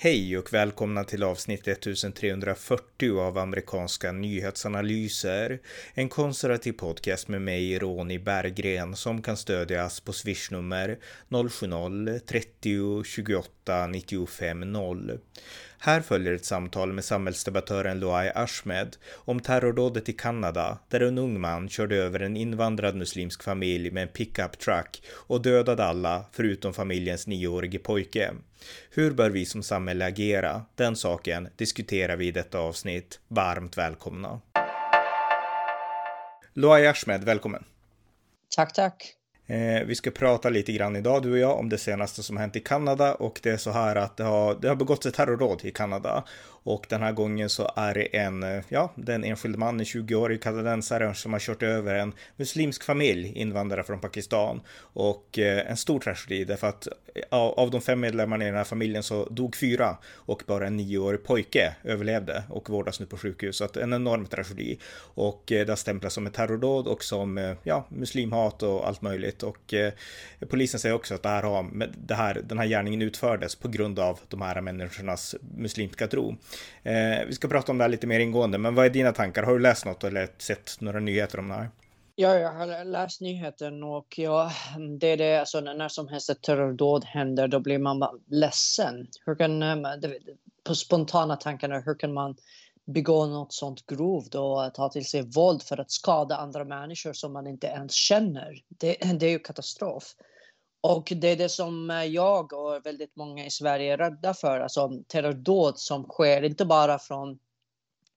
Hej 0.00 0.38
och 0.38 0.52
välkomna 0.52 1.04
till 1.04 1.22
avsnitt 1.22 1.68
1340 1.68 3.18
av 3.20 3.38
amerikanska 3.38 4.12
nyhetsanalyser. 4.12 5.60
En 5.94 6.08
konservativ 6.08 6.72
podcast 6.72 7.28
med 7.28 7.42
mig, 7.42 7.78
Ronny 7.78 8.18
Berggren, 8.18 8.96
som 8.96 9.22
kan 9.22 9.36
stödjas 9.36 10.00
på 10.00 10.12
swishnummer 10.12 10.98
070-30 11.28 13.04
28 13.04 13.86
95 13.86 14.72
0. 14.72 15.18
Här 15.78 16.00
följer 16.00 16.32
ett 16.32 16.44
samtal 16.44 16.92
med 16.92 17.04
samhällsdebattören 17.04 18.00
Loai 18.00 18.30
Ahmed 18.34 18.96
om 19.12 19.40
terrordådet 19.40 20.08
i 20.08 20.12
Kanada 20.12 20.78
där 20.88 21.00
en 21.00 21.18
ung 21.18 21.40
man 21.40 21.68
körde 21.68 21.96
över 21.96 22.20
en 22.20 22.36
invandrad 22.36 22.96
muslimsk 22.96 23.42
familj 23.42 23.90
med 23.90 24.02
en 24.02 24.08
pickup 24.08 24.58
truck 24.58 25.02
och 25.10 25.42
dödade 25.42 25.84
alla 25.84 26.24
förutom 26.32 26.74
familjens 26.74 27.26
nioårige 27.26 27.78
pojke. 27.78 28.34
Hur 28.90 29.10
bör 29.10 29.30
vi 29.30 29.46
som 29.46 29.62
samhälle 29.62 30.06
agera? 30.06 30.62
Den 30.74 30.96
saken 30.96 31.48
diskuterar 31.56 32.16
vi 32.16 32.26
i 32.26 32.30
detta 32.30 32.58
avsnitt. 32.58 33.20
Varmt 33.28 33.78
välkomna! 33.78 34.40
Loai 36.52 36.86
Ahmed, 36.86 37.24
välkommen! 37.24 37.64
Tack, 38.56 38.72
tack! 38.72 39.14
Eh, 39.46 39.84
vi 39.86 39.94
ska 39.94 40.10
prata 40.10 40.48
lite 40.48 40.72
grann 40.72 40.96
idag, 40.96 41.22
du 41.22 41.32
och 41.32 41.38
jag, 41.38 41.58
om 41.58 41.68
det 41.68 41.78
senaste 41.78 42.22
som 42.22 42.36
hänt 42.36 42.56
i 42.56 42.60
Kanada 42.60 43.14
och 43.14 43.40
det 43.42 43.50
är 43.50 43.56
så 43.56 43.70
här 43.70 43.96
att 43.96 44.16
det 44.16 44.24
har, 44.24 44.54
det 44.54 44.68
har 44.68 44.76
begåtts 44.76 45.06
ett 45.06 45.14
terrordåd 45.14 45.64
i 45.64 45.70
Kanada 45.70 46.24
och 46.62 46.86
den 46.88 47.02
här 47.02 47.12
gången 47.12 47.48
så 47.48 47.70
är 47.76 47.94
det 47.94 48.16
en, 48.16 48.62
ja, 48.68 48.92
den 48.94 49.24
enskilde 49.24 49.58
man, 49.58 49.80
en 49.80 49.86
20-årig 49.86 50.42
kanadensare 50.42 51.14
som 51.14 51.32
har 51.32 51.40
kört 51.40 51.62
över 51.62 51.94
en 51.94 52.12
muslimsk 52.36 52.84
familj, 52.84 53.32
invandrare 53.34 53.82
från 53.82 54.00
Pakistan. 54.00 54.60
Och 54.78 55.38
eh, 55.38 55.70
en 55.70 55.76
stor 55.76 56.00
tragedi 56.00 56.44
därför 56.44 56.66
att 56.66 56.88
eh, 57.14 57.38
av 57.38 57.70
de 57.70 57.80
fem 57.80 58.00
medlemmarna 58.00 58.44
i 58.44 58.46
den 58.46 58.56
här 58.56 58.64
familjen 58.64 59.02
så 59.02 59.24
dog 59.24 59.56
fyra 59.56 59.96
och 60.14 60.42
bara 60.46 60.66
en 60.66 60.76
nioårig 60.76 61.24
pojke 61.24 61.74
överlevde 61.84 62.42
och 62.48 62.70
vårdas 62.70 63.00
nu 63.00 63.06
på 63.06 63.16
sjukhus. 63.16 63.56
Så 63.56 63.64
att 63.64 63.76
en 63.76 63.92
enorm 63.92 64.26
tragedi. 64.26 64.78
Och 65.14 65.52
eh, 65.52 65.66
det 65.66 65.72
har 65.72 65.76
stämplats 65.76 66.14
som 66.14 66.26
ett 66.26 66.34
terrordåd 66.34 66.86
och 66.86 67.04
som, 67.04 67.38
eh, 67.38 67.56
ja, 67.62 67.86
muslimhat 67.88 68.62
och 68.62 68.88
allt 68.88 69.02
möjligt. 69.02 69.42
Och 69.42 69.74
eh, 69.74 69.92
polisen 70.48 70.80
säger 70.80 70.94
också 70.94 71.14
att 71.14 71.22
det 71.22 71.28
här 71.28 71.42
har, 71.42 71.88
det 72.06 72.14
här, 72.14 72.42
den 72.44 72.58
här 72.58 72.66
gärningen 72.66 73.02
utfördes 73.02 73.54
på 73.56 73.68
grund 73.68 73.98
av 73.98 74.18
de 74.28 74.42
här 74.42 74.60
människornas 74.60 75.34
muslimska 75.56 76.06
tro. 76.06 76.36
Eh, 76.82 77.26
vi 77.26 77.32
ska 77.32 77.48
prata 77.48 77.72
om 77.72 77.78
det 77.78 77.84
här 77.84 77.88
lite 77.88 78.06
mer 78.06 78.20
ingående, 78.20 78.58
men 78.58 78.74
vad 78.74 78.86
är 78.86 78.90
dina 78.90 79.12
tankar? 79.12 79.42
Har 79.42 79.52
du 79.52 79.58
läst 79.58 79.84
något 79.84 80.04
eller 80.04 80.28
sett 80.38 80.80
några 80.80 81.00
nyheter 81.00 81.38
om 81.38 81.48
det 81.48 81.54
här? 81.54 81.70
Ja, 82.14 82.34
jag 82.34 82.52
har 82.52 82.84
läst 82.84 83.20
nyheten 83.20 83.82
och 83.82 84.18
ja, 84.18 84.52
det 85.00 85.06
är 85.06 85.16
det, 85.16 85.40
alltså 85.40 85.60
när 85.60 85.88
som 85.88 86.08
helst 86.08 86.30
ett 86.30 86.42
terrordåd 86.42 87.04
händer, 87.04 87.48
då 87.48 87.60
blir 87.60 87.78
man 87.78 88.20
ledsen. 88.26 89.06
Hur 89.26 89.34
kan, 89.34 89.62
eh, 89.62 89.76
på 90.64 90.74
spontana 90.74 91.36
tankarna, 91.36 91.80
hur 91.80 91.94
kan 91.94 92.12
man 92.12 92.36
begå 92.84 93.26
något 93.26 93.52
sånt 93.52 93.86
grovt 93.86 94.34
och 94.34 94.74
ta 94.74 94.88
till 94.88 95.06
sig 95.06 95.22
våld 95.22 95.62
för 95.62 95.80
att 95.80 95.90
skada 95.90 96.36
andra 96.36 96.64
människor 96.64 97.12
som 97.12 97.32
man 97.32 97.46
inte 97.46 97.66
ens 97.66 97.92
känner? 97.92 98.62
Det, 98.68 98.96
det 99.14 99.26
är 99.26 99.30
ju 99.30 99.38
katastrof. 99.38 100.14
Och 100.88 101.12
det 101.16 101.28
är 101.28 101.36
det 101.36 101.48
som 101.48 101.90
eh, 101.90 102.04
jag 102.04 102.52
och 102.52 102.86
väldigt 102.86 103.16
många 103.16 103.46
i 103.46 103.50
Sverige 103.50 103.92
är 103.92 103.96
rädda 103.96 104.34
för, 104.34 104.60
alltså 104.60 104.90
terrordåd 105.08 105.78
som 105.78 106.04
sker 106.04 106.42
inte 106.42 106.64
bara 106.64 106.98
från 106.98 107.38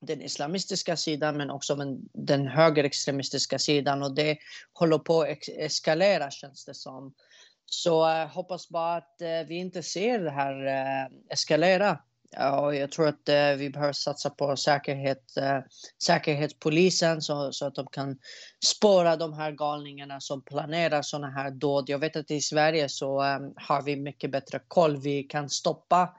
den 0.02 0.22
islamistiska 0.22 0.97
sidan 0.97 1.38
men 1.38 1.50
också 1.50 1.75
den 2.13 2.47
högerextremistiska 2.47 3.59
sidan 3.59 4.03
och 4.03 4.16
det 4.16 4.38
håller 4.73 4.97
på 4.97 5.22
att 5.22 5.50
eskalera 5.58 6.31
känns 6.31 6.66
det 6.66 6.73
som. 6.73 7.13
Så 7.66 7.89
jag 7.89 8.28
hoppas 8.28 8.69
bara 8.69 8.95
att 8.95 9.22
eh, 9.22 9.47
vi 9.47 9.56
inte 9.56 9.83
ser 9.83 10.19
det 10.19 10.31
här 10.31 11.09
eskalera 11.30 12.00
Ja, 12.35 12.73
jag 12.73 12.91
tror 12.91 13.07
att 13.07 13.29
eh, 13.29 13.53
vi 13.57 13.69
behöver 13.69 13.94
satsa 13.94 14.29
på 14.29 14.56
säkerhet, 14.56 15.38
eh, 15.38 15.59
Säkerhetspolisen 16.03 17.22
så, 17.22 17.51
så 17.51 17.66
att 17.66 17.75
de 17.75 17.88
kan 17.88 18.17
spåra 18.66 19.16
de 19.16 19.33
här 19.33 19.51
galningarna 19.51 20.19
som 20.19 20.41
planerar 20.41 21.01
sådana 21.01 21.29
här 21.29 21.51
dåd. 21.51 21.89
Jag 21.89 22.00
vet 22.00 22.16
att 22.16 22.31
i 22.31 22.41
Sverige 22.41 22.89
så 22.89 23.23
eh, 23.23 23.39
har 23.56 23.81
vi 23.81 23.95
mycket 23.95 24.31
bättre 24.31 24.59
koll. 24.67 24.97
Vi 24.97 25.23
kan 25.23 25.50
stoppa 25.50 26.16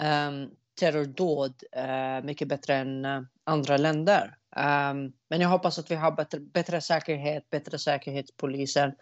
ehm, 0.00 0.48
terrordåd 0.80 1.54
eh, 1.72 2.24
mycket 2.24 2.48
bättre 2.48 2.74
än 2.74 3.04
eh, 3.04 3.20
andra 3.44 3.76
länder. 3.76 4.36
Ehm, 4.56 5.12
men 5.28 5.40
jag 5.40 5.48
hoppas 5.48 5.78
att 5.78 5.90
vi 5.90 5.94
har 5.94 6.12
bättre, 6.12 6.40
bättre 6.40 6.80
säkerhet, 6.80 7.50
bättre 7.50 7.78
säkerhetspolisen. 7.78 8.92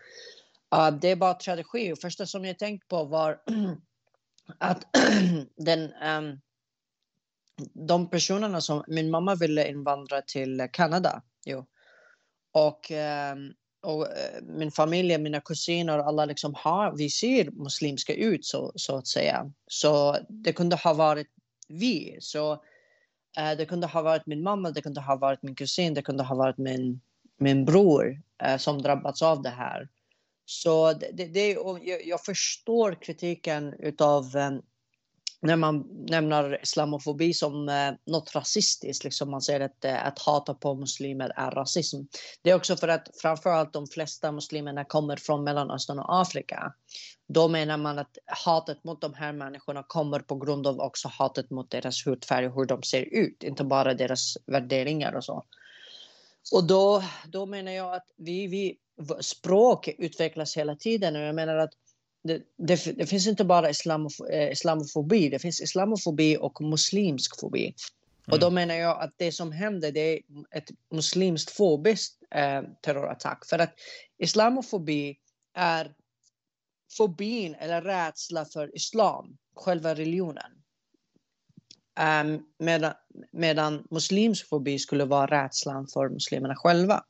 Det 1.00 1.08
är 1.10 1.16
bara 1.16 1.38
strategi. 1.38 1.94
Första 2.02 2.26
som 2.26 2.44
jag 2.44 2.58
tänkt 2.58 2.88
på 2.88 3.04
var 3.04 3.40
att 4.58 4.86
den, 5.56 5.92
um, 5.92 6.40
de 7.72 8.10
personerna 8.10 8.60
som, 8.60 8.84
min 8.88 9.10
mamma 9.10 9.34
ville 9.34 9.68
invandra 9.68 10.22
till 10.22 10.68
Kanada. 10.72 11.22
Jo. 11.44 11.66
Och, 12.52 12.90
um, 13.32 13.54
och 13.82 14.00
uh, 14.00 14.42
min 14.42 14.70
familj, 14.70 15.18
mina 15.18 15.40
kusiner, 15.40 15.98
alla 15.98 16.24
liksom 16.24 16.54
har, 16.54 16.96
vi 16.96 17.10
ser 17.10 17.50
muslimska 17.50 18.14
ut 18.14 18.44
så, 18.44 18.72
så 18.74 18.96
att 18.96 19.06
säga. 19.06 19.52
Så 19.66 20.16
det 20.28 20.52
kunde 20.52 20.76
ha 20.76 20.94
varit 20.94 21.28
vi. 21.68 22.18
Så 22.20 22.52
uh, 22.52 23.56
det 23.58 23.66
kunde 23.66 23.86
ha 23.86 24.02
varit 24.02 24.26
min 24.26 24.42
mamma, 24.42 24.70
det 24.70 24.82
kunde 24.82 25.00
ha 25.00 25.16
varit 25.16 25.42
min 25.42 25.54
kusin, 25.54 25.94
det 25.94 26.02
kunde 26.02 26.22
ha 26.22 26.34
varit 26.34 26.58
min, 26.58 27.00
min 27.38 27.64
bror 27.64 28.22
uh, 28.46 28.56
som 28.56 28.82
drabbats 28.82 29.22
av 29.22 29.42
det 29.42 29.50
här. 29.50 29.88
Så 30.50 30.92
det, 30.92 31.26
det, 31.26 31.56
jag, 32.04 32.24
förstår 32.24 33.02
kritiken 33.02 33.74
utav 33.78 34.36
eh, 34.36 34.50
när 35.40 35.56
man 35.56 35.86
nämner 36.08 36.62
islamofobi 36.62 37.34
som 37.34 37.68
eh, 37.68 37.92
något 38.06 38.34
rasistiskt, 38.34 39.04
liksom 39.04 39.30
man 39.30 39.42
säger 39.42 39.60
att, 39.60 39.84
eh, 39.84 40.06
att 40.06 40.18
hata 40.18 40.54
på 40.54 40.74
muslimer 40.74 41.32
är 41.36 41.50
rasism. 41.50 41.96
Det 42.42 42.50
är 42.50 42.54
också 42.54 42.76
för 42.76 42.88
att 42.88 43.08
framförallt 43.22 43.72
de 43.72 43.86
flesta 43.86 44.32
muslimerna 44.32 44.84
kommer 44.84 45.16
från 45.16 45.44
Mellanöstern 45.44 45.98
och 45.98 46.20
Afrika. 46.20 46.72
Då 47.26 47.48
menar 47.48 47.76
man 47.76 47.98
att 47.98 48.18
hatet 48.26 48.84
mot 48.84 49.00
de 49.00 49.14
här 49.14 49.32
människorna 49.32 49.82
kommer 49.82 50.20
på 50.20 50.34
grund 50.36 50.66
av 50.66 50.80
också 50.80 51.08
hatet 51.08 51.50
mot 51.50 51.70
deras 51.70 52.06
hudfärg 52.06 52.46
och 52.46 52.54
hur 52.54 52.66
de 52.66 52.82
ser 52.82 53.02
ut, 53.02 53.42
inte 53.42 53.64
bara 53.64 53.94
deras 53.94 54.36
värderingar 54.46 55.12
och 55.12 55.24
så. 55.24 55.44
Och 56.52 56.66
då, 56.66 57.02
då 57.26 57.46
menar 57.46 57.72
jag 57.72 57.94
att 57.94 58.06
vi, 58.16 58.46
vi 58.46 58.78
språk 59.20 59.88
utvecklas 59.98 60.56
hela 60.56 60.76
tiden 60.76 61.16
och 61.16 61.22
jag 61.22 61.34
menar 61.34 61.56
att 61.56 61.70
det, 62.24 62.42
det, 62.56 62.96
det 62.96 63.06
finns 63.06 63.26
inte 63.26 63.44
bara 63.44 63.70
islamof 63.70 64.20
eh, 64.30 64.50
islamofobi, 64.50 65.28
det 65.28 65.38
finns 65.38 65.60
islamofobi 65.60 66.36
och 66.40 66.60
muslimsk 66.60 67.40
fobi. 67.40 67.64
Mm. 67.64 67.74
Och 68.34 68.40
då 68.40 68.50
menar 68.50 68.74
jag 68.74 69.02
att 69.02 69.14
det 69.16 69.32
som 69.32 69.52
händer 69.52 69.92
det 69.92 70.00
är 70.00 70.20
ett 70.50 70.70
muslimskt 70.90 71.50
fobiskt 71.50 72.22
eh, 72.34 72.62
terrorattack. 72.82 73.46
För 73.46 73.58
att 73.58 73.74
islamofobi 74.18 75.18
är 75.54 75.94
fobin 76.96 77.54
eller 77.54 77.82
rädsla 77.82 78.44
för 78.44 78.76
islam, 78.76 79.36
själva 79.54 79.94
religionen. 79.94 80.52
Um, 82.22 82.46
medan, 82.58 82.92
medan 83.32 83.86
muslimsk 83.90 84.48
fobi 84.48 84.78
skulle 84.78 85.04
vara 85.04 85.26
rädslan 85.26 85.86
för 85.86 86.08
muslimerna 86.08 86.56
själva. 86.56 87.04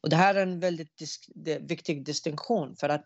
Och 0.00 0.10
det 0.10 0.16
här 0.16 0.34
är 0.34 0.42
en 0.42 0.60
väldigt 0.60 0.96
dis 0.96 1.20
viktig 1.60 2.04
distinktion 2.04 2.76
för 2.76 2.88
att 2.88 3.04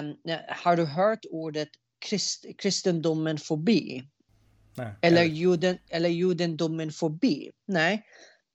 um, 0.00 0.16
har 0.48 0.76
du 0.76 0.84
hört 0.84 1.24
ordet 1.30 1.68
krist, 1.98 2.46
kristendomen 2.58 3.38
fobi? 3.38 4.04
Nej, 4.76 4.94
eller, 5.02 5.22
juden, 5.22 5.78
eller 5.88 6.08
judendomen 6.08 6.92
fobi? 6.92 7.50
Nej. 7.66 8.06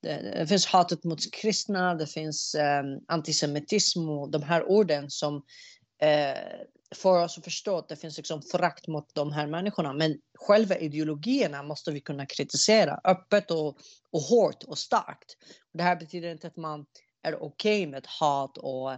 Det, 0.01 0.47
finns 0.49 0.65
hatet 0.65 1.03
mot 1.03 1.31
kristna, 1.31 1.95
det 1.95 2.07
finns 2.07 2.55
um, 2.55 3.05
antisemitism 3.07 4.09
och 4.09 4.31
de 4.31 4.43
här 4.43 4.63
orden 4.63 5.09
som 5.09 5.35
uh, 5.35 6.63
får 6.95 7.23
oss 7.23 7.37
att 7.37 7.43
förstå 7.43 7.77
att 7.77 7.89
det 7.89 7.95
finns 7.95 8.17
liksom 8.17 8.41
förakt 8.41 8.87
mot 8.87 9.15
de 9.15 9.31
här 9.31 9.47
människorna. 9.47 9.93
Men 9.93 10.17
själva 10.39 10.77
ideologierna 10.77 11.63
måste 11.63 11.91
vi 11.91 12.01
kunna 12.01 12.25
kritisera 12.25 12.99
öppet 13.03 13.51
och, 13.51 13.77
och 14.11 14.21
hårt 14.21 14.63
och 14.63 14.77
starkt. 14.77 15.37
Det 15.73 15.83
här 15.83 15.95
betyder 15.95 16.31
inte 16.31 16.47
att 16.47 16.57
man 16.57 16.85
är 17.23 17.43
okej 17.43 17.81
okay 17.81 17.91
med 17.91 18.05
hat 18.19 18.57
och 18.57 18.91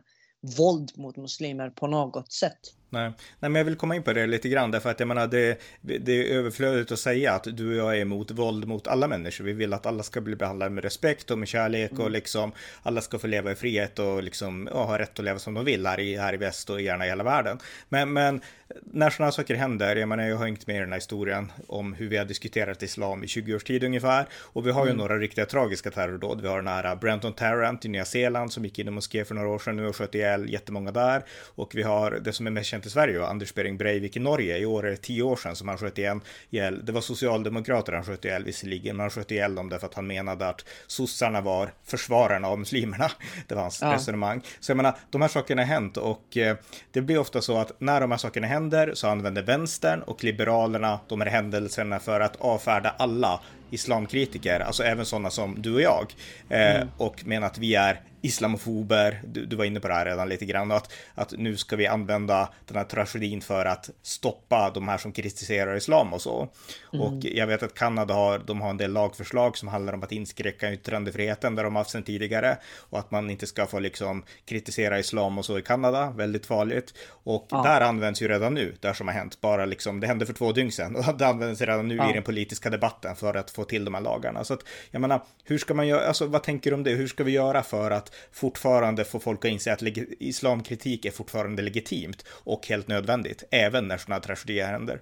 våld 0.57 0.91
mot 0.97 1.17
muslimer 1.17 1.69
på 1.69 1.87
något 1.87 2.31
sätt. 2.31 2.59
Nej. 2.89 3.11
Nej, 3.39 3.51
men 3.51 3.55
jag 3.55 3.65
vill 3.65 3.75
komma 3.75 3.95
in 3.95 4.03
på 4.03 4.13
det 4.13 4.27
lite 4.27 4.49
grann 4.49 4.71
därför 4.71 4.91
att 4.91 4.99
jag 4.99 5.07
menar 5.07 5.27
det, 5.27 5.59
det 5.81 6.11
är 6.11 6.37
överflödigt 6.37 6.91
att 6.91 6.99
säga 6.99 7.33
att 7.33 7.57
du 7.57 7.69
och 7.69 7.75
jag 7.75 7.97
är 7.97 8.01
emot 8.01 8.31
våld 8.31 8.67
mot 8.67 8.87
alla 8.87 9.07
människor. 9.07 9.45
Vi 9.45 9.53
vill 9.53 9.73
att 9.73 9.85
alla 9.85 10.03
ska 10.03 10.21
bli 10.21 10.35
behandlade 10.35 10.71
med 10.71 10.83
respekt 10.83 11.31
och 11.31 11.37
med 11.37 11.47
kärlek 11.47 11.91
mm. 11.91 12.03
och 12.03 12.11
liksom 12.11 12.51
alla 12.83 13.01
ska 13.01 13.19
få 13.19 13.27
leva 13.27 13.51
i 13.51 13.55
frihet 13.55 13.99
och 13.99 14.23
liksom 14.23 14.69
ja, 14.71 14.83
ha 14.83 14.99
rätt 14.99 15.19
att 15.19 15.25
leva 15.25 15.39
som 15.39 15.53
de 15.53 15.65
vill 15.65 15.85
här 15.85 15.99
i, 15.99 16.17
här 16.17 16.33
i 16.33 16.37
väst 16.37 16.69
och 16.69 16.81
gärna 16.81 17.05
i 17.05 17.09
hela 17.09 17.23
världen. 17.23 17.59
Men, 17.89 18.13
men 18.13 18.41
när 18.83 19.09
sådana 19.09 19.31
saker 19.31 19.55
händer, 19.55 19.95
jag 19.95 20.09
menar 20.09 20.27
jag 20.27 20.37
har 20.37 20.45
hängt 20.45 20.67
med 20.67 20.75
i 20.75 20.79
den 20.79 20.89
här 20.89 20.97
historien 20.97 21.51
om 21.67 21.93
hur 21.93 22.09
vi 22.09 22.17
har 22.17 22.25
diskuterat 22.25 22.83
islam 22.83 23.23
i 23.23 23.27
20 23.27 23.55
års 23.55 23.63
tid 23.63 23.83
ungefär 23.83 24.25
och 24.33 24.67
vi 24.67 24.71
har 24.71 24.85
ju 24.85 24.89
mm. 24.89 24.97
några 24.97 25.17
riktiga 25.17 25.45
tragiska 25.45 25.91
terrordåd. 25.91 26.41
Vi 26.41 26.47
har 26.47 26.57
den 26.57 26.67
här 26.67 26.95
Brenton 26.95 27.33
Tarrant 27.33 27.85
i 27.85 27.87
Nya 27.87 28.05
Zeeland 28.05 28.53
som 28.53 28.65
gick 28.65 28.79
in 28.79 28.87
i 28.87 28.91
moské 28.91 29.25
för 29.25 29.35
några 29.35 29.49
år 29.49 29.59
sedan 29.59 29.75
nu 29.75 29.87
och 29.87 29.95
sköt 29.95 30.15
ihjäl 30.15 30.49
jättemånga 30.49 30.91
där 30.91 31.23
och 31.55 31.75
vi 31.75 31.83
har 31.83 32.11
det 32.11 32.33
som 32.33 32.47
är 32.47 32.51
mest 32.51 32.74
känt 32.75 32.85
i 32.85 32.89
Sverige 32.89 33.19
och 33.19 33.29
Anders 33.29 33.53
Behring 33.53 33.77
Breivik 33.77 34.17
i 34.17 34.19
Norge. 34.19 34.57
I 34.57 34.65
år 34.65 34.85
är 34.85 34.91
det 34.91 34.97
tio 34.97 35.23
år 35.23 35.35
sedan 35.35 35.55
som 35.55 35.67
han 35.67 35.77
sköt 35.77 35.97
igen, 35.97 36.21
ihjäl. 36.49 36.85
Det 36.85 36.91
var 36.91 37.01
socialdemokrater 37.01 37.93
han 37.93 38.03
sköt 38.03 38.25
ihjäl 38.25 38.43
visserligen, 38.43 38.95
men 38.95 39.03
han 39.03 39.09
sköt 39.09 39.31
ihjäl 39.31 39.55
dem 39.55 39.69
därför 39.69 39.87
att 39.87 39.93
han 39.93 40.07
menade 40.07 40.47
att 40.47 40.65
sossarna 40.87 41.41
var 41.41 41.73
försvararna 41.83 42.47
av 42.47 42.59
muslimerna. 42.59 43.11
Det 43.47 43.55
var 43.55 43.61
hans 43.61 43.81
ja. 43.81 43.93
resonemang. 43.93 44.41
Så 44.59 44.71
jag 44.71 44.77
menar, 44.77 44.95
de 45.09 45.21
här 45.21 45.27
sakerna 45.27 45.61
har 45.61 45.67
hänt 45.67 45.97
och 45.97 46.37
eh, 46.37 46.57
det 46.91 47.01
blir 47.01 47.17
ofta 47.17 47.41
så 47.41 47.57
att 47.57 47.81
när 47.81 48.01
de 48.01 48.11
här 48.11 48.17
sakerna 48.17 48.47
händer 48.47 48.91
så 48.93 49.07
använder 49.07 49.43
vänstern 49.43 50.01
och 50.01 50.23
liberalerna 50.23 50.99
de 51.07 51.21
här 51.21 51.29
händelserna 51.29 51.99
för 51.99 52.19
att 52.19 52.35
avfärda 52.35 52.95
alla 52.97 53.41
islamkritiker, 53.71 54.59
alltså 54.59 54.83
även 54.83 55.05
sådana 55.05 55.29
som 55.29 55.61
du 55.61 55.73
och 55.73 55.81
jag, 55.81 56.13
eh, 56.49 56.75
mm. 56.75 56.87
och 56.97 57.25
menar 57.25 57.47
att 57.47 57.57
vi 57.57 57.75
är 57.75 58.01
islamofober, 58.25 59.21
du, 59.27 59.45
du, 59.45 59.55
var 59.55 59.65
inne 59.65 59.79
på 59.79 59.87
det 59.87 59.93
här 59.93 60.05
redan 60.05 60.29
lite 60.29 60.45
grann, 60.45 60.71
att, 60.71 60.93
att 61.15 61.33
nu 61.37 61.57
ska 61.57 61.75
vi 61.75 61.87
använda 61.87 62.49
den 62.65 62.77
här 62.77 62.83
tragedin 62.83 63.41
för 63.41 63.65
att 63.65 63.89
stoppa 64.01 64.71
de 64.73 64.87
här 64.87 64.97
som 64.97 65.11
kritiserar 65.11 65.75
islam 65.75 66.13
och 66.13 66.21
så. 66.21 66.49
Mm. 66.93 67.05
Och 67.05 67.25
jag 67.25 67.47
vet 67.47 67.63
att 67.63 67.73
Kanada 67.73 68.13
har, 68.13 68.39
de 68.39 68.61
har 68.61 68.69
en 68.69 68.77
del 68.77 68.93
lagförslag 68.93 69.57
som 69.57 69.67
handlar 69.67 69.93
om 69.93 70.03
att 70.03 70.11
inskränka 70.11 70.73
yttrandefriheten 70.73 71.55
där 71.55 71.63
de 71.63 71.75
haft 71.75 71.89
sedan 71.89 72.03
tidigare 72.03 72.57
och 72.77 72.99
att 72.99 73.11
man 73.11 73.29
inte 73.29 73.47
ska 73.47 73.65
få 73.65 73.79
liksom 73.79 74.23
kritisera 74.45 74.99
islam 74.99 75.37
och 75.37 75.45
så 75.45 75.59
i 75.59 75.61
Kanada, 75.61 76.11
väldigt 76.11 76.45
farligt. 76.45 76.93
Och 77.07 77.47
ja. 77.49 77.63
där 77.63 77.81
används 77.81 78.21
ju 78.21 78.27
redan 78.27 78.53
nu, 78.53 78.75
det 78.79 78.93
som 78.93 79.07
har 79.07 79.13
hänt, 79.13 79.41
bara 79.41 79.65
liksom, 79.65 79.99
det 79.99 80.07
hände 80.07 80.25
för 80.25 80.33
två 80.33 80.51
dygn 80.51 80.71
sedan 80.71 80.95
och 80.95 81.03
det 81.17 81.27
används 81.27 81.61
redan 81.61 81.87
nu 81.87 81.95
ja. 81.95 82.09
i 82.09 82.13
den 82.13 82.23
politiska 82.23 82.69
debatten 82.69 83.15
för 83.15 83.33
att 83.33 83.51
få 83.55 83.63
till 83.63 83.85
de 83.85 83.93
här 83.93 84.01
lagarna. 84.01 84.43
Så 84.43 84.53
att 84.53 84.63
jag 84.91 85.01
menar, 85.01 85.23
hur 85.43 85.57
ska 85.57 85.73
man 85.73 85.87
göra, 85.87 86.07
alltså 86.07 86.25
vad 86.25 86.43
tänker 86.43 86.71
du 86.71 86.75
om 86.75 86.83
det? 86.83 86.91
Hur 86.91 87.07
ska 87.07 87.23
vi 87.23 87.31
göra 87.31 87.63
för 87.63 87.91
att 87.91 88.15
fortfarande 88.31 89.03
få 89.03 89.19
folk 89.19 89.45
att 89.45 89.51
inse 89.51 89.73
att 89.73 89.81
islamkritik 90.19 91.05
är 91.05 91.11
fortfarande 91.11 91.61
legitimt 91.61 92.25
och 92.29 92.67
helt 92.67 92.87
nödvändigt, 92.87 93.43
även 93.51 93.87
när 93.87 93.97
sådana 93.97 94.21
tragedier 94.21 94.67
händer. 94.67 95.01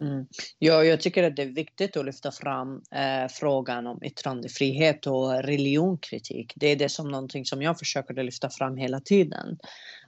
Mm. 0.00 0.26
Ja, 0.58 0.84
jag 0.84 1.00
tycker 1.00 1.22
att 1.24 1.36
det 1.36 1.42
är 1.42 1.46
viktigt 1.46 1.96
att 1.96 2.04
lyfta 2.04 2.32
fram 2.32 2.82
eh, 2.90 3.28
frågan 3.30 3.86
om 3.86 4.04
yttrandefrihet 4.04 5.06
och 5.06 5.42
religionkritik. 5.42 6.52
Det 6.56 6.66
är 6.66 6.76
det 6.76 6.88
som 6.88 7.08
någonting 7.10 7.44
som 7.44 7.62
jag 7.62 7.78
försöker 7.78 8.22
lyfta 8.22 8.50
fram 8.50 8.76
hela 8.76 9.00
tiden. 9.00 9.58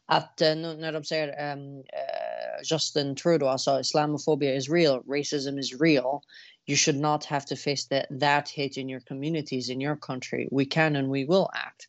Att 0.07 0.41
eh, 0.41 0.57
när 0.57 0.93
de 0.93 1.05
säger 1.05 1.53
um, 1.53 1.79
uh, 1.79 1.85
Justin 2.73 3.17
Trudeau, 3.17 3.49
alltså 3.49 3.81
islamophobia 3.81 4.55
is 4.55 4.71
real, 4.71 5.03
racism 5.09 5.59
is 5.59 5.81
real. 5.81 6.21
You 6.67 6.77
should 6.77 7.01
not 7.01 7.25
have 7.25 7.47
to 7.47 7.57
face 7.57 7.89
that, 7.89 8.21
that 8.21 8.49
hate 8.49 8.81
in 8.81 8.89
your 8.89 9.01
communities, 9.01 9.69
in 9.69 9.81
your 9.81 9.97
country. 9.97 10.49
We 10.51 10.65
can 10.65 10.97
and 10.97 11.09
we 11.09 11.25
will 11.25 11.49
act. 11.53 11.89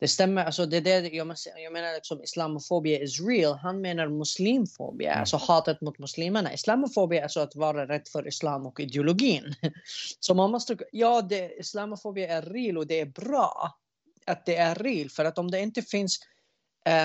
Det 0.00 0.08
stämmer, 0.08 0.44
alltså 0.44 0.66
det 0.66 0.76
är 0.76 0.80
det 0.80 1.08
jag, 1.08 1.36
jag 1.56 1.72
menar 1.72 1.94
liksom 1.94 2.22
islamofobia 2.22 3.02
is 3.02 3.20
real. 3.20 3.58
Han 3.58 3.80
menar 3.80 4.08
muslimfobia, 4.08 5.10
mm. 5.10 5.20
alltså 5.20 5.36
hatet 5.36 5.80
mot 5.80 5.98
muslimerna. 5.98 6.54
Islamofobia 6.54 7.18
är 7.18 7.22
alltså 7.22 7.40
att 7.40 7.56
vara 7.56 7.88
rädd 7.88 8.08
för 8.08 8.28
islam 8.28 8.66
och 8.66 8.80
ideologin. 8.80 9.54
Så 10.20 10.34
man 10.34 10.50
måste, 10.50 10.76
ja, 10.92 11.22
det, 11.22 11.58
islamofobia 11.58 12.28
är 12.28 12.42
real 12.42 12.78
och 12.78 12.86
det 12.86 13.00
är 13.00 13.06
bra 13.06 13.78
att 14.26 14.46
det 14.46 14.56
är 14.56 14.74
real. 14.74 15.10
För 15.10 15.24
att 15.24 15.38
om 15.38 15.50
det 15.50 15.60
inte 15.60 15.82
finns 15.82 16.20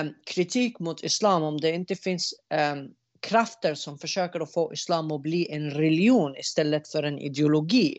um, 0.00 0.14
kritik 0.26 0.78
mot 0.78 1.04
islam, 1.04 1.42
om 1.42 1.60
det 1.60 1.70
inte 1.70 1.96
finns 1.96 2.34
um, 2.72 2.94
krafter 3.26 3.74
som 3.74 3.98
försöker 3.98 4.40
att 4.40 4.52
få 4.52 4.72
islam 4.72 5.10
att 5.10 5.20
bli 5.20 5.52
en 5.52 5.70
religion 5.70 6.36
istället 6.36 6.88
för 6.88 7.02
en 7.02 7.18
ideologi. 7.18 7.98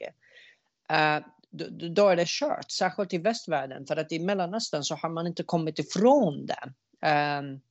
Uh, 0.92 1.26
då, 1.50 1.66
då 1.90 2.10
är 2.10 2.16
det 2.16 2.28
kört, 2.28 2.72
särskilt 2.72 3.14
i 3.14 3.18
västvärlden. 3.18 3.86
För 3.86 3.98
att 3.98 4.12
i 4.12 4.20
Mellanöstern 4.20 4.84
så 4.84 4.96
har 4.96 5.10
man 5.10 5.28
inte 5.28 5.44
kommit 5.44 5.80
ifrån 5.80 6.46
det. 6.46 6.74
Um, 7.40 7.62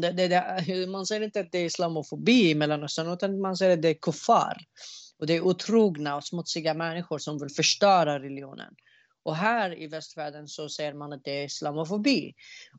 det, 0.00 0.12
det, 0.12 0.28
det, 0.28 0.86
man 0.86 1.06
säger 1.06 1.22
inte 1.22 1.40
att 1.40 1.52
det 1.52 1.58
är 1.58 1.64
islamofobi 1.64 2.50
i 2.50 2.54
Mellanöstern, 2.54 3.12
utan 3.12 3.40
man 3.40 3.56
säger 3.56 3.72
att 3.72 3.82
det 3.82 3.88
är 3.88 3.94
kuffar. 3.94 4.56
Och 5.18 5.26
det 5.26 5.34
är 5.34 5.40
otrogna 5.40 6.16
och 6.16 6.24
smutsiga 6.24 6.74
människor 6.74 7.18
som 7.18 7.38
vill 7.38 7.50
förstöra 7.50 8.18
religionen. 8.18 8.74
Och 9.24 9.36
här 9.36 9.82
i 9.82 9.86
västvärlden 9.86 10.48
så 10.48 10.68
ser 10.68 10.92
man 10.92 11.12
att 11.12 11.24
det 11.24 11.30
är 11.30 11.44
islamofobi. 11.44 12.34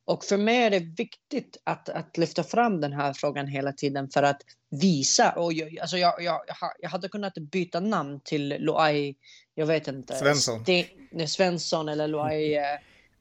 Och 0.06 0.24
för 0.24 0.38
mig 0.38 0.64
är 0.64 0.70
det 0.70 0.80
viktigt 0.80 1.58
att, 1.64 1.90
att 1.90 2.18
lyfta 2.18 2.44
fram 2.44 2.82
den 2.82 2.94
här 2.94 3.14
frågan 3.14 3.48
hela 3.48 3.72
tiden 3.74 4.10
för 4.10 4.24
att 4.24 4.42
visa. 4.82 5.32
Och 5.32 5.54
jag, 5.54 5.80
alltså 5.80 5.98
jag, 5.98 6.24
jag, 6.24 6.42
jag 6.80 6.90
hade 6.90 7.10
kunnat 7.10 7.34
byta 7.34 7.80
namn 7.80 8.20
till 8.24 8.56
Loai, 8.60 9.16
jag 9.56 9.66
vet 9.66 9.88
inte. 9.88 10.16
Svensson. 10.16 10.62
Sten, 10.62 11.28
Svensson 11.28 11.90
eller 11.90 12.08
Loai 12.08 12.56
eh, 12.58 12.64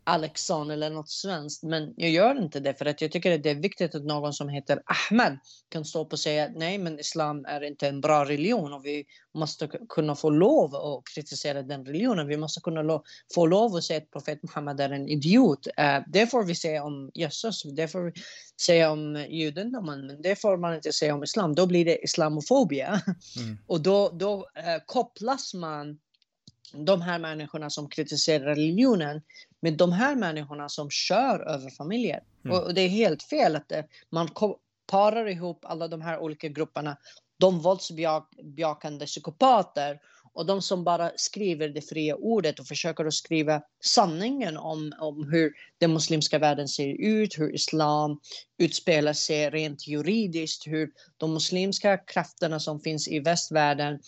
Alexson 0.05 0.71
eller 0.71 0.91
något 0.91 1.11
svenskt. 1.11 1.63
Men 1.63 1.95
jag 1.97 2.11
gör 2.11 2.43
inte 2.43 2.61
det 2.61 2.75
för 2.75 2.87
att 2.87 3.01
jag 3.01 3.13
tycker 3.13 3.35
att 3.35 3.43
det 3.43 3.51
är 3.51 3.55
viktigt 3.55 3.95
att 3.95 4.05
någon 4.05 4.33
som 4.33 4.49
heter 4.49 4.83
Ahmed 4.87 5.39
kan 5.69 5.85
stå 5.85 6.05
upp 6.05 6.13
och 6.13 6.19
säga 6.19 6.51
nej 6.55 6.79
men 6.79 6.99
islam 6.99 7.45
är 7.45 7.61
inte 7.65 7.89
en 7.89 8.01
bra 8.01 8.25
religion 8.25 8.73
och 8.73 8.87
vi 8.87 9.05
måste 9.35 9.69
kunna 9.89 10.15
få 10.15 10.31
lov 10.31 10.75
att 10.75 11.03
kritisera 11.15 11.63
den 11.63 11.87
religionen. 11.87 12.27
Vi 12.27 12.37
måste 12.37 12.61
kunna 12.61 12.83
lo 12.83 13.05
få 13.35 13.47
lov 13.47 13.77
att 13.77 13.85
säga 13.85 13.99
att 13.99 14.11
profet 14.11 14.43
Muhammed 14.43 14.81
är 14.81 14.91
en 14.91 15.09
idiot. 15.09 15.67
Uh, 15.67 16.05
det 16.13 16.27
får 16.27 16.45
vi 16.45 16.55
säga 16.55 16.85
om 16.85 17.11
Jesus, 17.15 17.63
det 17.63 17.89
får 17.89 18.01
vi 18.01 18.13
säga 18.61 18.91
om 18.91 19.27
judendomen, 19.29 20.07
men 20.07 20.23
det 20.23 20.41
får 20.41 20.57
man 20.57 20.75
inte 20.75 20.93
säga 20.93 21.15
om 21.15 21.23
islam. 21.23 21.55
Då 21.55 21.67
blir 21.67 21.85
det 21.85 22.05
islamofobia. 22.05 23.01
Mm. 23.37 23.59
och 23.67 23.81
då, 23.81 24.09
då 24.09 24.37
uh, 24.37 24.85
kopplas 24.87 25.55
man 25.55 25.99
de 26.75 27.03
här 27.03 27.19
människorna 27.19 27.71
som 27.71 27.89
kritiserar 27.89 28.45
religionen 28.45 29.23
med 29.61 29.77
de 29.77 29.93
här 29.93 30.17
människorna 30.17 30.69
som 30.69 30.91
kör 30.91 31.41
över 31.41 31.71
familjer. 31.71 32.23
Mm. 32.45 32.57
Och 32.57 32.75
det 32.75 32.81
är 32.81 32.89
helt 32.89 33.23
fel 33.23 33.57
att 33.57 33.69
det, 33.69 33.87
man 34.11 34.29
parar 34.87 35.29
ihop 35.29 35.65
alla 35.65 35.89
de 35.89 36.01
här 36.01 36.19
olika 36.19 36.49
grupperna. 36.49 36.97
De 37.39 37.61
våldsbejakande 37.61 39.07
psykopater 39.07 40.01
och 40.35 40.47
de 40.47 40.63
som 40.63 40.85
bara 40.85 41.11
skriver 41.17 41.69
det 41.69 41.81
fria 41.81 42.17
ordet 42.17 42.61
och 42.61 42.67
försöker 42.67 43.05
att 43.05 43.15
skriva 43.15 43.63
sanningen 43.85 44.57
om, 44.57 44.93
om 45.01 45.29
hur 45.33 45.53
den 45.79 45.93
muslimska 45.93 46.39
världen 46.39 46.69
ser 46.69 46.89
ut, 46.89 47.39
hur 47.39 47.55
islam 47.55 48.21
utspelar 48.59 49.13
sig 49.13 49.51
rent 49.51 49.87
juridiskt, 49.87 50.67
hur 50.67 50.91
de 51.17 51.35
muslimska 51.35 51.97
krafterna 51.97 52.61
som 52.61 52.81
finns 52.81 53.09
i 53.09 53.21
västvärlden 53.21 53.99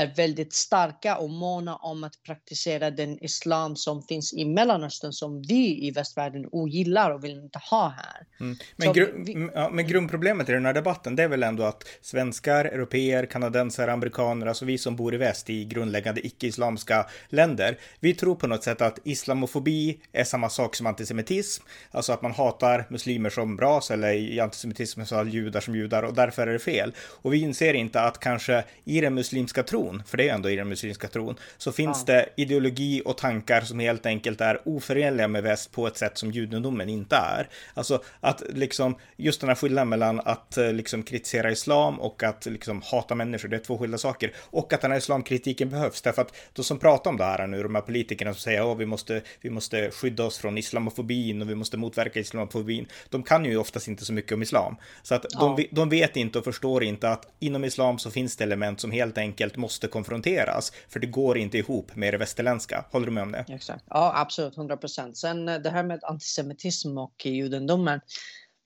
är 0.00 0.14
väldigt 0.16 0.52
starka 0.52 1.16
och 1.16 1.30
måna 1.30 1.76
om 1.76 2.04
att 2.04 2.22
praktisera 2.26 2.90
den 2.90 3.24
islam 3.24 3.76
som 3.76 4.02
finns 4.02 4.32
i 4.32 4.44
Mellanöstern 4.44 5.12
som 5.12 5.42
vi 5.42 5.86
i 5.86 5.90
västvärlden 5.90 6.46
ogillar 6.52 7.10
och 7.10 7.24
vill 7.24 7.32
inte 7.32 7.58
ha 7.70 7.88
här. 7.88 8.26
Mm. 8.40 8.56
Men, 8.76 8.92
gru 8.92 9.22
vi... 9.26 9.48
ja, 9.54 9.70
men 9.72 9.86
grundproblemet 9.86 10.48
i 10.48 10.52
den 10.52 10.66
här 10.66 10.74
debatten 10.74 11.16
det 11.16 11.22
är 11.22 11.28
väl 11.28 11.42
ändå 11.42 11.62
att 11.62 11.84
svenskar, 12.00 12.64
europeer, 12.64 13.26
kanadensare, 13.26 13.92
amerikaner, 13.92 14.46
alltså 14.46 14.64
vi 14.64 14.78
som 14.78 14.96
bor 14.96 15.14
i 15.14 15.16
väst 15.16 15.50
i 15.50 15.64
grundläggande 15.64 16.26
icke-islamska 16.26 17.06
länder, 17.28 17.78
vi 18.00 18.14
tror 18.14 18.34
på 18.34 18.46
något 18.46 18.64
sätt 18.64 18.80
att 18.80 18.98
islamofobi 19.04 20.00
är 20.12 20.24
samma 20.24 20.48
sak 20.48 20.76
som 20.76 20.86
antisemitism, 20.86 21.64
alltså 21.90 22.12
att 22.12 22.22
man 22.22 22.32
hatar 22.32 22.86
muslimer 22.90 23.30
som 23.30 23.58
ras 23.58 23.90
eller 23.90 24.12
i 24.12 24.40
antisemitism 24.40 25.04
så 25.04 25.24
judar 25.24 25.60
som 25.60 25.76
judar 25.76 26.02
och 26.02 26.14
därför 26.14 26.46
är 26.46 26.52
det 26.52 26.58
fel. 26.58 26.94
Och 27.22 27.34
vi 27.34 27.40
inser 27.40 27.74
inte 27.74 28.00
att 28.00 28.20
kanske 28.20 28.64
i 28.84 29.00
den 29.00 29.14
muslimska 29.14 29.62
tron 29.62 29.89
tron, 29.90 30.02
för 30.06 30.16
det 30.16 30.28
är 30.28 30.34
ändå 30.34 30.50
i 30.50 30.56
den 30.56 30.68
muslimska 30.68 31.08
tron, 31.08 31.36
så 31.58 31.72
finns 31.72 32.04
ja. 32.06 32.14
det 32.14 32.28
ideologi 32.36 33.02
och 33.04 33.18
tankar 33.18 33.60
som 33.60 33.78
helt 33.78 34.06
enkelt 34.06 34.40
är 34.40 34.60
oförenliga 34.64 35.28
med 35.28 35.42
väst 35.42 35.72
på 35.72 35.86
ett 35.86 35.96
sätt 35.96 36.18
som 36.18 36.30
judendomen 36.30 36.88
inte 36.88 37.16
är. 37.16 37.48
Alltså 37.74 38.02
att 38.20 38.42
liksom, 38.48 38.96
just 39.16 39.40
den 39.40 39.48
här 39.48 39.56
skillnaden 39.56 39.88
mellan 39.88 40.20
att 40.20 40.56
eh, 40.56 40.72
liksom 40.72 41.02
kritisera 41.02 41.50
islam 41.50 42.00
och 42.00 42.22
att 42.22 42.46
liksom 42.46 42.82
hata 42.84 43.14
människor, 43.14 43.48
det 43.48 43.56
är 43.56 43.60
två 43.60 43.78
skilda 43.78 43.98
saker. 43.98 44.32
Och 44.50 44.72
att 44.72 44.80
den 44.80 44.90
här 44.90 44.98
islamkritiken 44.98 45.70
behövs, 45.70 46.02
därför 46.02 46.22
att 46.22 46.34
de 46.52 46.62
som 46.62 46.78
pratar 46.78 47.10
om 47.10 47.16
det 47.16 47.24
här 47.24 47.46
nu, 47.46 47.62
de 47.62 47.74
här 47.74 47.82
politikerna 47.82 48.34
som 48.34 48.40
säger 48.40 48.72
att 48.72 48.78
vi 48.78 48.86
måste, 48.86 49.22
vi 49.40 49.50
måste 49.50 49.90
skydda 49.90 50.24
oss 50.24 50.38
från 50.38 50.58
islamofobin 50.58 51.42
och 51.42 51.50
vi 51.50 51.54
måste 51.54 51.76
motverka 51.76 52.20
islamofobin, 52.20 52.86
de 53.08 53.22
kan 53.22 53.44
ju 53.44 53.56
oftast 53.56 53.88
inte 53.88 54.04
så 54.04 54.12
mycket 54.12 54.32
om 54.32 54.42
islam. 54.42 54.76
Så 55.02 55.14
att 55.14 55.26
ja. 55.30 55.54
de, 55.56 55.66
de 55.70 55.88
vet 55.88 56.16
inte 56.16 56.38
och 56.38 56.44
förstår 56.44 56.84
inte 56.84 57.10
att 57.10 57.26
inom 57.38 57.64
islam 57.64 57.98
så 57.98 58.10
finns 58.10 58.36
det 58.36 58.44
element 58.44 58.80
som 58.80 58.90
helt 58.90 59.18
enkelt 59.18 59.56
måste 59.56 59.69
måste 59.70 59.88
konfronteras, 59.88 60.72
för 60.88 61.00
det 61.00 61.06
går 61.06 61.38
inte 61.38 61.58
ihop 61.58 61.96
med 61.96 62.14
det 62.14 62.18
västerländska. 62.18 62.84
Håller 62.90 63.06
du 63.06 63.12
med 63.12 63.22
om 63.22 63.32
det? 63.32 63.44
Exakt. 63.48 63.84
Ja, 63.88 64.12
absolut, 64.16 64.56
100 64.56 64.76
procent. 64.76 65.16
Sen 65.16 65.48
eh, 65.48 65.58
det 65.58 65.70
här 65.70 65.82
med 65.82 66.04
antisemitism 66.04 66.98
och 66.98 67.26
judendomen. 67.26 68.00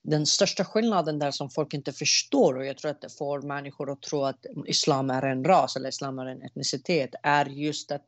Den 0.03 0.25
största 0.25 0.65
skillnaden 0.65 1.19
där 1.19 1.31
som 1.31 1.49
folk 1.49 1.73
inte 1.73 1.93
förstår 1.93 2.57
och 2.57 2.65
jag 2.65 2.77
tror 2.77 2.91
att 2.91 3.01
det 3.01 3.17
får 3.17 3.41
människor 3.41 3.91
att 3.91 4.01
tro 4.01 4.23
att 4.23 4.45
islam 4.65 5.09
är 5.09 5.21
en 5.21 5.43
ras 5.43 5.75
eller 5.75 5.89
islam 5.89 6.19
är 6.19 6.25
en 6.25 6.41
etnicitet 6.41 7.09
är 7.23 7.45
just 7.45 7.91
att 7.91 8.05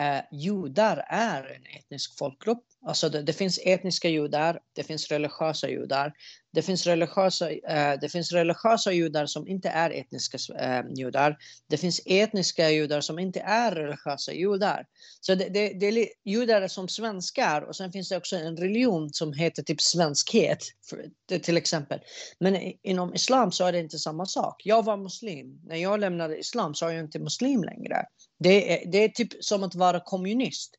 eh, 0.00 0.20
judar 0.32 1.04
är 1.08 1.42
en 1.56 1.78
etnisk 1.78 2.18
folkgrupp 2.18 2.64
Alltså 2.86 3.08
det, 3.08 3.22
det, 3.22 3.32
finns 3.32 3.60
etniska 3.64 4.08
judar, 4.08 4.60
det 4.72 4.82
finns 4.82 5.08
religiösa 5.08 5.68
judar. 5.68 6.12
Det 6.52 6.62
finns 6.62 6.86
religiösa, 6.86 7.50
eh, 7.50 8.00
det 8.00 8.08
finns 8.08 8.32
religiösa 8.32 8.92
judar 8.92 9.26
som 9.26 9.48
inte 9.48 9.68
är 9.68 9.90
etniska 9.90 10.38
eh, 10.58 10.84
judar. 10.94 11.36
Det 11.68 11.76
finns 11.76 12.00
etniska 12.06 12.70
judar 12.70 13.00
som 13.00 13.18
inte 13.18 13.40
är 13.40 13.74
religiösa 13.74 14.32
judar. 14.32 14.86
Så 15.20 15.34
det, 15.34 15.48
det, 15.48 15.68
det 15.68 15.86
är 15.86 16.08
judar 16.24 16.68
som 16.68 16.88
svenskar 16.88 17.62
och 17.62 17.76
sen 17.76 17.92
finns 17.92 18.08
det 18.08 18.16
också 18.16 18.36
en 18.36 18.56
religion 18.56 19.12
som 19.12 19.32
heter 19.32 19.62
typ 19.62 19.80
svenskhet 19.80 20.58
för, 20.90 21.38
till 21.38 21.56
exempel. 21.56 22.00
Men 22.38 22.72
inom 22.82 23.14
islam 23.14 23.52
så 23.52 23.64
är 23.64 23.72
det 23.72 23.78
inte 23.78 23.98
samma 23.98 24.26
sak. 24.26 24.62
Jag 24.64 24.84
var 24.84 24.96
muslim. 24.96 25.60
När 25.64 25.76
jag 25.76 26.00
lämnade 26.00 26.38
islam 26.38 26.74
så 26.74 26.86
är 26.86 26.92
jag 26.92 27.04
inte 27.04 27.18
muslim 27.18 27.64
längre. 27.64 28.04
Det 28.38 28.82
är, 28.82 28.90
det 28.90 28.98
är 28.98 29.08
typ 29.08 29.44
som 29.44 29.62
att 29.64 29.74
vara 29.74 30.00
kommunist 30.00 30.76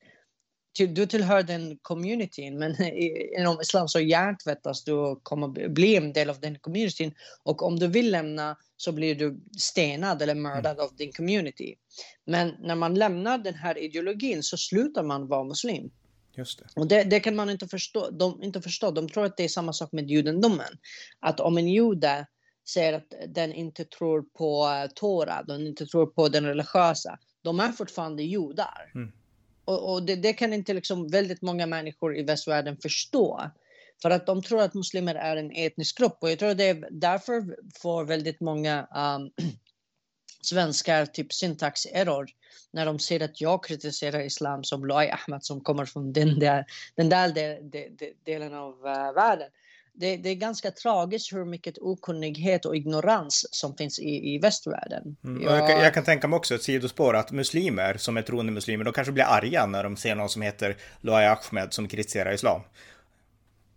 du 0.77 1.05
tillhör 1.05 1.43
den 1.43 1.77
communityn, 1.81 2.59
men 2.59 2.75
inom 3.39 3.61
islam 3.61 3.87
så 3.87 3.99
hjärntvättas 3.99 4.83
du 4.83 4.91
och 4.91 5.23
kommer 5.23 5.69
bli 5.69 5.95
en 5.95 6.13
del 6.13 6.29
av 6.29 6.39
den 6.39 6.59
communityn. 6.59 7.13
Och 7.43 7.63
om 7.63 7.79
du 7.79 7.87
vill 7.87 8.11
lämna 8.11 8.57
så 8.77 8.91
blir 8.91 9.15
du 9.15 9.39
stenad 9.57 10.21
eller 10.21 10.35
mördad 10.35 10.71
mm. 10.71 10.85
av 10.85 10.95
din 10.95 11.11
community. 11.11 11.75
Men 12.25 12.55
när 12.59 12.75
man 12.75 12.95
lämnar 12.95 13.37
den 13.37 13.55
här 13.55 13.77
ideologin 13.77 14.43
så 14.43 14.57
slutar 14.57 15.03
man 15.03 15.27
vara 15.27 15.43
muslim. 15.43 15.91
Just 16.37 16.59
det. 16.59 16.65
Och 16.75 16.87
det, 16.87 17.03
det, 17.03 17.19
kan 17.19 17.35
man 17.35 17.49
inte 17.49 17.67
förstå. 17.67 18.09
De, 18.09 18.43
inte 18.43 18.61
förstå. 18.61 18.91
De 18.91 19.09
tror 19.09 19.25
att 19.25 19.37
det 19.37 19.43
är 19.43 19.47
samma 19.47 19.73
sak 19.73 19.91
med 19.91 20.09
judendomen. 20.09 20.77
Att 21.19 21.39
om 21.39 21.57
en 21.57 21.67
jude 21.67 22.27
säger 22.69 22.93
att 22.93 23.13
den 23.27 23.53
inte 23.53 23.85
tror 23.85 24.21
på 24.21 24.69
Tora, 24.95 25.43
den 25.43 25.67
inte 25.67 25.85
tror 25.85 26.05
på 26.05 26.29
den 26.29 26.45
religiösa, 26.45 27.19
de 27.41 27.59
är 27.59 27.71
fortfarande 27.71 28.23
judar. 28.23 28.91
Mm. 28.95 29.11
Och, 29.65 29.93
och 29.93 30.03
det, 30.03 30.15
det, 30.15 30.33
kan 30.33 30.53
inte 30.53 30.73
liksom 30.73 31.07
väldigt 31.07 31.41
många 31.41 31.65
människor 31.65 32.17
i 32.17 32.23
västvärlden 32.23 32.77
förstå. 32.77 33.51
För 34.01 34.09
att 34.09 34.25
de 34.25 34.43
tror 34.43 34.61
att 34.61 34.73
muslimer 34.73 35.15
är 35.15 35.35
en 35.35 35.51
etnisk 35.51 35.97
grupp. 35.97 36.17
Och 36.21 36.31
jag 36.31 36.39
tror 36.39 36.53
det 36.53 36.69
är 36.69 36.87
därför 36.91 37.57
får 37.81 38.05
väldigt 38.05 38.39
många 38.39 38.87
um, 38.95 39.31
svenskar 40.41 41.05
typ 41.05 41.33
syntax 41.33 41.85
error 41.85 42.29
när 42.71 42.85
de 42.85 42.99
ser 42.99 43.23
att 43.23 43.41
jag 43.41 43.63
kritiserar 43.63 44.19
islam 44.21 44.63
som 44.63 44.85
Loai 44.85 45.09
Ahmed 45.09 45.43
som 45.43 45.61
kommer 45.61 45.85
från 45.85 46.13
den 46.13 46.39
där, 46.39 46.65
den 46.95 47.09
där 47.09 47.29
de, 47.29 47.59
de, 47.61 47.89
de, 47.89 48.13
delen 48.23 48.53
av 48.53 48.73
uh, 48.73 49.13
världen 49.13 49.49
det, 49.93 50.17
det, 50.17 50.29
är 50.29 50.35
ganska 50.35 50.71
tragiskt 50.71 51.33
hur 51.33 51.45
mycket 51.45 51.77
okunnighet 51.77 52.65
och 52.65 52.75
ignorans 52.75 53.47
som 53.51 53.77
finns 53.77 53.99
i, 53.99 54.35
i 54.35 54.39
västvärlden. 54.39 55.17
Mm. 55.23 55.43
Jag... 55.43 55.57
Jag, 55.57 55.69
kan, 55.69 55.79
jag, 55.79 55.93
kan, 55.93 56.03
tänka 56.03 56.27
mig 56.27 56.37
också 56.37 56.55
ett 56.55 56.63
sidospår 56.63 57.15
att 57.15 57.31
muslimer 57.31 57.97
som 57.97 58.17
är 58.17 58.21
troende 58.21 58.51
muslimer, 58.51 58.83
de 58.83 58.93
kanske 58.93 59.11
blir 59.11 59.23
arga 59.23 59.65
när 59.65 59.83
de 59.83 59.97
ser 59.97 60.15
någon 60.15 60.29
som 60.29 60.41
heter 60.41 60.77
Loai 61.01 61.25
Ahmed 61.25 61.73
som 61.73 61.87
kritiserar 61.87 62.33
islam. 62.33 62.61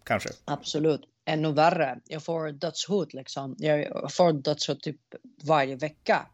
Kanske. 0.05 0.29
Absolut. 0.45 1.01
Ännu 1.25 1.53
värre. 1.53 1.99
Jag 2.09 2.25
får 2.25 2.53
dödshot 2.53 3.15
liksom. 3.15 3.57
Jag 3.59 4.13
får 4.13 4.33
dödshot 4.33 4.83
typ 4.83 5.01
varje 5.43 5.77
vecka. 5.77 6.27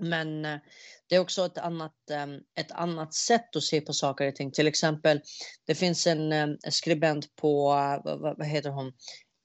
Mm. 0.00 0.10
Men 0.10 0.54
eh, 0.54 0.60
det 1.08 1.16
är 1.16 1.20
också 1.20 1.46
ett 1.46 1.58
annat, 1.58 2.10
ehm, 2.10 2.40
ett 2.54 2.72
annat 2.72 3.14
sätt 3.14 3.56
att 3.56 3.62
se 3.62 3.80
på 3.80 3.92
saker 3.92 4.28
och 4.28 4.34
ting. 4.34 4.50
Till 4.52 4.66
exempel, 4.66 5.20
det 5.66 5.74
finns 5.74 6.06
en, 6.06 6.32
ehm, 6.32 6.56
skribent 6.70 7.36
på, 7.36 7.64
vad, 8.04 8.20
vad 8.38 8.46
heter 8.46 8.70
hon? 8.70 8.92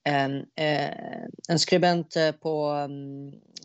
En, 0.04 0.38
eh, 0.56 1.24
en 1.48 1.58
skribent 1.58 2.16
eh, 2.16 2.32
på 2.32 2.88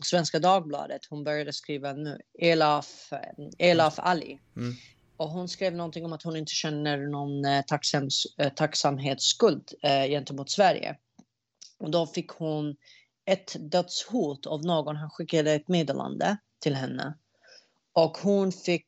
Svenska 0.04 0.38
Dagbladet, 0.38 1.00
hon 1.10 1.24
började 1.24 1.52
skriva 1.52 1.92
nu, 1.92 2.20
Elaf, 2.38 3.12
Elaf 3.58 3.98
Ali. 3.98 4.40
Mm. 4.56 4.74
Och 5.16 5.28
hon 5.28 5.48
skrev 5.48 5.74
någonting 5.74 6.04
om 6.04 6.12
att 6.12 6.22
hon 6.22 6.36
inte 6.36 6.52
känner 6.52 6.98
någon 6.98 7.44
eh, 7.44 7.62
tacksams, 7.62 8.24
tacksamhetsskuld 8.56 9.68
gentemot 10.08 10.50
Sverige. 10.50 10.96
Och 11.78 11.90
då 11.90 12.06
fick 12.06 12.30
hon 12.30 12.76
ett 13.30 13.56
dödshot 13.60 14.46
av 14.46 14.64
någon. 14.64 14.96
Han 14.96 15.10
skickade 15.10 15.52
ett 15.52 15.68
meddelande 15.68 16.36
till 16.60 16.74
henne 16.74 17.14
och 17.92 18.18
hon 18.18 18.52
fick 18.52 18.86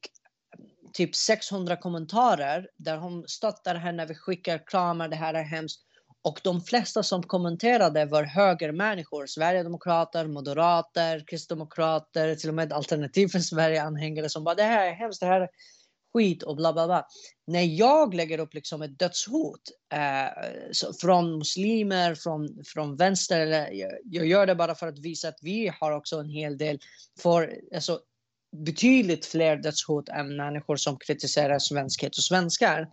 typ 0.93 1.17
600 1.17 1.77
kommentarer 1.77 2.69
där 2.77 2.97
hon 2.97 3.25
stöttar 3.29 3.75
henne, 3.75 4.07
vi 4.07 4.15
skickar 4.15 4.67
kramar, 4.67 5.09
det 5.09 5.17
här 5.17 5.35
är 5.35 5.43
hemskt. 5.43 5.81
Och 6.23 6.41
de 6.45 6.61
flesta 6.61 7.03
som 7.03 7.23
kommenterade 7.23 8.05
var 8.05 8.23
högermänniskor, 8.23 9.27
Sverigedemokrater, 9.27 10.27
Moderater, 10.27 11.25
Kristdemokrater, 11.27 12.35
till 12.35 12.49
och 12.49 12.55
med 12.55 12.73
Alternativ 12.73 13.29
för 13.29 13.39
Sverige-anhängare 13.39 14.29
som 14.29 14.45
bara 14.45 14.55
det 14.55 14.63
här 14.63 14.87
är 14.87 14.93
hemskt, 14.93 15.21
det 15.21 15.27
här 15.27 15.41
är 15.41 15.49
skit 16.13 16.43
och 16.43 16.57
bla 16.57 16.73
bla 16.73 16.87
bla. 16.87 17.07
När 17.47 17.63
jag 17.63 18.15
lägger 18.15 18.39
upp 18.39 18.55
liksom 18.55 18.83
ett 18.83 18.99
dödshot 18.99 19.61
eh, 19.93 20.93
från 21.01 21.39
muslimer, 21.39 22.15
från, 22.15 22.65
från 22.67 22.97
vänster, 22.97 23.41
eller 23.41 23.71
jag, 23.73 23.93
jag, 24.05 24.27
gör 24.27 24.47
det 24.47 24.55
bara 24.55 24.75
för 24.75 24.87
att 24.87 24.99
visa 24.99 25.29
att 25.29 25.39
vi 25.43 25.73
har 25.81 25.93
också 25.93 26.17
en 26.17 26.29
hel 26.29 26.59
del 26.59 26.79
för, 27.23 27.55
alltså, 27.75 28.01
betydligt 28.57 29.27
fler 29.27 29.57
dödshot 29.57 30.09
än 30.09 30.37
människor 30.37 30.77
som 30.77 30.99
kritiserar 30.99 31.59
svenskhet 31.59 32.17
och 32.17 32.25
svenskar. 32.25 32.89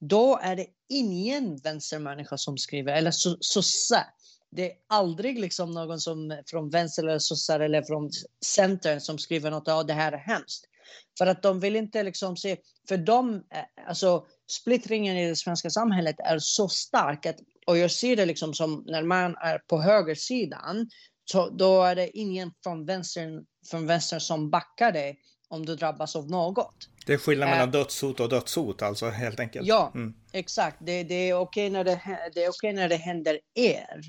Då 0.00 0.38
är 0.42 0.56
det 0.56 0.66
ingen 0.88 1.56
vänstermänniska 1.56 2.38
som 2.38 2.58
skriver, 2.58 2.92
eller 2.92 3.10
sosse. 3.40 4.06
Det 4.50 4.70
är 4.70 4.76
aldrig 4.88 5.38
liksom 5.38 5.70
någon 5.70 6.00
som 6.00 6.42
från 6.46 6.70
vänster 6.70 7.02
eller 7.02 7.18
sossar 7.18 7.60
eller 7.60 7.82
från 7.82 8.10
centern 8.44 9.00
som 9.00 9.18
skriver 9.18 9.50
något, 9.50 9.64
ja 9.66 9.82
det 9.82 9.92
här 9.92 10.12
är 10.12 10.18
hemskt. 10.18 10.64
För 11.18 11.26
att 11.26 11.42
de 11.42 11.60
vill 11.60 11.76
inte 11.76 12.02
liksom 12.02 12.36
se, 12.36 12.56
för 12.88 12.96
de, 12.96 13.34
eh, 13.34 13.86
alltså 13.88 14.26
splittringen 14.50 15.16
i 15.16 15.28
det 15.28 15.36
svenska 15.36 15.70
samhället 15.70 16.16
är 16.18 16.38
så 16.38 16.68
stark 16.68 17.26
att, 17.26 17.36
och 17.66 17.78
jag 17.78 17.90
ser 17.90 18.16
det 18.16 18.26
liksom 18.26 18.54
som 18.54 18.84
när 18.86 19.02
man 19.02 19.36
är 19.36 19.58
på 19.58 19.80
högersidan, 19.80 20.88
så 21.24 21.50
då 21.50 21.82
är 21.82 21.94
det 21.94 22.18
ingen 22.18 22.52
från 22.62 22.86
vänstern, 22.86 23.44
från 23.70 23.86
vänster 23.86 24.18
som 24.18 24.50
backar 24.50 24.92
dig 24.92 25.18
om 25.48 25.66
du 25.66 25.76
drabbas 25.76 26.16
av 26.16 26.30
något. 26.30 26.88
Det 27.06 27.12
är 27.12 27.18
skillnad 27.18 27.48
mellan 27.48 27.68
äh, 27.68 27.72
dödshot 27.72 28.20
och 28.20 28.28
dödshot 28.28 28.82
alltså 28.82 29.08
helt 29.08 29.40
enkelt. 29.40 29.66
Ja, 29.66 29.92
mm. 29.94 30.14
exakt. 30.32 30.76
Det, 30.80 31.04
det 31.04 31.14
är 31.14 31.34
okej 31.34 31.70
när 31.70 31.84
det, 31.84 32.00
det, 32.34 32.44
är 32.44 32.48
okay 32.48 32.72
när 32.72 32.88
det 32.88 32.96
händer 32.96 33.40
er. 33.54 34.00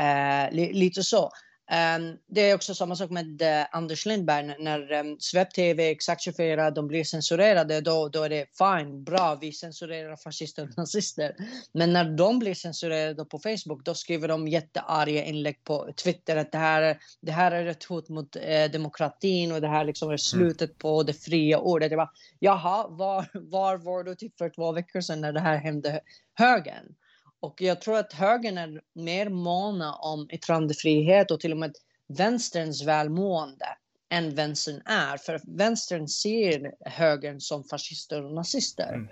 Uh, 0.00 0.52
lite 0.72 1.02
så. 1.02 1.30
Um, 1.70 2.16
det 2.26 2.50
är 2.50 2.54
också 2.54 2.74
samma 2.74 2.96
sak 2.96 3.10
med 3.10 3.42
uh, 3.42 3.66
Anders 3.70 4.06
Lindberg. 4.06 4.54
När 4.58 4.92
um, 4.92 5.16
Svep 5.20 5.54
TV, 5.54 5.90
Exakt 5.90 6.22
24, 6.22 6.70
de 6.70 6.88
blir 6.88 7.04
censurerade, 7.04 7.80
då, 7.80 8.08
då 8.08 8.22
är 8.22 8.28
det 8.28 8.46
fine, 8.58 9.04
bra, 9.04 9.38
vi 9.40 9.52
censurerar 9.52 10.16
fascister 10.16 10.62
och 10.62 10.78
nazister. 10.78 11.34
Men 11.72 11.92
när 11.92 12.04
de 12.04 12.38
blir 12.38 12.54
censurerade 12.54 13.24
på 13.24 13.38
Facebook, 13.38 13.84
då 13.84 13.94
skriver 13.94 14.28
de 14.28 14.48
jättearga 14.48 15.24
inlägg 15.24 15.64
på 15.64 15.92
Twitter 16.04 16.36
att 16.36 16.52
det 16.52 16.58
här, 16.58 16.98
det 17.20 17.32
här 17.32 17.52
är 17.52 17.66
ett 17.66 17.84
hot 17.84 18.08
mot 18.08 18.36
uh, 18.36 18.72
demokratin 18.72 19.52
och 19.52 19.60
det 19.60 19.68
här 19.68 19.84
liksom 19.84 20.08
är 20.08 20.12
mm. 20.12 20.18
slutet 20.18 20.78
på 20.78 21.02
det 21.02 21.12
fria 21.12 21.58
ordet. 21.58 21.90
Jag 21.90 21.98
bara, 21.98 22.12
Jaha, 22.38 22.88
var, 22.88 23.26
var 23.32 23.76
var 23.76 24.04
du 24.04 24.14
typ 24.14 24.38
för 24.38 24.48
två 24.48 24.72
veckor 24.72 25.00
sedan 25.00 25.20
när 25.20 25.32
det 25.32 25.40
här 25.40 25.56
hände 25.56 26.00
högern? 26.34 26.94
Och 27.40 27.62
jag 27.62 27.80
tror 27.80 27.98
att 27.98 28.12
högern 28.12 28.58
är 28.58 28.80
mer 28.94 29.28
måna 29.28 29.94
om 29.94 30.28
yttrandefrihet 30.30 31.30
och 31.30 31.40
till 31.40 31.52
och 31.52 31.58
med 31.58 31.74
vänsterns 32.08 32.82
välmående 32.82 33.66
än 34.12 34.34
vänstern 34.34 34.82
är. 34.84 35.16
För 35.16 35.40
vänstern 35.56 36.08
ser 36.08 36.72
högern 36.90 37.40
som 37.40 37.64
fascister 37.64 38.24
och 38.24 38.32
nazister. 38.32 38.92
Mm. 38.94 39.08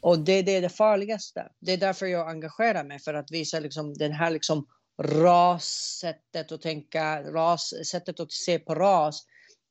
Och 0.00 0.18
det, 0.18 0.42
det, 0.42 0.56
är 0.56 0.62
det 0.62 0.68
farligaste. 0.68 1.48
Det 1.60 1.72
är 1.72 1.76
därför 1.76 2.06
jag 2.06 2.30
engagerar 2.30 2.84
mig, 2.84 2.98
för 2.98 3.14
att 3.14 3.30
visa 3.30 3.60
liksom 3.60 3.94
den 3.94 4.12
här 4.12 4.30
liksom 4.30 4.66
rassättet 5.02 6.52
att 6.52 6.62
tänka, 6.62 7.22
ras, 7.22 7.74
sättet 7.90 8.20
att 8.20 8.32
se 8.32 8.58
på 8.58 8.74
ras 8.74 9.26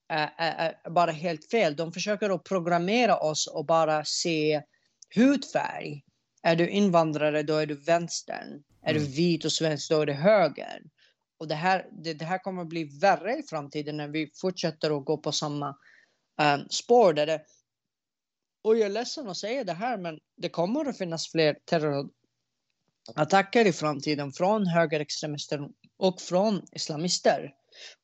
är, 0.09 0.89
bara 0.89 1.11
helt 1.11 1.51
fel. 1.51 1.75
De 1.75 1.93
försöker 1.93 2.29
att 2.29 2.43
programmera 2.43 3.17
oss 3.17 3.47
och 3.47 3.65
bara 3.65 4.05
se 4.05 4.61
hudfärg 5.15 6.03
är 6.43 6.55
du 6.55 6.69
invandrare, 6.69 7.43
då 7.43 7.55
är 7.55 7.65
du 7.65 7.75
vänstern. 7.75 8.63
Är 8.81 8.91
mm. 8.91 9.03
du 9.03 9.09
vit 9.09 9.45
och 9.45 9.51
svensk, 9.51 9.89
då 9.89 10.01
är 10.01 10.05
du 10.05 10.13
höger. 10.13 10.81
Och 11.37 11.47
det 11.47 11.55
här, 11.55 11.87
det, 11.91 12.13
det, 12.13 12.25
här 12.25 12.37
kommer 12.37 12.61
att 12.61 12.67
bli 12.67 12.83
värre 12.83 13.37
i 13.37 13.43
framtiden 13.43 13.97
när 13.97 14.07
vi 14.07 14.31
fortsätter 14.35 14.97
att 14.97 15.05
gå 15.05 15.17
på 15.17 15.31
samma 15.31 15.77
um, 16.41 16.69
spår. 16.69 17.13
Där 17.13 17.25
det, 17.25 17.41
och 18.63 18.77
jag 18.77 18.85
är 18.85 18.89
ledsen 18.89 19.29
att 19.29 19.37
säga 19.37 19.63
det 19.63 19.73
här, 19.73 19.97
men 19.97 20.19
det 20.37 20.49
kommer 20.49 20.85
att 20.85 20.97
finnas 20.97 21.31
fler 21.31 21.57
terrorattacker 21.65 23.67
i 23.67 23.73
framtiden 23.73 24.31
från 24.31 24.67
högerextremister 24.67 25.69
och 25.97 26.21
från 26.21 26.61
islamister. 26.71 27.53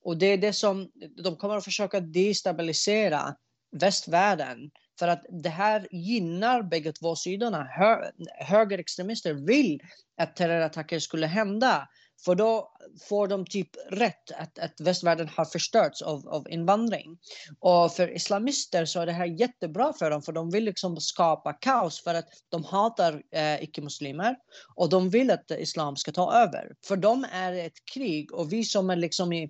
Och 0.04 0.18
det 0.18 0.26
är 0.26 0.38
det 0.38 0.54
som 0.54 0.92
de 1.24 1.36
kommer 1.36 1.58
att 1.58 1.64
försöka 1.64 2.00
destabilisera 2.00 3.36
västvärlden 3.72 4.72
för 5.00 5.08
att 5.08 5.26
det 5.44 5.50
här 5.50 5.88
gynnar 5.92 6.64
bägge 6.64 6.92
två 6.92 7.16
sidorna. 7.16 7.64
Hö 7.64 8.12
högerextremister 8.40 9.34
vill 9.34 9.80
att 10.18 10.36
terrorattacker 10.36 11.00
skulle 11.00 11.28
hända 11.28 11.88
För 12.26 12.36
då 12.36 12.72
får 13.10 13.28
de 13.28 13.46
typ 13.46 13.70
rätt 13.90 14.32
att, 14.32 14.60
att 14.60 14.82
västvärlden 14.82 15.30
har 15.30 15.46
förstörts 15.46 16.02
av, 16.02 16.28
av 16.28 16.50
invandring. 16.50 17.18
Och 17.60 17.94
för 17.94 18.16
islamister 18.16 18.86
så 18.86 19.00
är 19.00 19.06
det 19.06 19.12
här 19.12 19.26
jättebra 19.26 19.94
för 19.94 20.10
dem 20.10 20.22
för 20.22 20.32
de 20.32 20.50
vill 20.52 20.64
liksom 20.64 20.98
skapa 20.98 21.54
kaos 21.54 22.04
för 22.04 22.16
att 22.16 22.28
de 22.50 22.64
hatar 22.64 23.22
eh, 23.32 23.64
icke-muslimer 23.64 24.36
och 24.76 24.90
de 24.90 25.10
vill 25.10 25.32
att 25.32 25.52
islam 25.52 25.96
ska 25.96 26.12
ta 26.12 26.34
över. 26.34 26.72
För 26.88 26.98
dem 26.98 27.26
är 27.32 27.52
det 27.52 27.62
ett 27.62 27.86
krig 27.94 28.34
och 28.34 28.54
vi 28.54 28.64
som 28.64 28.90
är 28.90 28.96
liksom 28.96 29.34
i, 29.34 29.44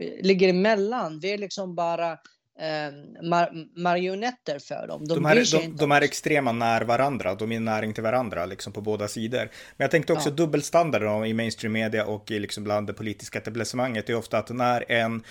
eh, 0.00 0.22
ligger 0.22 0.48
emellan, 0.48 1.20
vi 1.20 1.32
är 1.32 1.38
liksom 1.38 1.74
bara 1.74 2.18
mar 3.22 3.50
marionetter 3.80 4.58
för 4.58 4.86
dem. 4.86 5.04
De, 5.08 5.14
de, 5.14 5.26
är, 5.26 5.52
de, 5.52 5.76
de 5.76 5.92
är 5.92 6.00
extrema 6.00 6.52
när 6.52 6.82
varandra, 6.82 7.34
de 7.34 7.52
är 7.52 7.60
näring 7.60 7.94
till 7.94 8.02
varandra 8.02 8.46
liksom 8.46 8.72
på 8.72 8.80
båda 8.80 9.08
sidor. 9.08 9.50
Men 9.76 9.84
jag 9.84 9.90
tänkte 9.90 10.12
också 10.12 10.28
ja. 10.28 10.34
dubbelstandarden 10.34 11.24
i 11.24 11.34
mainstream 11.34 11.72
media 11.72 12.06
och 12.06 12.30
i 12.30 12.38
liksom 12.38 12.64
bland 12.64 12.86
det 12.86 12.92
politiska 12.92 13.38
etablissemanget 13.38 14.10
är 14.10 14.14
ofta 14.14 14.38
att 14.38 14.50
när 14.50 14.92
en 14.92 15.22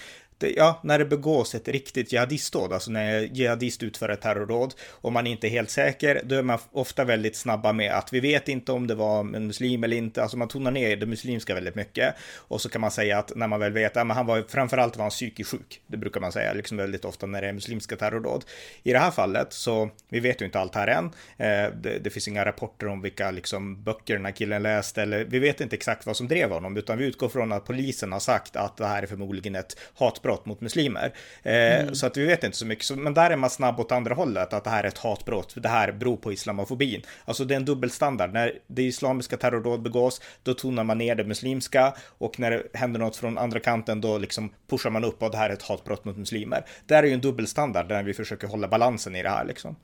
ja, 0.48 0.80
när 0.84 1.00
det 1.00 1.06
begås 1.06 1.56
ett 1.56 1.68
riktigt 1.68 2.12
jihadistdåd, 2.12 2.74
alltså 2.74 2.92
när 2.92 3.18
en 3.18 3.36
jihadist 3.36 3.84
utför 3.84 4.10
ett 4.10 4.22
terrordåd 4.22 4.74
och 4.90 5.12
man 5.12 5.28
inte 5.28 5.48
är 5.48 5.50
helt 5.50 5.70
säker, 5.70 6.22
då 6.26 6.36
är 6.36 6.44
man 6.44 6.60
ofta 6.72 7.04
väldigt 7.04 7.36
snabba 7.36 7.74
med 7.74 7.92
att 7.92 8.14
vi 8.14 8.20
vet 8.20 8.50
inte 8.50 8.72
om 8.72 8.88
det 8.88 8.96
var 8.96 9.20
en 9.20 9.48
muslim 9.48 9.84
eller 9.84 9.98
inte, 9.98 10.22
alltså 10.22 10.38
man 10.38 10.48
tonar 10.48 10.72
ner 10.72 10.96
det 10.96 11.06
muslimska 11.06 11.54
väldigt 11.56 11.76
mycket. 11.76 12.16
Och 12.36 12.62
så 12.62 12.70
kan 12.70 12.82
man 12.82 12.92
säga 12.92 13.18
att 13.18 13.36
när 13.36 13.48
man 13.48 13.60
väl 13.60 13.72
vet, 13.72 13.96
ja 13.96 14.04
men 14.04 14.18
han 14.18 14.26
var 14.26 14.44
framförallt 14.48 14.98
var 14.98 15.04
han 15.04 15.10
psykiskt 15.10 15.52
sjuk, 15.52 15.82
det 15.88 15.98
brukar 15.98 16.22
man 16.22 16.32
säga 16.32 16.54
liksom 16.54 16.78
väldigt 16.78 17.06
ofta 17.06 17.26
när 17.26 17.42
det 17.42 17.48
är 17.48 17.54
muslimska 17.54 17.96
terrordåd. 17.96 18.46
I 18.84 18.94
det 18.94 19.00
här 19.00 19.12
fallet 19.12 19.54
så, 19.54 19.90
vi 20.10 20.20
vet 20.20 20.42
ju 20.42 20.46
inte 20.46 20.60
allt 20.60 20.76
här 20.76 20.88
än, 20.88 21.06
eh, 21.38 21.72
det, 21.82 22.00
det, 22.04 22.10
finns 22.10 22.28
inga 22.28 22.46
rapporter 22.46 22.88
om 22.88 23.02
vilka 23.02 23.32
liksom 23.32 23.84
böcker 23.84 24.14
den 24.14 24.26
här 24.26 24.32
killen 24.32 24.64
läste, 24.64 25.02
eller 25.02 25.26
vi 25.26 25.40
vet 25.40 25.62
inte 25.62 25.76
exakt 25.76 26.06
vad 26.06 26.18
som 26.18 26.28
drev 26.28 26.50
honom, 26.50 26.78
utan 26.78 26.98
vi 26.98 27.06
utgår 27.06 27.30
från 27.30 27.52
att 27.52 27.66
polisen 27.66 28.12
har 28.12 28.20
sagt 28.20 28.56
att 28.56 28.78
det 28.78 28.86
här 28.86 29.04
är 29.04 29.08
förmodligen 29.08 29.56
ett 29.56 29.78
hatbrott 29.96 30.33
hatbrott 30.34 30.46
mot 30.46 30.62
muslimer. 30.62 31.14
Eh, 31.44 31.82
mm. 31.82 31.96
Så 31.96 32.08
att 32.08 32.18
vi 32.18 32.26
vet 32.26 32.44
inte 32.44 32.58
så 32.58 32.66
mycket. 32.66 32.98
men 32.98 33.14
där 33.14 33.32
är 33.32 33.36
man 33.36 33.50
snabb 33.50 33.80
åt 33.80 33.92
andra 33.92 34.16
hållet, 34.16 34.54
att 34.54 34.64
det 34.64 34.70
här 34.70 34.84
är 34.84 34.88
ett 34.88 34.98
hatbrott. 34.98 35.54
Det 35.56 35.70
här 35.70 35.92
beror 35.92 36.18
på 36.18 36.32
islamofobin. 36.32 37.02
Alltså 37.26 37.46
det 37.46 37.54
är 37.54 37.58
en 37.58 37.66
dubbelstandard. 37.66 38.34
När 38.34 38.60
det 38.68 38.84
islamiska 38.84 39.38
terrordåd 39.38 39.82
begås, 39.82 40.22
då 40.44 40.54
tonar 40.54 40.84
man 40.84 40.98
ner 40.98 41.16
det 41.16 41.24
muslimska 41.24 41.94
och 42.20 42.40
när 42.40 42.52
det 42.52 42.64
händer 42.74 43.00
något 43.00 43.16
från 43.16 43.38
andra 43.38 43.60
kanten, 43.60 44.02
då 44.02 44.18
liksom 44.18 44.50
pushar 44.70 44.90
man 44.90 45.04
upp 45.04 45.24
och 45.24 45.32
det 45.32 45.38
här 45.38 45.50
är 45.50 45.54
ett 45.54 45.62
hatbrott 45.62 46.06
mot 46.06 46.18
muslimer. 46.18 46.66
Det 46.88 46.96
är 46.96 47.04
ju 47.04 47.14
en 47.14 47.22
dubbelstandard 47.22 47.88
där 47.88 48.04
vi 48.04 48.14
försöker 48.14 48.48
hålla 48.48 48.68
balansen 48.68 49.16
i 49.16 49.24
det 49.24 49.30
här 49.30 49.46
liksom. 49.46 49.76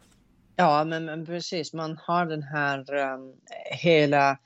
Ja, 0.55 0.83
men, 0.83 1.05
men 1.05 1.25
precis. 1.25 1.73
Man 1.73 1.97
har 2.01 2.25
den 2.25 2.43
här 2.43 2.93
um, 2.93 3.33
hela 3.71 4.37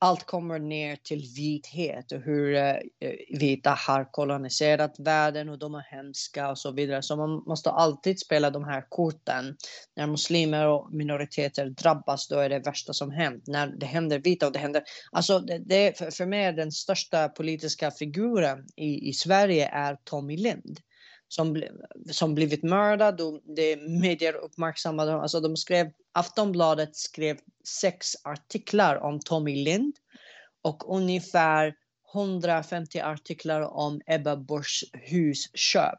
allt 0.00 0.26
kommer 0.26 0.58
ner 0.58 0.96
till 0.96 1.22
vithet 1.36 2.12
och 2.12 2.20
hur 2.20 2.54
eh, 2.54 2.70
eh, 2.70 3.38
vita 3.38 3.70
har 3.70 4.12
koloniserat 4.12 4.94
världen 4.98 5.48
och 5.48 5.58
de 5.58 5.74
är 5.74 5.86
hemska 5.90 6.50
och 6.50 6.58
så 6.58 6.72
vidare. 6.72 7.02
Så 7.02 7.16
man 7.16 7.30
måste 7.30 7.70
alltid 7.70 8.20
spela 8.20 8.50
de 8.50 8.64
här 8.64 8.86
korten. 8.88 9.56
När 9.96 10.06
muslimer 10.06 10.66
och 10.66 10.92
minoriteter 10.92 11.66
drabbas, 11.66 12.28
då 12.28 12.38
är 12.38 12.48
det 12.48 12.58
värsta 12.58 12.92
som 12.92 13.10
hänt. 13.10 13.44
När 13.46 13.66
det 13.66 13.86
händer 13.86 14.18
vita 14.18 14.46
och 14.46 14.52
det 14.52 14.58
händer... 14.58 14.82
Alltså, 15.12 15.38
det, 15.38 15.58
det 15.58 15.98
för, 15.98 16.10
för 16.10 16.26
mig 16.26 16.52
den 16.52 16.72
största 16.72 17.28
politiska 17.28 17.90
figuren 17.90 18.66
i, 18.76 19.08
i 19.08 19.12
Sverige 19.12 19.68
är 19.68 19.96
Tommy 20.04 20.36
Lind 20.36 20.80
som, 21.28 21.62
som 22.10 22.34
blivit 22.34 22.62
mördad 22.62 23.20
och 23.20 23.40
det 23.44 23.76
medier 23.76 24.34
uppmärksammade. 24.34 25.14
Alltså 25.14 25.40
de 25.40 25.56
skrev, 25.56 25.92
Aftonbladet 26.12 26.96
skrev 26.96 27.38
sex 27.64 28.06
artiklar 28.24 28.96
om 28.96 29.20
Tommy 29.20 29.64
Lind 29.64 29.96
och 30.62 30.96
ungefär 30.96 31.74
150 32.14 33.00
artiklar 33.00 33.60
om 33.60 34.00
Ebba 34.06 34.36
Buschs 34.36 34.84
husköp. 34.92 35.98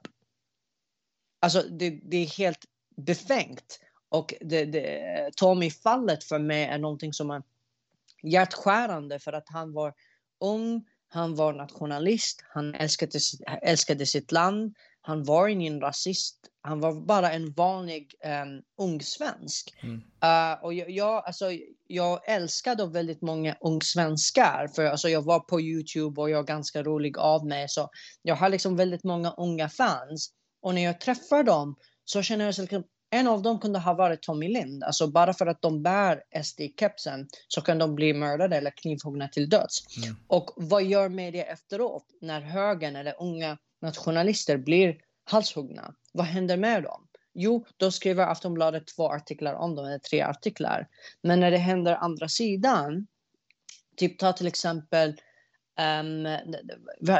Alltså 1.40 1.62
det, 1.62 1.90
det 1.90 2.18
är 2.18 2.28
helt 2.38 2.66
befängt. 2.98 3.80
Och 4.10 4.34
det, 4.42 4.66
det, 4.66 5.30
Tommy-fallet 5.36 6.24
för 6.24 6.40
mig 6.40 6.64
är 6.64 6.78
någonting 6.78 7.14
som 7.14 7.32
är 7.32 7.44
hjärtskärande 8.24 9.20
för 9.20 9.34
att 9.34 9.50
han 9.50 9.74
var 9.74 9.94
ung, 10.40 10.86
han 11.08 11.36
var 11.36 11.54
nationalist, 11.54 12.44
han 12.50 12.76
älskade, 12.76 13.20
älskade 13.62 14.06
sitt 14.06 14.32
land, 14.32 14.76
han 15.02 15.24
var 15.24 15.48
ingen 15.48 15.82
rasist. 15.82 16.36
Han 16.62 16.80
var 16.80 16.94
bara 16.94 17.32
en 17.32 17.52
vanlig 17.52 18.14
um, 18.26 18.62
ung 18.78 19.02
svensk. 19.02 19.74
Mm. 19.84 19.96
Uh, 19.96 20.64
och 20.64 20.74
jag, 20.74 20.90
jag, 20.90 21.26
alltså, 21.26 21.46
jag 21.88 22.30
älskade 22.30 22.88
väldigt 22.88 23.22
många 23.22 23.56
ung 23.62 23.82
svenskar. 23.82 24.68
För 24.76 24.86
alltså, 24.86 25.10
jag 25.10 25.22
var 25.22 25.40
på 25.40 25.62
Youtube 25.62 26.22
och 26.22 26.30
jag 26.30 26.40
är 26.40 26.44
ganska 26.44 26.84
rolig 26.84 27.18
av 27.18 27.46
mig. 27.46 27.70
Så 27.70 27.90
jag 28.22 28.36
har 28.36 28.50
liksom 28.50 28.76
väldigt 28.76 29.04
många 29.04 29.32
unga 29.32 29.70
fans. 29.70 30.32
Och 30.62 30.76
när 30.76 30.84
jag 30.84 31.02
träffar 31.02 31.44
dem 31.44 31.76
så 32.06 32.22
känner 32.22 32.46
jag 32.46 32.76
att 32.76 32.86
en 33.12 33.28
av 33.28 33.42
dem 33.42 33.60
kunde 33.60 33.80
ha 33.80 33.94
varit 33.94 34.22
Tommy 34.22 34.48
Lind. 34.48 34.84
Alltså 34.84 35.08
bara 35.08 35.34
för 35.34 35.48
att 35.48 35.62
de 35.62 35.84
bär 35.84 36.24
SD-kepsen 36.44 37.28
så 37.48 37.62
kan 37.62 37.78
de 37.78 37.96
bli 37.96 38.14
mördade 38.14 38.58
eller 38.58 38.72
knivhuggna 38.72 39.28
till 39.28 39.50
döds. 39.50 39.98
Mm. 39.98 40.16
Och 40.28 40.52
vad 40.56 40.84
gör 40.84 41.10
media 41.10 41.46
efteråt 41.46 42.06
när 42.22 42.42
högern 42.42 42.96
eller 42.96 43.16
unga 43.20 43.58
nationalister 43.82 44.58
blir 44.58 44.98
halshuggna. 45.24 45.94
Vad 46.14 46.26
händer 46.26 46.58
med 46.58 46.84
dem? 46.84 47.08
Jo, 47.34 47.66
då 47.78 47.92
skriver 47.92 48.24
Aftonbladet 48.24 48.88
två 48.88 49.12
artiklar 49.12 49.54
om 49.54 49.76
dem, 49.76 49.86
eller 49.86 50.00
tre 50.00 50.22
artiklar. 50.22 50.88
Men 51.24 51.40
när 51.40 51.52
det 51.52 51.58
händer 51.58 51.96
andra 51.96 52.30
sidan, 52.30 53.08
typ 53.98 54.20
ta 54.20 54.34
till 54.34 54.48
exempel 54.48 55.16
Um, 55.80 56.26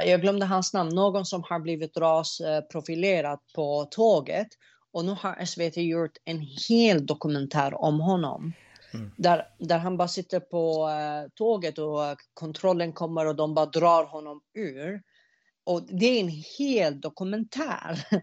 jag 0.06 0.22
glömde 0.22 0.46
hans 0.46 0.74
namn, 0.74 0.96
någon 0.96 1.26
som 1.26 1.44
har 1.44 1.60
blivit 1.60 1.98
rasprofilerad 1.98 3.40
på 3.56 3.88
tåget. 3.92 4.48
Och 4.92 5.06
nu 5.06 5.12
har 5.12 5.46
SVT 5.46 5.78
gjort 5.78 6.18
en 6.26 6.40
hel 6.70 7.06
dokumentär 7.06 7.82
om 7.82 8.00
honom. 8.00 8.54
Mm. 8.94 9.12
Där, 9.18 9.48
där 9.60 9.78
han 9.78 9.98
bara 9.98 10.08
sitter 10.08 10.40
på 10.40 10.88
uh, 10.88 11.30
tåget 11.36 11.78
och 11.78 12.18
kontrollen 12.34 12.94
kommer 12.94 13.26
och 13.26 13.36
de 13.36 13.54
bara 13.54 13.66
drar 13.66 14.04
honom 14.04 14.42
ur. 14.54 15.02
Och 15.70 15.84
det 15.84 16.06
är 16.06 16.20
en 16.20 16.44
hel 16.58 17.02
dokumentär. 17.02 18.08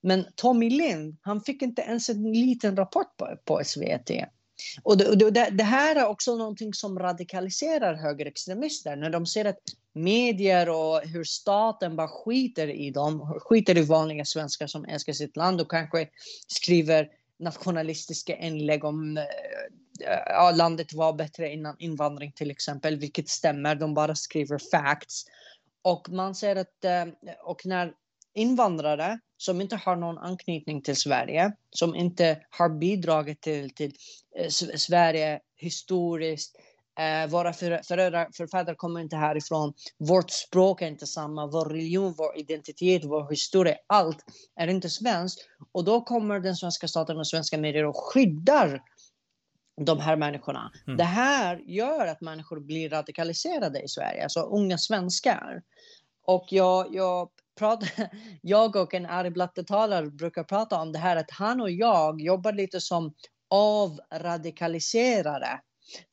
Men 0.00 0.26
Tommy 0.36 0.70
Lind, 0.70 1.16
han 1.20 1.40
fick 1.40 1.62
inte 1.62 1.82
ens 1.82 2.08
en 2.08 2.32
liten 2.32 2.76
rapport 2.76 3.16
på, 3.16 3.36
på 3.44 3.64
SVT. 3.64 4.10
Och 4.82 4.98
det, 4.98 5.30
det, 5.30 5.50
det, 5.50 5.64
här 5.64 5.96
är 5.96 6.06
också 6.06 6.36
någonting 6.36 6.74
som 6.74 6.98
radikaliserar 6.98 7.94
högerextremister 7.94 8.96
när 8.96 9.10
de 9.10 9.26
ser 9.26 9.44
att 9.44 9.58
medier 9.92 10.68
och 10.68 11.00
hur 11.00 11.24
staten 11.24 11.96
bara 11.96 12.08
skiter 12.08 12.68
i 12.68 12.90
dem, 12.90 13.40
skiter 13.40 13.78
i 13.78 13.82
vanliga 13.82 14.24
svenskar 14.24 14.66
som 14.66 14.84
älskar 14.84 15.12
sitt 15.12 15.36
land 15.36 15.60
och 15.60 15.70
kanske 15.70 16.08
skriver 16.46 17.08
nationalistiska 17.38 18.36
inlägg 18.36 18.84
om 18.84 19.16
att 19.16 19.26
ja, 20.26 20.50
landet 20.50 20.92
var 20.92 21.12
bättre 21.12 21.52
innan 21.52 21.76
invandring 21.78 22.32
till 22.32 22.50
exempel, 22.50 22.96
vilket 22.96 23.28
stämmer. 23.28 23.74
De 23.74 23.94
bara 23.94 24.14
skriver 24.14 24.58
facts 24.70 25.24
och 25.84 26.08
man 26.10 26.34
ser 26.34 26.56
att, 26.56 26.84
eh, 26.84 27.04
och 27.42 27.66
när 27.66 27.92
invandrare 28.34 29.18
som 29.36 29.60
inte 29.60 29.76
har 29.76 29.96
någon 29.96 30.18
anknytning 30.18 30.82
till 30.82 30.96
Sverige, 30.96 31.52
som 31.70 31.94
inte 31.94 32.40
har 32.50 32.68
bidragit 32.68 33.40
till, 33.40 33.70
till 33.70 33.92
eh, 34.36 34.48
Sverige 34.76 35.40
historiskt, 35.56 36.56
eh, 36.98 37.30
våra 37.30 37.52
föräldrar, 37.52 38.28
förfäder 38.36 38.74
kommer 38.74 39.00
inte 39.00 39.16
härifrån, 39.16 39.72
vårt 39.98 40.30
språk 40.30 40.82
är 40.82 40.86
inte 40.86 41.06
samma, 41.06 41.46
vår 41.46 41.64
religion, 41.64 42.14
vår 42.18 42.38
identitet, 42.38 43.04
vår 43.04 43.30
historia, 43.30 43.76
allt 43.86 44.24
är 44.56 44.68
inte 44.68 44.90
svenskt. 44.90 45.40
Och 45.72 45.84
då 45.84 46.00
kommer 46.00 46.40
den 46.40 46.56
svenska 46.56 46.88
staten 46.88 47.18
och 47.18 47.26
svenska 47.26 47.58
medier 47.58 47.84
och 47.84 47.96
skyddar 47.96 48.82
de 49.80 50.00
här 50.00 50.16
människorna. 50.16 50.72
Mm. 50.86 50.96
Det 50.96 51.04
här 51.04 51.62
gör 51.66 52.06
att 52.06 52.20
människor 52.20 52.60
blir 52.60 52.90
radikaliserade 52.90 53.80
i 53.80 53.88
Sverige, 53.88 54.22
alltså 54.22 54.40
unga 54.40 54.78
svenskar. 54.78 55.62
Och 56.26 56.46
jag, 56.50 56.94
jag, 56.94 57.28
pratar, 57.58 57.88
jag 58.42 58.76
och 58.76 58.94
en 58.94 59.06
arg 59.06 59.30
blattetalare 59.30 60.06
brukar 60.06 60.44
prata 60.44 60.80
om 60.80 60.92
det 60.92 60.98
här 60.98 61.16
att 61.16 61.30
han 61.30 61.60
och 61.60 61.70
jag 61.70 62.20
jobbar 62.20 62.52
lite 62.52 62.80
som 62.80 63.14
avradikaliserare. 63.50 65.60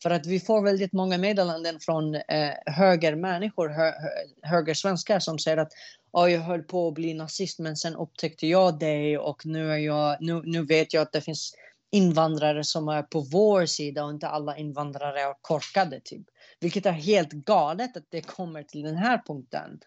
För 0.03 0.09
att 0.09 0.25
vi 0.25 0.39
får 0.39 0.61
väldigt 0.61 0.93
många 0.93 1.17
meddelanden 1.17 1.79
från 1.79 2.15
eh, 2.15 2.21
högermänniskor, 2.65 3.69
hö, 3.69 3.91
högersvenskar 4.41 5.19
som 5.19 5.39
säger 5.39 5.57
att 5.57 5.71
oh, 6.11 6.31
jag 6.31 6.41
höll 6.41 6.63
på 6.63 6.87
att 6.87 6.93
bli 6.93 7.13
nazist 7.13 7.59
men 7.59 7.75
sen 7.75 7.95
upptäckte 7.95 8.47
jag 8.47 8.79
det 8.79 9.17
och 9.17 9.45
nu, 9.45 9.71
är 9.71 9.77
jag, 9.77 10.17
nu, 10.19 10.41
nu 10.45 10.65
vet 10.65 10.93
jag 10.93 11.01
att 11.01 11.11
det 11.11 11.21
finns 11.21 11.53
invandrare 11.91 12.63
som 12.63 12.87
är 12.87 13.03
på 13.03 13.19
vår 13.19 13.65
sida 13.65 14.03
och 14.03 14.11
inte 14.11 14.27
alla 14.27 14.57
invandrare 14.57 15.21
är 15.21 15.33
korkade. 15.41 15.99
Typ. 15.99 16.25
Vilket 16.59 16.85
är 16.85 16.91
helt 16.91 17.31
galet 17.31 17.97
att 17.97 18.05
det 18.09 18.21
kommer 18.21 18.63
till 18.63 18.81
den 18.81 18.95
här 18.95 19.21
punkten. 19.27 19.79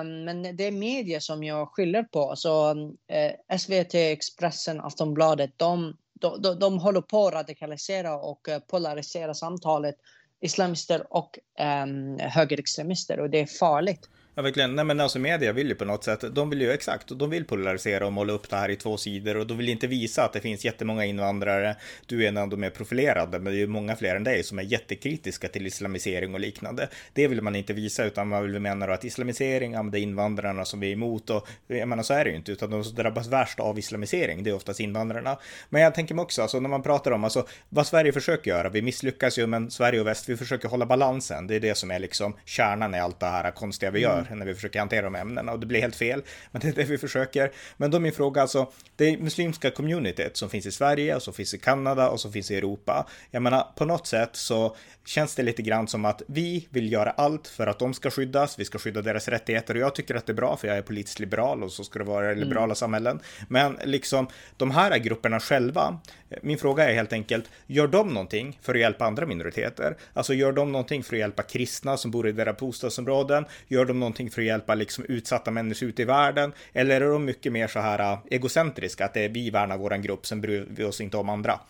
Um, 0.00 0.24
men 0.24 0.56
det 0.56 0.64
är 0.64 0.72
media 0.72 1.20
som 1.20 1.44
jag 1.44 1.68
skyller 1.68 2.02
på. 2.02 2.32
Så 2.36 2.70
eh, 2.70 3.26
uh, 3.26 3.58
SVT, 3.58 3.94
Expressen, 3.94 4.80
Aftonbladet, 4.80 5.50
de, 5.56 5.96
de, 6.20 6.42
de, 6.42 6.58
de 6.58 6.78
håller 6.78 7.00
på 7.00 7.26
att 7.26 7.34
radikalisera 7.34 8.16
och 8.16 8.48
uh, 8.48 8.58
polarisera 8.58 9.34
samtalet 9.34 9.96
islamister 10.40 11.06
och 11.10 11.38
um, 11.84 12.18
högerextremister 12.18 13.20
och 13.20 13.30
det 13.30 13.40
är 13.40 13.46
farligt. 13.46 14.08
Ja, 14.38 14.42
verkligen. 14.42 14.74
Nej, 14.74 14.84
men 14.84 15.00
alltså 15.00 15.18
media 15.18 15.52
vill 15.52 15.68
ju 15.68 15.74
på 15.74 15.84
något 15.84 16.04
sätt, 16.04 16.24
de 16.34 16.50
vill 16.50 16.60
ju 16.60 16.72
exakt, 16.72 17.08
de 17.08 17.30
vill 17.30 17.44
polarisera 17.44 18.06
och 18.06 18.12
måla 18.12 18.32
upp 18.32 18.50
det 18.50 18.56
här 18.56 18.68
i 18.68 18.76
två 18.76 18.96
sidor 18.96 19.36
och 19.36 19.46
de 19.46 19.58
vill 19.58 19.68
inte 19.68 19.86
visa 19.86 20.24
att 20.24 20.32
det 20.32 20.40
finns 20.40 20.64
jättemånga 20.64 21.04
invandrare. 21.04 21.76
Du 22.06 22.24
är 22.24 22.28
en 22.28 22.36
av 22.36 22.48
de 22.48 22.56
mer 22.56 22.70
profilerade, 22.70 23.38
men 23.38 23.44
det 23.44 23.58
är 23.58 23.60
ju 23.60 23.66
många 23.66 23.96
fler 23.96 24.16
än 24.16 24.24
dig 24.24 24.42
som 24.42 24.58
är 24.58 24.62
jättekritiska 24.62 25.48
till 25.48 25.66
islamisering 25.66 26.34
och 26.34 26.40
liknande. 26.40 26.88
Det 27.12 27.28
vill 27.28 27.42
man 27.42 27.56
inte 27.56 27.72
visa, 27.72 28.04
utan 28.04 28.28
man 28.28 28.42
vill 28.42 28.60
mena 28.60 28.86
att 28.86 29.04
islamisering, 29.04 29.72
ja, 29.72 29.82
det 29.82 29.98
är 29.98 30.02
invandrarna 30.02 30.64
som 30.64 30.80
vi 30.80 30.88
är 30.88 30.92
emot 30.92 31.30
och 31.30 31.48
jag 31.66 31.88
menar 31.88 32.02
så 32.02 32.14
är 32.14 32.24
det 32.24 32.30
ju 32.30 32.36
inte, 32.36 32.52
utan 32.52 32.70
de 32.70 32.84
som 32.84 32.94
drabbas 32.94 33.28
värst 33.28 33.60
av 33.60 33.78
islamisering, 33.78 34.42
det 34.42 34.50
är 34.50 34.54
oftast 34.54 34.80
invandrarna. 34.80 35.38
Men 35.68 35.82
jag 35.82 35.94
tänker 35.94 36.14
mig 36.14 36.22
också, 36.22 36.42
alltså 36.42 36.60
när 36.60 36.68
man 36.68 36.82
pratar 36.82 37.10
om 37.10 37.24
alltså 37.24 37.46
vad 37.68 37.86
Sverige 37.86 38.12
försöker 38.12 38.50
göra, 38.50 38.68
vi 38.68 38.82
misslyckas 38.82 39.38
ju, 39.38 39.46
men 39.46 39.70
Sverige 39.70 40.00
och 40.00 40.06
väst, 40.06 40.28
vi 40.28 40.36
försöker 40.36 40.68
hålla 40.68 40.86
balansen. 40.86 41.46
Det 41.46 41.54
är 41.54 41.60
det 41.60 41.74
som 41.74 41.90
är 41.90 41.98
liksom 41.98 42.36
kärnan 42.44 42.94
i 42.94 43.00
allt 43.00 43.20
det 43.20 43.26
här 43.26 43.50
konstiga 43.50 43.90
vi 43.90 44.00
gör 44.00 44.25
när 44.34 44.46
vi 44.46 44.54
försöker 44.54 44.78
hantera 44.78 45.02
de 45.02 45.14
ämnena 45.14 45.52
och 45.52 45.60
det 45.60 45.66
blir 45.66 45.80
helt 45.80 45.96
fel. 45.96 46.22
Men 46.50 46.60
det 46.62 46.68
är 46.68 46.72
det 46.72 46.84
vi 46.84 46.98
försöker. 46.98 47.52
Men 47.76 47.90
då 47.90 47.96
är 47.96 48.00
min 48.00 48.12
fråga 48.12 48.42
alltså, 48.42 48.72
det 48.96 49.16
muslimska 49.18 49.70
communityt 49.70 50.36
som 50.36 50.50
finns 50.50 50.66
i 50.66 50.72
Sverige 50.72 51.16
och 51.16 51.22
som 51.22 51.34
finns 51.34 51.54
i 51.54 51.58
Kanada 51.58 52.08
och 52.08 52.20
som 52.20 52.32
finns 52.32 52.50
i 52.50 52.56
Europa. 52.56 53.06
Jag 53.30 53.42
menar, 53.42 53.66
på 53.76 53.84
något 53.84 54.06
sätt 54.06 54.30
så 54.32 54.76
känns 55.04 55.34
det 55.34 55.42
lite 55.42 55.62
grann 55.62 55.88
som 55.88 56.04
att 56.04 56.22
vi 56.26 56.68
vill 56.70 56.92
göra 56.92 57.10
allt 57.10 57.48
för 57.48 57.66
att 57.66 57.78
de 57.78 57.94
ska 57.94 58.10
skyddas. 58.10 58.58
Vi 58.58 58.64
ska 58.64 58.78
skydda 58.78 59.02
deras 59.02 59.28
rättigheter 59.28 59.74
och 59.74 59.80
jag 59.80 59.94
tycker 59.94 60.14
att 60.14 60.26
det 60.26 60.32
är 60.32 60.34
bra 60.34 60.56
för 60.56 60.68
jag 60.68 60.76
är 60.76 60.82
politiskt 60.82 61.18
liberal 61.18 61.62
och 61.62 61.72
så 61.72 61.84
ska 61.84 61.98
det 61.98 62.04
vara 62.04 62.26
mm. 62.26 62.38
liberala 62.38 62.64
mm. 62.64 62.76
samhällen. 62.76 63.20
Men 63.48 63.78
liksom 63.84 64.28
de 64.56 64.70
här 64.70 64.98
grupperna 64.98 65.40
själva. 65.40 65.98
Min 66.42 66.58
fråga 66.58 66.90
är 66.90 66.94
helt 66.94 67.12
enkelt, 67.12 67.50
gör 67.66 67.86
de 67.86 68.08
någonting 68.08 68.58
för 68.62 68.74
att 68.74 68.80
hjälpa 68.80 69.04
andra 69.04 69.26
minoriteter? 69.26 69.96
Alltså 70.12 70.34
gör 70.34 70.52
de 70.52 70.72
någonting 70.72 71.02
för 71.02 71.16
att 71.16 71.20
hjälpa 71.20 71.42
kristna 71.42 71.96
som 71.96 72.10
bor 72.10 72.28
i 72.28 72.32
deras 72.32 72.56
bostadsområden? 72.56 73.44
Gör 73.68 73.84
de 73.84 74.00
någonting 74.00 74.15
för 74.16 74.42
att 74.42 74.46
hjälpa 74.46 74.74
liksom 74.74 75.04
utsatta 75.08 75.50
människor 75.50 75.88
ute 75.88 76.02
i 76.02 76.04
världen? 76.04 76.52
Eller 76.72 77.00
är 77.00 77.10
de 77.10 77.24
mycket 77.24 77.52
mer 77.52 77.68
så 77.68 77.78
här 77.78 78.12
äh, 78.12 78.18
egocentriska, 78.30 79.04
att 79.04 79.14
det 79.14 79.20
är 79.20 79.28
vi 79.28 79.50
värnar 79.50 79.78
våran 79.78 80.02
grupp, 80.02 80.26
sen 80.26 80.40
bryr 80.40 80.66
vi 80.70 80.84
oss 80.84 81.00
inte 81.00 81.16
om 81.16 81.28
andra? 81.28 81.60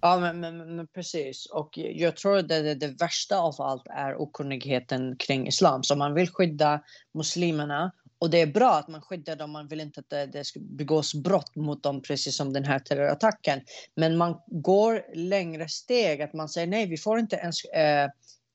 Ja, 0.00 0.18
men, 0.20 0.40
men, 0.40 0.76
men, 0.76 0.86
precis. 0.86 1.46
Och 1.46 1.78
jag 1.78 2.16
tror 2.16 2.38
att 2.38 2.48
det, 2.48 2.74
det, 2.74 3.00
värsta 3.00 3.38
av 3.38 3.54
allt 3.58 3.86
är 3.86 4.20
okunnigheten 4.20 5.16
kring 5.16 5.46
islam. 5.46 5.82
Så 5.82 5.96
man 5.96 6.14
vill 6.14 6.30
skydda 6.30 6.82
muslimerna 7.14 7.92
och 8.18 8.30
det 8.30 8.40
är 8.40 8.46
bra 8.46 8.70
att 8.74 8.88
man 8.88 9.02
skyddar 9.02 9.36
dem. 9.36 9.50
Man 9.50 9.68
vill 9.68 9.80
inte 9.80 10.00
att 10.00 10.10
det, 10.10 10.26
det 10.26 10.44
ska 10.44 10.60
begås 10.60 11.14
brott 11.14 11.56
mot 11.56 11.82
dem, 11.82 12.02
precis 12.02 12.36
som 12.36 12.52
den 12.52 12.64
här 12.64 12.78
terrorattacken. 12.78 13.60
Men 13.96 14.16
man 14.16 14.40
går 14.46 15.14
längre 15.14 15.68
steg, 15.68 16.22
att 16.22 16.32
man 16.32 16.48
säger 16.48 16.66
nej, 16.66 16.86
vi 16.86 16.96
får 16.96 17.18
inte 17.18 17.36
ens 17.36 17.64
eh, 17.64 18.10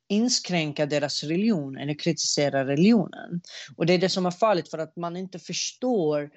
inskränka 0.10 0.86
deras 0.86 1.24
religion 1.24 1.78
eller 1.78 1.94
kritisera 1.94 2.66
religionen. 2.66 3.42
Och 3.76 3.86
det 3.86 3.94
är 3.94 3.98
det 3.98 4.10
som 4.10 4.26
är 4.26 4.32
farligt 4.32 4.70
för 4.70 4.78
att 4.78 4.96
man 4.96 5.18
inte 5.18 5.40
förstår 5.40 6.30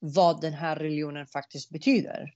vad 0.00 0.40
den 0.40 0.52
här 0.52 0.76
religionen 0.76 1.26
faktiskt 1.26 1.70
betyder. 1.70 2.32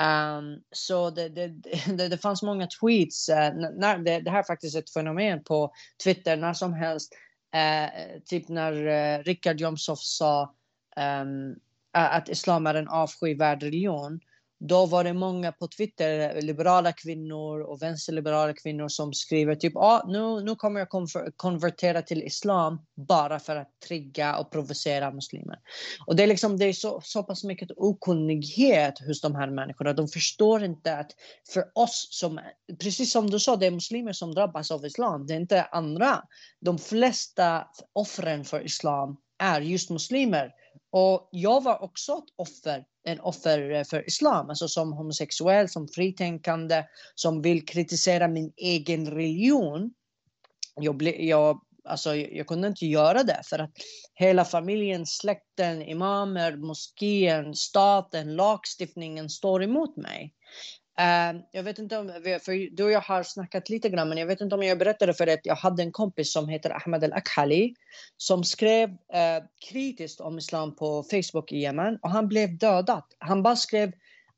Um, 0.00 0.62
så 0.72 1.10
det, 1.10 1.28
det, 1.28 1.48
det, 1.96 2.08
det, 2.08 2.18
fanns 2.18 2.42
många 2.42 2.66
tweets, 2.66 3.28
uh, 3.28 3.36
när, 3.78 3.98
det, 3.98 4.20
det 4.20 4.30
här 4.30 4.38
är 4.38 4.42
faktiskt 4.42 4.76
ett 4.76 4.92
fenomen 4.92 5.44
på 5.44 5.72
Twitter 6.04 6.36
när 6.36 6.52
som 6.52 6.72
helst. 6.72 7.12
Uh, 7.56 8.20
typ 8.24 8.48
när 8.48 8.72
uh, 8.72 9.24
Richard 9.24 9.60
Jomshof 9.60 9.98
sa 9.98 10.54
um, 10.96 11.56
att 11.92 12.28
islam 12.28 12.66
är 12.66 12.74
en 12.74 12.88
avskyvärd 12.88 13.62
religion 13.62 14.20
då 14.60 14.86
var 14.86 15.04
det 15.04 15.12
många 15.12 15.52
på 15.52 15.68
Twitter, 15.68 16.42
liberala 16.42 16.92
kvinnor 16.92 17.60
och 17.60 17.82
vänsterliberala 17.82 18.52
kvinnor 18.52 18.88
som 18.88 19.12
skriver 19.12 19.54
typ 19.54 19.76
ah, 19.76 20.02
nu, 20.06 20.44
nu 20.44 20.54
kommer 20.56 20.80
jag 20.80 20.88
konvertera 21.36 22.02
till 22.02 22.22
islam 22.22 22.78
bara 22.96 23.38
för 23.38 23.56
att 23.56 23.80
trigga 23.88 24.36
och 24.36 24.50
provocera 24.50 25.10
muslimer. 25.10 25.58
Och 26.06 26.16
det 26.16 26.22
är 26.22 26.26
liksom 26.26 26.58
det 26.58 26.64
är 26.64 26.72
så, 26.72 27.00
så 27.04 27.22
pass 27.22 27.44
mycket 27.44 27.70
okunnighet 27.76 28.98
hos 29.06 29.20
de 29.20 29.34
här 29.34 29.50
människorna. 29.50 29.92
De 29.92 30.08
förstår 30.08 30.64
inte 30.64 30.96
att 30.96 31.10
för 31.52 31.64
oss 31.74 32.08
som, 32.10 32.40
precis 32.80 33.12
som 33.12 33.30
du 33.30 33.40
sa, 33.40 33.56
det 33.56 33.66
är 33.66 33.70
muslimer 33.70 34.12
som 34.12 34.34
drabbas 34.34 34.70
av 34.70 34.86
islam. 34.86 35.26
Det 35.26 35.34
är 35.34 35.40
inte 35.40 35.62
andra. 35.62 36.22
De 36.60 36.78
flesta 36.78 37.66
offren 37.92 38.44
för 38.44 38.64
islam 38.64 39.16
är 39.38 39.60
just 39.60 39.90
muslimer. 39.90 40.52
Och 40.92 41.28
jag 41.32 41.62
var 41.62 41.82
också 41.82 42.12
ett 42.12 42.34
offer, 42.36 42.84
en 43.04 43.20
offer 43.20 43.70
eh, 43.70 43.84
för 43.84 44.06
islam, 44.06 44.50
alltså 44.50 44.68
som 44.68 44.92
homosexuell, 44.92 45.68
som 45.68 45.88
fritänkande, 45.88 46.84
som 47.14 47.42
vill 47.42 47.66
kritisera 47.66 48.28
min 48.28 48.52
egen 48.56 49.10
religion. 49.10 49.94
Jag, 50.74 50.96
ble, 50.96 51.24
jag, 51.24 51.60
alltså, 51.84 52.16
jag 52.16 52.46
kunde 52.46 52.68
inte 52.68 52.86
göra 52.86 53.22
det 53.22 53.40
för 53.44 53.58
att 53.58 53.70
hela 54.14 54.44
familjen, 54.44 55.06
släkten, 55.06 55.82
imamer, 55.82 56.56
moskén, 56.56 57.54
staten, 57.54 58.36
lagstiftningen 58.36 59.30
står 59.30 59.62
emot 59.62 59.96
mig. 59.96 60.34
Uh, 61.00 61.40
jag 61.52 61.62
vet 61.62 61.78
inte 61.78 61.98
om, 61.98 62.08
för 62.42 62.76
du 62.76 62.84
och 62.84 62.90
jag 62.90 63.00
har 63.00 63.22
snackat 63.22 63.68
lite 63.68 63.88
grann, 63.88 64.08
men 64.08 64.18
jag 64.18 64.26
vet 64.26 64.40
inte 64.40 64.54
om 64.54 64.62
jag 64.62 64.78
berättade 64.78 65.14
för 65.14 65.26
dig 65.26 65.34
att 65.34 65.46
jag 65.46 65.54
hade 65.54 65.82
en 65.82 65.92
kompis 65.92 66.32
som 66.32 66.48
heter 66.48 66.70
Ahmed 66.70 67.04
Al-Akhali 67.04 67.74
som 68.16 68.44
skrev 68.44 68.90
uh, 68.90 69.44
kritiskt 69.68 70.20
om 70.20 70.38
islam 70.38 70.76
på 70.76 71.02
Facebook 71.02 71.52
i 71.52 71.56
Yemen 71.56 71.98
och 72.02 72.10
han 72.10 72.28
blev 72.28 72.58
dödad. 72.58 73.04
Han 73.18 73.42
bara 73.42 73.56
skrev 73.56 73.88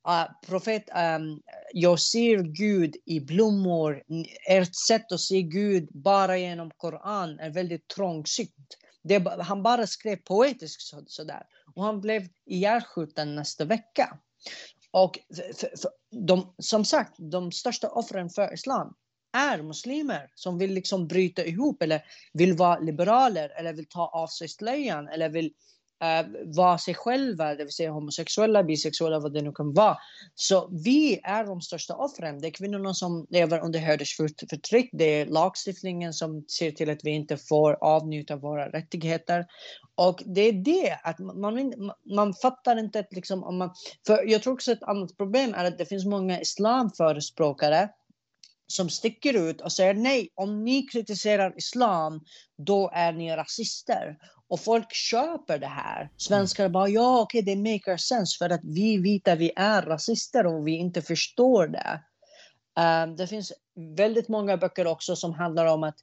uh, 0.08 0.26
profet, 0.46 0.84
um, 1.18 1.42
jag 1.72 2.00
ser 2.00 2.38
Gud 2.38 2.96
i 3.04 3.20
blommor. 3.20 4.02
Ert 4.48 4.74
sätt 4.74 5.12
att 5.12 5.20
se 5.20 5.42
Gud 5.42 5.88
bara 5.92 6.38
genom 6.38 6.70
Koran 6.70 7.38
är 7.38 7.50
väldigt 7.50 7.88
trångsynt. 7.88 8.78
Det, 9.02 9.28
han 9.40 9.62
bara 9.62 9.86
skrev 9.86 10.16
poetiskt 10.16 10.82
så, 10.82 11.04
sådär. 11.06 11.42
Och 11.74 11.84
han 11.84 12.00
blev 12.00 12.22
ihjälskjuten 12.46 13.34
nästa 13.34 13.64
vecka. 13.64 14.18
Och 14.92 15.18
för, 15.37 15.76
för 15.76 15.90
de, 16.26 16.55
som 16.59 16.85
sagt, 16.85 17.14
de 17.18 17.52
största 17.52 17.88
offren 17.88 18.31
för 18.31 18.55
islam 18.55 18.94
är 19.37 19.62
muslimer 19.62 20.31
som 20.35 20.59
vill 20.59 20.74
liksom 20.74 21.09
bryta 21.09 21.44
ihop 21.44 21.83
eller 21.83 22.02
vill 22.33 22.57
vara 22.57 22.78
liberaler 22.78 23.52
eller 23.59 23.72
vill 23.72 23.88
ta 23.88 24.07
av 24.07 24.26
sig 24.26 24.48
slöjan 24.48 25.09
eller 25.09 25.28
vill 25.28 25.52
Eh, 26.02 26.26
vara 26.56 26.78
sig 26.78 26.94
själva, 26.94 27.54
det 27.54 27.64
vill 27.64 27.72
säga 27.72 27.90
homosexuella, 27.90 28.62
bisexuella, 28.62 29.18
vad 29.18 29.32
det 29.32 29.42
nu 29.42 29.52
kan 29.52 29.72
vara. 29.72 29.96
Så 30.34 30.68
vi 30.84 31.20
är 31.22 31.44
de 31.44 31.60
största 31.60 31.94
offren. 31.94 32.40
Det 32.40 32.46
är 32.46 32.50
kvinnorna 32.50 32.94
som 32.94 33.26
lever 33.30 33.64
under 33.64 33.78
hedersförtryck. 33.78 34.90
Det 34.92 35.04
är 35.04 35.26
lagstiftningen 35.26 36.12
som 36.12 36.44
ser 36.48 36.70
till 36.70 36.90
att 36.90 37.04
vi 37.04 37.10
inte 37.10 37.36
får 37.36 37.84
avnjuta 37.84 38.36
våra 38.36 38.68
rättigheter. 38.68 39.46
Och 39.94 40.22
det 40.26 40.40
är 40.40 40.52
det, 40.52 40.98
att 41.02 41.18
man, 41.18 41.72
man 42.14 42.34
fattar 42.34 42.76
inte 42.78 42.98
att 42.98 43.12
liksom, 43.12 43.44
om 43.44 43.58
man... 43.58 43.70
För 44.06 44.30
jag 44.30 44.42
tror 44.42 44.54
också 44.54 44.72
ett 44.72 44.82
annat 44.82 45.16
problem 45.16 45.54
är 45.54 45.64
att 45.64 45.78
det 45.78 45.86
finns 45.86 46.06
många 46.06 46.40
islamförespråkare 46.40 47.88
som 48.72 48.90
sticker 48.90 49.35
ut 49.35 49.61
och 49.61 49.72
säger 49.72 49.94
nej, 49.94 50.28
om 50.35 50.64
ni 50.64 50.82
kritiserar 50.82 51.54
islam, 51.56 52.20
då 52.58 52.90
är 52.94 53.12
ni 53.12 53.37
rasister. 53.37 54.16
Och 54.48 54.61
folk 54.61 54.94
köper 54.94 55.58
det 55.58 55.66
här. 55.66 56.11
Svenskar 56.16 56.68
bara, 56.68 56.88
ja 56.88 57.20
okej, 57.20 57.42
okay, 57.42 57.54
det 57.54 57.72
maker 57.72 57.96
sense 57.96 58.38
för 58.38 58.50
att 58.50 58.61
vi 58.62 58.96
vita, 58.96 59.35
vi 59.35 59.52
är 59.56 59.82
rasister 59.82 60.46
och 60.46 60.66
vi 60.66 60.72
inte 60.72 61.02
förstår 61.02 61.66
det. 61.66 62.00
Um, 62.80 63.16
det 63.16 63.26
finns 63.26 63.52
väldigt 63.96 64.28
många 64.28 64.56
böcker 64.56 64.87
också 64.87 65.16
som 65.16 65.32
handlar 65.32 65.66
om 65.66 65.82
att 65.82 65.96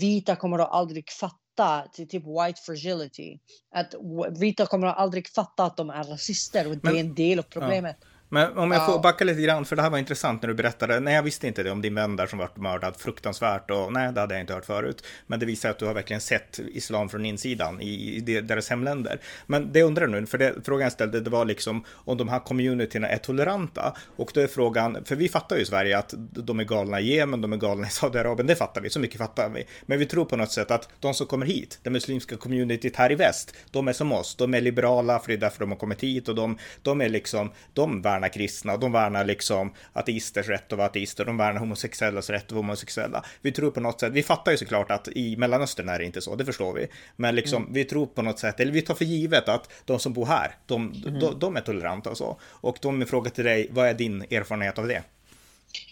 vita 0.00 0.36
kommer 0.36 0.58
att 0.58 0.70
aldrig 0.70 1.10
fatta, 1.10 1.88
till 1.92 2.08
typ 2.08 2.22
white 2.22 2.60
fragility. 2.66 3.38
Att 3.74 3.94
vita 4.38 4.66
kommer 4.66 4.86
att 4.86 4.98
aldrig 4.98 5.28
fatta 5.28 5.64
att 5.64 5.76
de 5.76 5.90
är 5.90 6.04
rasister 6.04 6.68
och 6.68 6.76
det 6.76 6.88
är 6.88 7.00
en 7.00 7.14
del 7.14 7.38
av 7.38 7.42
problemet. 7.42 7.96
Ja. 8.00 8.06
Men 8.28 8.58
om 8.58 8.70
jag 8.70 8.86
får 8.86 9.02
backa 9.02 9.24
lite 9.24 9.42
grann, 9.42 9.64
för 9.64 9.76
det 9.76 9.82
här 9.82 9.90
var 9.90 9.98
intressant 9.98 10.42
när 10.42 10.48
du 10.48 10.54
berättade. 10.54 11.00
Nej, 11.00 11.14
jag 11.14 11.22
visste 11.22 11.46
inte 11.46 11.62
det 11.62 11.70
om 11.70 11.82
din 11.82 11.94
vän 11.94 12.16
där 12.16 12.26
som 12.26 12.38
vart 12.38 12.56
mördad 12.56 12.96
fruktansvärt 12.96 13.70
och 13.70 13.92
nej, 13.92 14.12
det 14.12 14.20
hade 14.20 14.34
jag 14.34 14.40
inte 14.40 14.54
hört 14.54 14.64
förut. 14.64 15.04
Men 15.26 15.40
det 15.40 15.46
visar 15.46 15.70
att 15.70 15.78
du 15.78 15.86
har 15.86 15.94
verkligen 15.94 16.20
sett 16.20 16.58
islam 16.58 17.08
från 17.08 17.24
insidan 17.26 17.80
i, 17.80 18.16
i 18.16 18.40
deras 18.40 18.70
hemländer. 18.70 19.20
Men 19.46 19.72
det 19.72 19.82
undrar 19.82 20.06
nu, 20.06 20.26
för 20.26 20.38
det 20.38 20.54
frågan 20.64 20.82
jag 20.82 20.92
ställde, 20.92 21.20
det 21.20 21.30
var 21.30 21.44
liksom 21.44 21.84
om 21.90 22.16
de 22.16 22.28
här 22.28 22.38
communityna 22.38 23.08
är 23.08 23.18
toleranta. 23.18 23.96
Och 24.16 24.30
då 24.34 24.40
är 24.40 24.46
frågan, 24.46 25.04
för 25.04 25.16
vi 25.16 25.28
fattar 25.28 25.56
ju 25.56 25.62
i 25.62 25.66
Sverige 25.66 25.98
att 25.98 26.14
de 26.18 26.60
är 26.60 26.64
galna 26.64 27.00
i 27.00 27.16
Jemen, 27.16 27.40
de 27.40 27.52
är 27.52 27.56
galna 27.56 27.86
i 27.86 27.90
Saudiarabien, 27.90 28.46
det 28.46 28.56
fattar 28.56 28.80
vi, 28.80 28.90
så 28.90 29.00
mycket 29.00 29.18
fattar 29.18 29.48
vi. 29.48 29.64
Men 29.82 29.98
vi 29.98 30.06
tror 30.06 30.24
på 30.24 30.36
något 30.36 30.52
sätt 30.52 30.70
att 30.70 30.88
de 31.00 31.14
som 31.14 31.26
kommer 31.26 31.46
hit, 31.46 31.78
det 31.82 31.90
muslimska 31.90 32.36
communityt 32.36 32.96
här 32.96 33.12
i 33.12 33.14
väst, 33.14 33.54
de 33.70 33.88
är 33.88 33.92
som 33.92 34.12
oss, 34.12 34.36
de 34.36 34.54
är 34.54 34.60
liberala, 34.60 35.18
för 35.18 35.28
det 35.28 35.34
är 35.34 35.38
därför 35.38 35.60
de 35.60 35.70
har 35.70 35.78
kommit 35.78 36.00
hit 36.00 36.28
och 36.28 36.34
de, 36.34 36.58
de 36.82 37.00
är 37.00 37.08
liksom, 37.08 37.50
de 37.72 38.02
värnar 38.02 38.15
kristna, 38.22 38.76
de 38.76 38.92
värnar 38.92 39.24
liksom 39.24 39.74
ateisters 39.92 40.48
rätt 40.48 40.72
att 40.72 40.78
vara 40.78 40.88
ateister, 40.88 41.24
de 41.24 41.36
värnar 41.36 41.60
homosexuellas 41.60 42.30
rätt 42.30 42.46
att 42.46 42.52
vara 42.52 42.62
homosexuella. 42.62 43.24
Vi 43.40 43.52
tror 43.52 43.70
på 43.70 43.80
något 43.80 44.00
sätt, 44.00 44.12
vi 44.12 44.22
fattar 44.22 44.52
ju 44.52 44.58
såklart 44.58 44.90
att 44.90 45.08
i 45.08 45.36
Mellanöstern 45.36 45.88
är 45.88 45.98
det 45.98 46.04
inte 46.04 46.20
så, 46.20 46.34
det 46.36 46.44
förstår 46.44 46.72
vi. 46.72 46.86
Men 47.16 47.34
liksom, 47.34 47.62
mm. 47.62 47.74
vi 47.74 47.84
tror 47.84 48.06
på 48.06 48.22
något 48.22 48.38
sätt, 48.38 48.60
eller 48.60 48.72
vi 48.72 48.82
tar 48.82 48.94
för 48.94 49.04
givet 49.04 49.48
att 49.48 49.72
de 49.84 49.98
som 49.98 50.12
bor 50.12 50.26
här, 50.26 50.56
de, 50.66 50.92
mm. 50.92 51.20
de, 51.20 51.38
de 51.38 51.56
är 51.56 51.60
toleranta 51.60 52.10
och 52.10 52.16
så. 52.16 52.40
Och 52.42 52.78
då 52.80 52.88
är 52.88 52.92
min 52.92 53.06
fråga 53.06 53.30
till 53.30 53.44
dig, 53.44 53.68
vad 53.70 53.86
är 53.88 53.94
din 53.94 54.22
erfarenhet 54.22 54.78
av 54.78 54.88
det? 54.88 55.02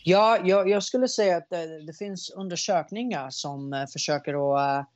Ja, 0.05 0.39
jag, 0.45 0.69
jag 0.69 0.83
skulle 0.83 1.09
säga 1.09 1.37
att 1.37 1.51
det, 1.51 1.87
det, 1.87 1.93
finns 1.93 2.31
undersökningar 2.31 3.31
som 3.31 3.73
uh, 3.73 3.87
försöker 3.93 4.57
att 4.57 4.89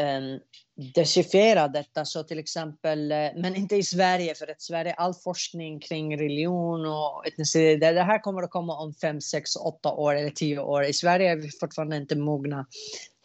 um, 0.00 0.40
decifiera 0.76 1.68
detta. 1.68 2.04
Så 2.04 2.22
till 2.22 2.38
exempel, 2.38 3.12
eh, 3.12 3.30
men 3.36 3.56
inte 3.56 3.76
i 3.76 3.82
Sverige, 3.82 4.34
för 4.34 4.50
att 4.50 4.62
Sverige, 4.62 4.94
all 4.94 5.14
forskning 5.14 5.80
kring 5.80 6.18
religion 6.18 6.86
och 6.86 7.26
etnicitet, 7.26 7.80
det, 7.80 8.02
här 8.02 8.18
kommer 8.18 8.42
att 8.42 8.50
komma 8.50 8.76
om 8.76 8.94
5, 8.94 9.20
6, 9.20 9.56
8 9.56 9.92
år 9.92 10.14
eller 10.14 10.30
tio 10.30 10.58
år. 10.58 10.84
I 10.84 10.92
Sverige 10.92 11.30
är 11.30 11.36
vi 11.36 11.50
fortfarande 11.60 11.96
inte 11.96 12.16
mogna 12.16 12.66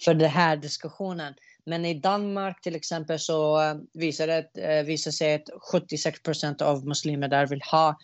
för 0.06 0.14
den 0.14 0.30
här 0.30 0.58
diskussionen. 0.58 1.34
Men 1.66 1.86
i 1.86 1.94
Danmark 1.94 2.62
till 2.62 2.76
exempel 2.76 3.20
så 3.20 3.62
eh, 3.62 3.76
visar 3.94 4.28
det 4.28 4.78
eh, 4.78 4.84
visar 4.84 5.12
sig 5.12 5.34
att 5.34 5.50
76 5.72 6.24
procent 6.24 6.62
av 6.62 6.88
muslimer 6.88 7.28
där 7.28 7.48
vill 7.48 7.62
ha 7.72 7.98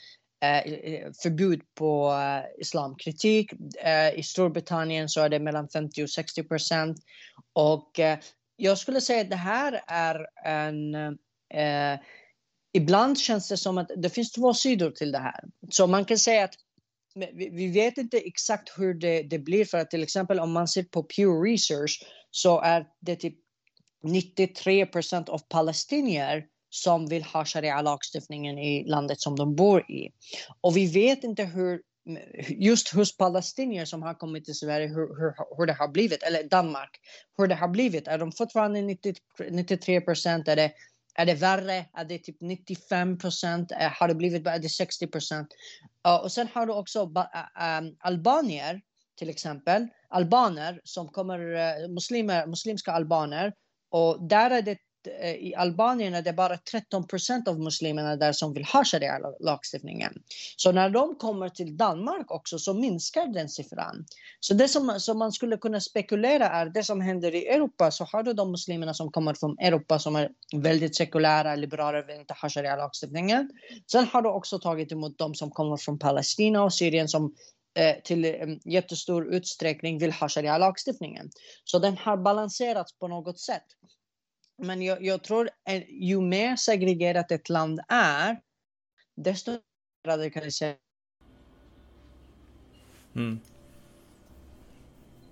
förbud 1.24 1.62
på 1.76 2.14
islamkritik. 2.58 3.52
I 4.16 4.24
Storbritannien 4.24 5.10
så 5.10 5.22
är 5.22 5.30
det 5.30 5.40
mellan 5.40 5.70
50 5.70 6.04
och 6.04 6.10
60 6.10 6.44
procent. 6.44 6.98
Och 7.54 8.00
jag 8.56 8.78
skulle 8.78 9.02
säga 9.02 9.22
att 9.22 9.30
det 9.30 9.36
här 9.36 9.82
är 9.88 10.28
en... 10.46 10.96
Eh, 11.54 12.00
ibland 12.74 13.20
känns 13.20 13.48
det 13.50 13.58
som 13.58 13.78
att 13.78 13.92
det 13.98 14.10
finns 14.10 14.32
två 14.32 14.54
sidor 14.54 14.92
till 14.92 15.12
det 15.12 15.20
här. 15.20 15.44
Så 15.70 15.88
man 15.88 16.06
kan 16.06 16.18
säga 16.18 16.44
att 16.44 16.56
vi, 17.16 17.50
vi 17.50 17.68
vet 17.68 17.98
inte 17.98 18.18
exakt 18.18 18.80
hur 18.80 18.94
det, 18.94 19.24
det, 19.24 19.40
blir 19.40 19.66
för 19.66 19.78
att 19.78 19.90
till 19.90 20.04
exempel 20.04 20.40
om 20.40 20.52
man 20.52 20.68
ser 20.68 20.84
på 20.84 21.04
Pew 21.04 21.52
Research 21.52 22.06
så 22.32 22.62
är 22.62 22.88
det 23.02 23.16
typ 23.16 23.36
93 24.04 24.86
procent 24.86 25.30
av 25.30 25.40
palestinier 25.50 26.46
som 26.70 27.08
vill 27.08 27.24
ha 27.24 27.46
sharia-lagstiftningen 27.46 28.60
i 28.60 28.84
landet 28.88 29.22
som 29.22 29.36
de 29.36 29.56
bor 29.56 29.92
i. 29.92 30.10
Och 30.62 30.78
vi 30.78 30.88
vet 30.88 31.24
inte 31.24 31.44
hur 31.44 31.82
just 32.50 32.90
hos 32.90 33.18
palestinier 33.18 33.86
som 33.86 34.04
har 34.04 34.14
kommit 34.14 34.46
till 34.46 34.56
Sverige, 34.56 34.88
hur, 34.88 35.08
hur, 35.20 35.58
hur 35.58 35.66
det 35.66 35.74
har 35.74 35.88
blivit, 35.88 36.24
eller 36.24 36.44
Danmark, 36.44 37.00
hur 37.38 37.48
det 37.48 37.56
har 37.56 37.68
blivit. 37.68 38.08
Är 38.08 38.18
de 38.18 38.32
fortfarande 38.32 38.82
90, 38.82 39.16
93 39.50 40.02
procent? 40.02 40.48
Är 40.48 40.56
det, 40.56 40.72
är 41.16 41.26
det 41.26 41.34
värre? 41.34 41.86
Är 41.94 42.06
det 42.06 42.20
typ 42.20 42.42
95 42.42 43.18
procent? 43.18 43.72
Har 43.72 44.08
det 44.08 44.16
blivit 44.16 44.48
är 44.48 44.60
det 44.60 44.70
60 44.70 45.08
procent? 45.08 45.48
Uh, 46.08 46.16
och 46.16 46.32
sen 46.32 46.48
har 46.54 46.66
du 46.66 46.74
också 46.74 47.04
um, 47.04 47.96
albanier, 48.00 48.82
till 49.18 49.30
exempel, 49.30 49.88
albaner 50.10 50.82
som 50.84 51.08
kommer, 51.08 51.40
eh, 51.56 51.90
muslimer, 51.90 52.48
muslimska 52.48 52.92
albaner, 52.92 53.54
och 53.90 54.28
där 54.28 54.52
är 54.52 54.62
det 54.62 54.78
Eh, 55.08 55.36
i 55.36 55.56
Albanien 55.56 56.14
är 56.14 56.22
det 56.22 56.34
bara 56.34 56.58
13 56.58 57.08
procent 57.08 57.48
av 57.48 57.60
muslimerna 57.60 58.16
där 58.16 58.32
som 58.32 58.54
vill 58.54 58.66
ha 58.66 58.84
sharia-lagstiftningen. 58.84 60.14
Så 60.58 60.72
när 60.72 60.90
de 60.90 61.16
kommer 61.16 61.50
till 61.50 61.78
Danmark 61.78 62.32
också 62.32 62.60
så 62.60 62.74
minskar 62.74 63.28
den 63.28 63.50
siffran. 63.50 64.06
Så 64.40 64.54
det 64.54 64.68
som, 64.68 65.00
som 65.00 65.20
man 65.20 65.32
skulle 65.32 65.58
kunna 65.58 65.80
spekulera 65.80 66.50
är 66.50 66.66
det 66.66 66.84
som 66.84 67.02
händer 67.02 67.36
i 67.36 67.48
Europa 67.48 67.92
så 67.92 68.04
har 68.04 68.24
du 68.24 68.34
de 68.34 68.52
muslimerna 68.52 68.94
som 68.94 69.12
kommer 69.12 69.34
från 69.34 69.58
Europa 69.60 70.00
som 70.00 70.16
är 70.16 70.30
väldigt 70.56 70.96
sekulära, 70.96 71.56
liberala, 71.56 72.02
vill 72.02 72.16
inte 72.16 72.34
ha 72.42 72.50
sharia-lagstiftningen. 72.50 73.50
Sen 73.92 74.06
har 74.06 74.22
du 74.22 74.30
också 74.30 74.60
tagit 74.60 74.92
emot 74.92 75.18
de 75.18 75.36
som 75.36 75.52
kommer 75.52 75.78
från 75.78 76.00
Palestina 76.00 76.64
och 76.64 76.74
Syrien 76.74 77.08
som 77.08 77.34
eh, 77.80 77.96
till 78.04 78.26
eh, 78.26 78.32
jättestor 78.66 79.34
utsträckning 79.34 80.00
vill 80.00 80.12
ha 80.12 80.28
sharia-lagstiftningen. 80.28 81.30
Så 81.64 81.80
den 81.80 81.98
har 81.98 82.18
balanserats 82.18 83.00
på 83.00 83.08
något 83.08 83.40
sätt. 83.40 83.66
Men 84.58 84.82
jag, 84.82 85.04
jag 85.04 85.24
tror 85.24 85.48
att 85.48 85.84
ju 85.90 86.22
mer 86.22 86.56
segregerat 86.56 87.32
ett 87.32 87.50
land 87.50 87.80
är, 87.88 88.40
desto 89.16 89.52
radikaliserat. 90.08 90.78
Mm. 93.16 93.40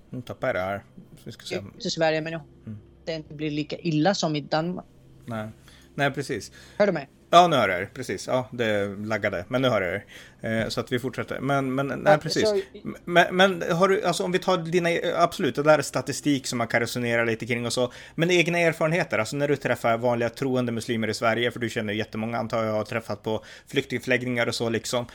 Nu 0.09 0.21
tappar 0.21 0.47
jag 0.47 0.55
det 0.55 0.61
här. 0.61 0.83
Vi 1.23 1.31
ska 1.31 1.45
se. 1.45 1.61
I 1.79 1.89
Sverige, 1.89 2.21
men 2.21 2.33
mm. 2.33 2.77
det 3.05 3.13
inte 3.13 3.33
blir 3.33 3.51
lika 3.51 3.77
illa 3.77 4.15
som 4.15 4.35
i 4.35 4.41
Danmark. 4.41 4.85
Nej, 5.25 5.49
Nej 5.95 6.11
precis. 6.11 6.51
Hör 6.77 6.87
du 6.87 6.93
mig? 6.93 7.09
Ja, 7.33 7.47
nu 7.47 7.55
hör 7.55 7.69
jag 7.69 7.81
er. 7.81 7.89
Precis. 7.93 8.27
Ja, 8.27 8.47
det 8.51 8.87
laggade. 8.87 9.45
Men 9.47 9.61
nu 9.61 9.69
hör 9.69 9.81
jag 9.81 9.93
er. 9.93 10.05
Eh, 10.61 10.67
så 10.67 10.79
att 10.79 10.91
vi 10.91 10.99
fortsätter. 10.99 11.39
Men, 11.39 11.75
men 11.75 11.87
nej, 11.87 12.17
precis. 12.17 12.53
Men, 13.05 13.35
men 13.35 13.63
har 13.71 13.87
du, 13.87 14.03
alltså 14.03 14.23
om 14.23 14.31
vi 14.31 14.39
tar 14.39 14.57
dina, 14.57 14.89
absolut, 15.15 15.55
det 15.55 15.63
där 15.63 15.77
är 15.77 15.81
statistik 15.81 16.47
som 16.47 16.57
man 16.57 16.67
kan 16.67 16.79
resonera 16.79 17.23
lite 17.23 17.45
kring 17.45 17.65
och 17.65 17.73
så. 17.73 17.93
Men 18.15 18.31
egna 18.31 18.59
erfarenheter, 18.59 19.19
alltså 19.19 19.35
när 19.35 19.47
du 19.47 19.55
träffar 19.55 19.97
vanliga 19.97 20.29
troende 20.29 20.71
muslimer 20.71 21.07
i 21.07 21.13
Sverige, 21.13 21.51
för 21.51 21.59
du 21.59 21.69
känner 21.69 21.93
jättemånga 21.93 22.37
antar 22.37 22.63
jag 22.63 22.73
har 22.73 22.85
träffat 22.85 23.23
på 23.23 23.43
flyktingförläggningar 23.67 24.47
och 24.47 24.55
så 24.55 24.69
liksom 24.69 25.05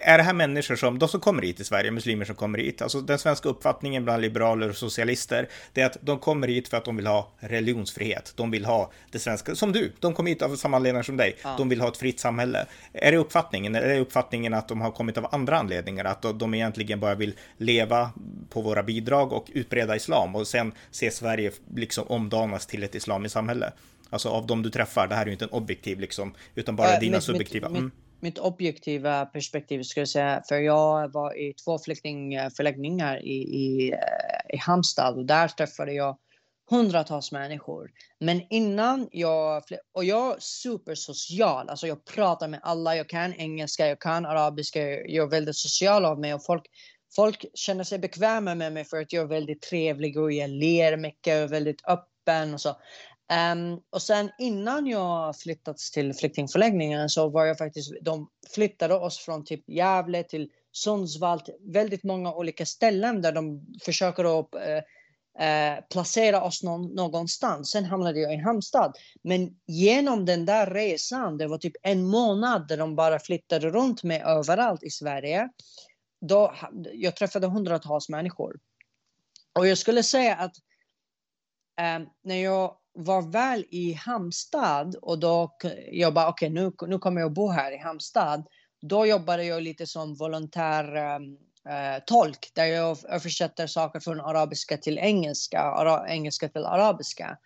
är 0.00 0.18
det 0.18 0.24
här 0.24 0.32
människor 0.32 0.76
som, 0.76 0.98
de 0.98 1.08
som 1.08 1.20
kommer 1.20 1.42
hit 1.42 1.56
till 1.56 1.64
Sverige, 1.64 1.90
muslimer 1.90 2.24
som 2.24 2.36
kommer 2.36 2.58
hit, 2.58 2.82
alltså 2.82 3.00
den 3.00 3.18
svenska 3.18 3.48
uppfattningen 3.48 4.04
bland 4.04 4.22
liberaler 4.22 4.68
och 4.68 4.76
socialister, 4.76 5.48
det 5.72 5.80
är 5.80 5.86
att 5.86 5.96
de 6.00 6.18
kommer 6.18 6.48
hit 6.48 6.68
för 6.68 6.76
att 6.76 6.84
de 6.84 6.96
vill 6.96 7.06
ha 7.06 7.32
religionsfrihet. 7.38 8.32
De 8.36 8.50
vill 8.50 8.64
ha 8.64 8.92
det 9.10 9.18
svenska, 9.18 9.54
som 9.54 9.72
du, 9.72 9.92
de 10.00 10.14
kom 10.14 10.26
hit 10.26 10.42
av 10.42 10.56
samma 10.56 10.76
anledningar 10.76 11.02
som 11.02 11.16
dig. 11.16 11.36
Ja. 11.42 11.54
De 11.58 11.68
vill 11.68 11.80
ha 11.80 11.88
ett 11.88 11.96
fritt 11.96 12.20
samhälle. 12.20 12.66
Är 12.92 13.12
det 13.12 13.18
uppfattningen? 13.18 13.74
Är 13.74 13.88
det 13.88 13.98
uppfattningen 13.98 14.54
att 14.54 14.68
de 14.68 14.80
har 14.80 14.90
kommit 14.90 15.18
av 15.18 15.26
andra 15.32 15.58
anledningar? 15.58 16.04
Att 16.04 16.22
de 16.38 16.54
egentligen 16.54 17.00
bara 17.00 17.14
vill 17.14 17.34
leva 17.56 18.10
på 18.50 18.60
våra 18.60 18.82
bidrag 18.82 19.32
och 19.32 19.50
utbreda 19.52 19.96
islam 19.96 20.36
och 20.36 20.46
sen 20.46 20.72
se 20.90 21.10
Sverige 21.10 21.52
liksom 21.74 22.04
omdanas 22.08 22.66
till 22.66 22.82
ett 22.82 22.94
islamiskt 22.94 23.32
samhälle? 23.32 23.72
Alltså 24.10 24.28
av 24.28 24.46
de 24.46 24.62
du 24.62 24.70
träffar, 24.70 25.08
det 25.08 25.14
här 25.14 25.22
är 25.22 25.26
ju 25.26 25.32
inte 25.32 25.44
en 25.44 25.50
objektiv 25.50 26.00
liksom, 26.00 26.34
utan 26.54 26.76
bara 26.76 26.94
äh, 26.94 27.00
dina 27.00 27.16
mitt, 27.16 27.24
subjektiva. 27.24 27.68
Mitt, 27.68 27.78
mm 27.78 27.92
mitt 28.24 28.38
objektiva 28.38 29.26
perspektiv 29.26 29.82
skulle 29.82 30.02
jag 30.02 30.08
säga, 30.08 30.42
för 30.48 30.58
jag 30.58 31.12
var 31.12 31.38
i 31.38 31.54
två 31.64 31.78
flyktingförläggningar 31.78 33.24
i, 33.24 33.34
i, 33.34 33.92
eh, 33.92 34.54
i 34.54 34.56
Halmstad 34.56 35.18
och 35.18 35.26
där 35.26 35.48
träffade 35.48 35.92
jag 35.92 36.18
hundratals 36.70 37.32
människor. 37.32 37.90
Men 38.20 38.42
innan 38.50 39.08
jag, 39.12 39.62
och 39.94 40.04
jag 40.04 40.36
är 40.36 40.40
supersocial, 40.40 41.68
alltså 41.68 41.86
jag 41.86 42.04
pratar 42.04 42.48
med 42.48 42.60
alla, 42.62 42.96
jag 42.96 43.08
kan 43.08 43.34
engelska, 43.34 43.86
jag 43.86 44.00
kan 44.00 44.26
arabiska, 44.26 44.80
jag 44.90 45.26
är 45.26 45.30
väldigt 45.30 45.56
social 45.56 46.04
av 46.04 46.20
mig 46.20 46.34
och 46.34 46.44
folk, 46.44 46.66
folk 47.16 47.44
känner 47.54 47.84
sig 47.84 47.98
bekväma 47.98 48.54
med 48.54 48.72
mig 48.72 48.84
för 48.84 49.00
att 49.00 49.12
jag 49.12 49.22
är 49.22 49.28
väldigt 49.28 49.62
trevlig 49.62 50.18
och 50.18 50.32
jag 50.32 50.50
ler 50.50 50.96
mycket 50.96 51.36
och 51.36 51.42
är 51.42 51.48
väldigt 51.48 51.82
öppen 51.88 52.54
och 52.54 52.60
så. 52.60 52.76
Um, 53.32 53.80
och 53.90 54.02
sen 54.02 54.30
innan 54.38 54.86
jag 54.86 55.38
flyttats 55.38 55.90
till 55.90 56.14
flyktingförläggningen 56.14 57.08
så 57.08 57.28
var 57.28 57.44
jag 57.44 57.58
faktiskt, 57.58 57.92
de 58.02 58.28
flyttade 58.54 58.94
oss 58.94 59.18
från 59.18 59.44
typ 59.44 59.68
Gävle 59.68 60.22
till 60.22 60.50
Sundsvall, 60.72 61.40
till 61.40 61.54
väldigt 61.60 62.04
många 62.04 62.34
olika 62.34 62.66
ställen 62.66 63.22
där 63.22 63.32
de 63.32 63.66
försöker 63.84 64.40
att 64.40 64.54
uh, 64.54 64.60
uh, 65.46 65.84
placera 65.90 66.42
oss 66.42 66.62
någon, 66.62 66.94
någonstans. 66.94 67.70
Sen 67.70 67.84
hamnade 67.84 68.20
jag 68.20 68.34
i 68.34 68.36
Halmstad. 68.36 68.96
Men 69.22 69.56
genom 69.66 70.24
den 70.24 70.46
där 70.46 70.70
resan, 70.70 71.38
det 71.38 71.46
var 71.46 71.58
typ 71.58 71.76
en 71.82 72.04
månad 72.04 72.68
där 72.68 72.76
de 72.76 72.96
bara 72.96 73.18
flyttade 73.18 73.70
runt 73.70 74.02
mig 74.02 74.22
överallt 74.22 74.82
i 74.82 74.90
Sverige. 74.90 75.48
Då, 76.20 76.54
jag 76.92 77.16
träffade 77.16 77.46
hundratals 77.46 78.08
människor. 78.08 78.56
Och 79.58 79.66
jag 79.66 79.78
skulle 79.78 80.02
säga 80.02 80.36
att 80.36 80.56
um, 81.80 82.08
när 82.22 82.42
jag 82.42 82.76
var 82.94 83.22
väl 83.32 83.64
i 83.70 83.92
Hamstad 83.92 84.96
och 85.02 85.18
då 85.18 85.56
jag 85.92 86.14
bara 86.14 86.28
okej 86.28 86.50
okay, 86.50 86.62
nu, 86.62 86.72
nu 86.88 86.98
kommer 86.98 87.20
jag 87.20 87.32
bo 87.32 87.48
här 87.48 87.72
i 87.72 87.78
Hamstad. 87.78 88.46
Då 88.82 89.06
jobbade 89.06 89.44
jag 89.44 89.62
lite 89.62 89.86
som 89.86 90.14
volontär 90.14 90.96
äh, 90.96 92.02
tolk 92.06 92.50
där 92.54 92.64
jag 92.64 92.98
översätter 93.08 93.66
saker 93.66 94.00
från 94.00 94.20
arabiska 94.20 94.76
till 94.76 94.98
engelska, 94.98 95.60
ara, 95.60 96.08
engelska 96.08 96.48
till 96.48 96.64
arabiska. 96.64 97.38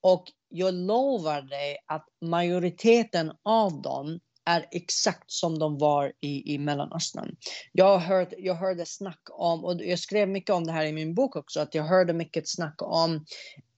Och 0.00 0.24
jag 0.48 0.74
lovar 0.74 1.42
dig 1.42 1.78
att 1.86 2.06
majoriteten 2.20 3.32
av 3.42 3.82
dem 3.82 4.20
är 4.44 4.66
exakt 4.70 5.30
som 5.30 5.58
de 5.58 5.78
var 5.78 6.12
i, 6.20 6.54
i 6.54 6.58
Mellanöstern. 6.58 7.36
Jag, 7.72 7.98
hört, 7.98 8.32
jag 8.38 8.54
hörde 8.54 8.86
snack 8.86 9.20
om, 9.30 9.64
och 9.64 9.84
jag 9.84 9.98
skrev 9.98 10.28
mycket 10.28 10.54
om 10.54 10.66
det 10.66 10.72
här 10.72 10.84
i 10.84 10.92
min 10.92 11.14
bok 11.14 11.36
också, 11.36 11.60
att 11.60 11.74
jag 11.74 11.84
hörde 11.84 12.12
mycket 12.12 12.48
snack 12.48 12.82
om, 12.82 13.24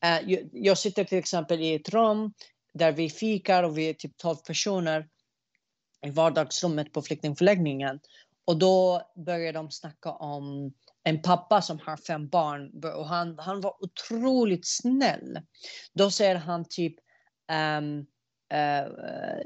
Eh, 0.05 0.31
jag, 0.31 0.49
jag 0.53 0.79
sitter 0.79 1.05
till 1.05 1.19
exempel 1.19 1.61
i 1.61 1.75
ett 1.75 1.89
rum 1.89 2.33
där 2.75 2.93
vi 2.93 3.11
fikar 3.11 3.63
och 3.63 3.79
vi 3.79 3.89
är 3.89 3.95
typ 3.95 4.17
12 4.17 4.37
personer 4.37 5.09
i 6.07 6.11
vardagsrummet 6.11 6.93
på 6.93 7.03
flyktingförläggningen. 7.03 8.01
Och 8.45 8.59
då 8.59 9.03
börjar 9.27 9.53
de 9.53 9.71
snacka 9.71 10.11
om 10.11 10.73
en 11.05 11.23
pappa 11.23 11.63
som 11.63 11.79
har 11.79 11.97
fem 11.97 12.29
barn 12.29 12.85
och 12.97 13.09
han, 13.09 13.39
han 13.39 13.61
var 13.61 13.85
otroligt 13.85 14.67
snäll. 14.67 15.39
Då 15.93 16.11
säger 16.11 16.35
han 16.35 16.65
typ 16.69 16.95
um, 17.79 18.07
Uh, 18.55 18.93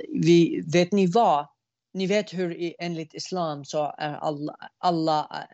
vi, 0.08 0.62
vet 0.72 0.92
ni 0.92 1.06
vad? 1.06 1.48
Ni 1.94 2.06
vet 2.06 2.34
hur 2.34 2.74
enligt 2.78 3.14
islam 3.14 3.64
så 3.64 3.94
är 3.98 4.14
alla, 4.14 4.56
alla, 4.78 5.46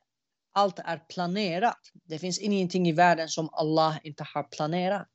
allt 0.59 0.79
är 0.79 0.99
planerat. 0.99 1.79
Det 2.05 2.19
finns 2.19 2.39
ingenting 2.39 2.89
i 2.89 2.93
världen 2.93 3.29
som 3.29 3.49
Allah 3.53 3.99
inte 4.03 4.25
har 4.35 4.43
planerat. 4.43 5.07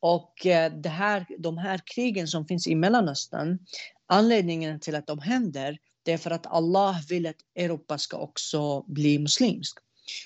Och 0.00 0.46
eh, 0.46 0.72
det 0.72 0.88
här, 0.88 1.26
de 1.38 1.58
här 1.58 1.80
krigen 1.94 2.28
som 2.28 2.46
finns 2.46 2.66
i 2.66 2.74
Mellanöstern, 2.74 3.58
anledningen 4.06 4.80
till 4.80 4.94
att 4.94 5.06
de 5.06 5.18
händer, 5.18 5.78
Det 6.02 6.12
är 6.12 6.18
för 6.18 6.30
att 6.30 6.46
Allah 6.46 6.96
vill 7.08 7.26
att 7.26 7.36
Europa 7.54 7.98
ska 7.98 8.16
också 8.16 8.82
bli 8.82 9.18
muslimsk. 9.18 9.78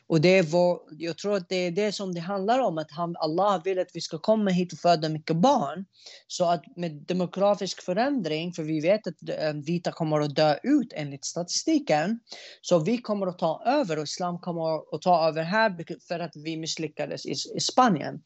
Och 0.06 0.20
det 0.20 0.42
vår, 0.42 0.80
jag 0.90 1.18
tror 1.18 1.36
att 1.36 1.48
det 1.48 1.56
är 1.56 1.70
det 1.70 1.92
som 1.92 2.14
det 2.14 2.20
handlar 2.20 2.58
om, 2.58 2.78
att 2.78 2.90
han, 2.90 3.16
Allah 3.16 3.62
vill 3.64 3.78
att 3.78 3.90
vi 3.94 4.00
ska 4.00 4.18
komma 4.18 4.50
hit 4.50 4.72
och 4.72 4.78
föda 4.78 5.08
mycket 5.08 5.36
barn. 5.36 5.84
Så 6.26 6.50
att 6.50 6.76
med 6.76 6.92
demografisk 6.92 7.82
förändring, 7.82 8.52
för 8.52 8.62
vi 8.62 8.80
vet 8.80 9.06
att 9.06 9.28
äh, 9.28 9.52
vita 9.52 9.92
kommer 9.92 10.20
att 10.20 10.34
dö 10.34 10.58
ut 10.62 10.92
enligt 10.94 11.24
statistiken, 11.24 12.20
så 12.60 12.78
vi 12.78 12.98
kommer 12.98 13.26
att 13.26 13.38
ta 13.38 13.62
över 13.66 13.96
och 13.96 14.04
islam 14.04 14.38
kommer 14.38 14.94
att 14.94 15.02
ta 15.02 15.28
över 15.28 15.42
här 15.42 15.76
för 16.08 16.18
att 16.18 16.36
vi 16.36 16.56
misslyckades 16.56 17.26
i, 17.26 17.34
i 17.56 17.60
Spanien. 17.60 18.22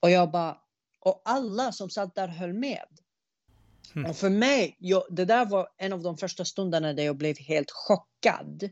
Och 0.00 0.10
jag 0.10 0.30
bara, 0.30 0.56
och 1.00 1.22
alla 1.24 1.72
som 1.72 1.90
satt 1.90 2.14
där 2.14 2.28
höll 2.28 2.52
med. 2.52 2.86
Mm. 3.96 4.10
Och 4.10 4.16
för 4.16 4.30
mig, 4.30 4.76
jag, 4.78 5.02
det 5.10 5.24
där 5.24 5.44
var 5.46 5.68
en 5.78 5.92
av 5.92 6.02
de 6.02 6.16
första 6.16 6.44
stunderna 6.44 6.92
där 6.92 7.02
jag 7.02 7.16
blev 7.16 7.38
helt 7.38 7.70
chockad 7.70 8.70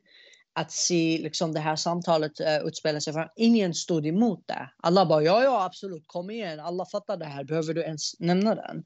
att 0.54 0.72
se 0.72 1.18
liksom, 1.22 1.52
det 1.52 1.60
här 1.60 1.76
samtalet 1.76 2.40
uh, 2.40 2.66
utspela 2.66 3.00
sig. 3.00 3.12
För 3.12 3.32
ingen 3.36 3.74
stod 3.74 4.06
emot 4.06 4.44
det. 4.46 4.70
Alla 4.76 5.06
bara 5.06 5.22
ja, 5.22 5.44
ja, 5.44 5.64
absolut, 5.64 6.04
kom 6.06 6.30
igen, 6.30 6.60
alla 6.60 6.86
fattar 6.86 7.16
det 7.16 7.24
här, 7.24 7.44
behöver 7.44 7.74
du 7.74 7.82
ens 7.82 8.20
nämna 8.20 8.54
den? 8.54 8.84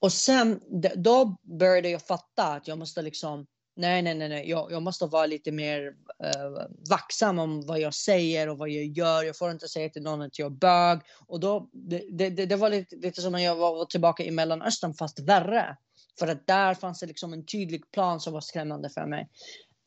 Och 0.00 0.12
sen 0.12 0.60
då 0.96 1.36
började 1.58 1.88
jag 1.88 2.02
fatta 2.02 2.44
att 2.44 2.68
jag 2.68 2.78
måste 2.78 3.02
liksom 3.02 3.46
Nej, 3.76 4.02
nej, 4.02 4.14
nej, 4.14 4.28
nej. 4.28 4.50
Jag, 4.50 4.72
jag 4.72 4.82
måste 4.82 5.06
vara 5.06 5.26
lite 5.26 5.52
mer 5.52 5.86
uh, 5.86 6.66
vaksam 6.90 7.38
om 7.38 7.66
vad 7.66 7.80
jag 7.80 7.94
säger 7.94 8.48
och 8.48 8.58
vad 8.58 8.68
jag 8.68 8.84
gör. 8.84 9.22
Jag 9.22 9.38
får 9.38 9.50
inte 9.50 9.68
säga 9.68 9.88
till 9.88 10.02
någon 10.02 10.22
att 10.22 10.38
jag 10.38 10.46
är 10.46 10.56
bög. 10.56 11.00
Och 11.26 11.40
då, 11.40 11.68
det, 11.72 12.30
det, 12.30 12.46
det 12.46 12.56
var 12.56 12.70
lite, 12.70 12.96
lite 12.96 13.22
som 13.22 13.32
när 13.32 13.38
jag 13.38 13.56
var 13.56 13.84
tillbaka 13.84 14.24
i 14.24 14.30
Mellanöstern, 14.30 14.94
fast 14.94 15.20
värre. 15.20 15.76
För 16.18 16.26
att 16.26 16.46
där 16.46 16.74
fanns 16.74 17.00
det 17.00 17.06
liksom 17.06 17.32
en 17.32 17.46
tydlig 17.46 17.90
plan 17.90 18.20
som 18.20 18.32
var 18.32 18.40
skrämmande 18.40 18.90
för 18.90 19.06
mig. 19.06 19.28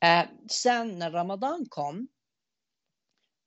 Eh, 0.03 0.25
sen 0.49 0.99
när 0.99 1.11
Ramadan 1.11 1.65
kom, 1.69 2.07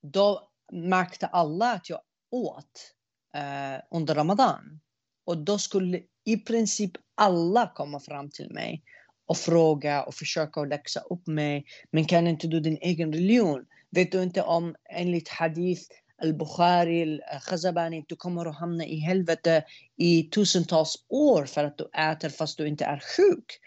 då 0.03 0.51
märkte 0.73 1.27
alla 1.27 1.73
att 1.73 1.91
jag 1.91 2.01
åt 2.31 2.95
eh, 3.35 3.83
under 3.91 4.15
Ramadan. 4.15 4.81
Och 5.25 5.39
då 5.39 5.59
skulle 5.59 6.03
i 6.25 6.37
princip 6.37 6.93
alla 7.15 7.73
komma 7.75 8.01
fram 8.01 8.31
till 8.31 8.51
mig 8.51 8.83
och 9.27 9.37
fråga 9.37 10.03
och 10.03 10.15
försöka 10.15 10.65
läxa 10.65 11.01
upp 11.01 11.27
mig. 11.27 11.65
Men 11.91 12.05
kan 12.05 12.27
inte 12.27 12.47
du 12.47 12.61
din 12.61 12.79
egen 12.81 13.13
religion? 13.13 13.67
Vet 13.91 14.13
du 14.13 14.23
inte 14.23 14.43
om 14.43 14.75
enligt 14.91 15.29
hadith 15.29 15.83
al-Bukhari, 16.23 17.21
al-Khazabani, 17.33 18.05
du 18.09 18.17
kommer 18.17 18.47
att 18.47 18.59
hamna 18.59 18.85
i 18.85 18.97
helvete 18.97 19.65
i 19.97 20.23
tusentals 20.23 20.97
år 21.09 21.45
för 21.45 21.65
att 21.65 21.79
du 21.79 21.91
äter 21.99 22.29
fast 22.29 22.59
du 22.59 22.69
inte 22.69 22.85
är 22.85 23.03
sjuk. 23.17 23.61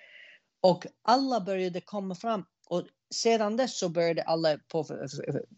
Och 0.61 0.85
alla 1.03 1.41
började 1.41 1.81
komma 1.81 2.15
fram 2.15 2.45
och 2.73 2.83
sedan 3.13 3.57
dess 3.57 3.77
så 3.79 3.89
började 3.89 4.23
alla 4.23 4.57
på 4.57 4.85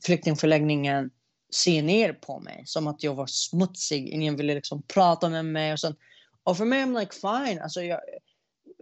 flyktingförläggningen 0.06 1.10
se 1.49 1.82
ner 1.82 2.13
på 2.13 2.39
mig 2.39 2.63
som 2.65 2.88
att 2.88 3.04
jag 3.04 3.15
var 3.15 3.28
smutsig. 3.28 4.10
Ingen 4.10 4.36
ville 4.36 4.56
liksom 4.56 4.82
prata 4.82 5.30
med 5.30 5.45
mig 5.45 5.73
och 5.73 5.80
sen, 5.80 5.95
Och 6.43 6.58
för 6.58 6.65
mig, 6.65 6.84
I'm 6.84 6.99
like 6.99 7.13
fine. 7.13 7.62
Alltså, 7.62 7.82
jag, 7.82 7.99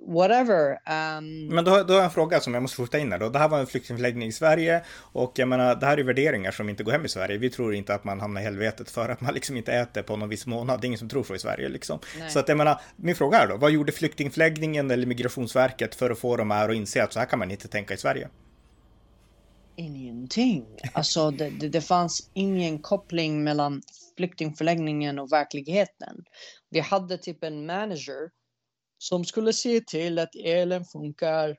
whatever. 0.08 0.72
Um... 1.18 1.48
Men 1.48 1.66
då, 1.66 1.72
då 1.72 1.94
har 1.94 1.96
jag 1.96 2.04
en 2.04 2.12
fråga 2.12 2.40
som 2.40 2.54
jag 2.54 2.62
måste 2.62 2.82
skjuta 2.82 3.00
in 3.00 3.12
här 3.12 3.20
då. 3.20 3.30
Det 3.30 3.40
här 3.40 3.50
var 3.50 3.60
en 3.60 3.68
flyktingförläggning 3.68 4.28
i 4.28 4.32
Sverige 4.32 4.84
och 4.98 5.32
jag 5.36 5.48
menar, 5.48 5.76
det 5.76 5.86
här 5.86 5.98
är 5.98 6.04
värderingar 6.04 6.52
som 6.52 6.70
inte 6.70 6.84
går 6.84 6.92
hem 6.92 7.06
i 7.06 7.10
Sverige. 7.10 7.38
Vi 7.38 7.50
tror 7.50 7.74
inte 7.74 7.94
att 7.94 8.04
man 8.04 8.20
hamnar 8.20 8.42
i 8.42 8.44
helvetet 8.44 8.90
för 8.90 9.10
att 9.10 9.22
man 9.22 9.34
liksom 9.34 9.58
inte 9.58 9.74
äter 9.74 10.02
på 10.02 10.18
någon 10.18 10.30
viss 10.30 10.46
månad. 10.46 10.82
Det 10.82 10.86
är 10.86 10.88
ingen 10.88 11.00
som 11.00 11.10
tror 11.10 11.24
så 11.24 11.36
i 11.36 11.40
Sverige 11.40 11.70
liksom. 11.70 12.00
Nej. 12.20 12.30
Så 12.30 12.40
att 12.40 12.48
jag 12.48 12.58
menar, 12.58 12.82
min 12.96 13.16
fråga 13.16 13.38
är 13.40 13.48
då, 13.48 13.58
vad 13.58 13.72
gjorde 13.72 13.92
flyktingförläggningen 13.92 14.92
eller 14.92 15.08
Migrationsverket 15.08 15.96
för 15.96 16.10
att 16.10 16.20
få 16.20 16.38
de 16.38 16.52
här 16.52 16.70
att 16.70 16.76
inse 16.76 17.04
att 17.04 17.14
så 17.14 17.20
här 17.20 17.26
kan 17.26 17.40
man 17.40 17.52
inte 17.52 17.68
tänka 17.68 17.94
i 17.94 17.98
Sverige? 17.98 18.30
Ingenting. 19.76 20.66
Alltså 20.94 21.32
det, 21.32 21.50
det, 21.50 21.70
det 21.70 21.82
fanns 21.82 22.30
ingen 22.34 22.80
koppling 22.80 23.44
mellan 23.44 23.82
flyktingförläggningen 24.18 25.20
och 25.20 25.32
verkligheten. 25.32 26.24
Vi 26.70 26.80
hade 26.80 27.18
typ 27.18 27.44
en 27.44 27.66
manager 27.66 28.30
som 29.04 29.26
skulle 29.26 29.54
se 29.54 29.82
till 29.82 30.20
att 30.20 30.36
elen 30.36 30.86
funkar, 30.86 31.58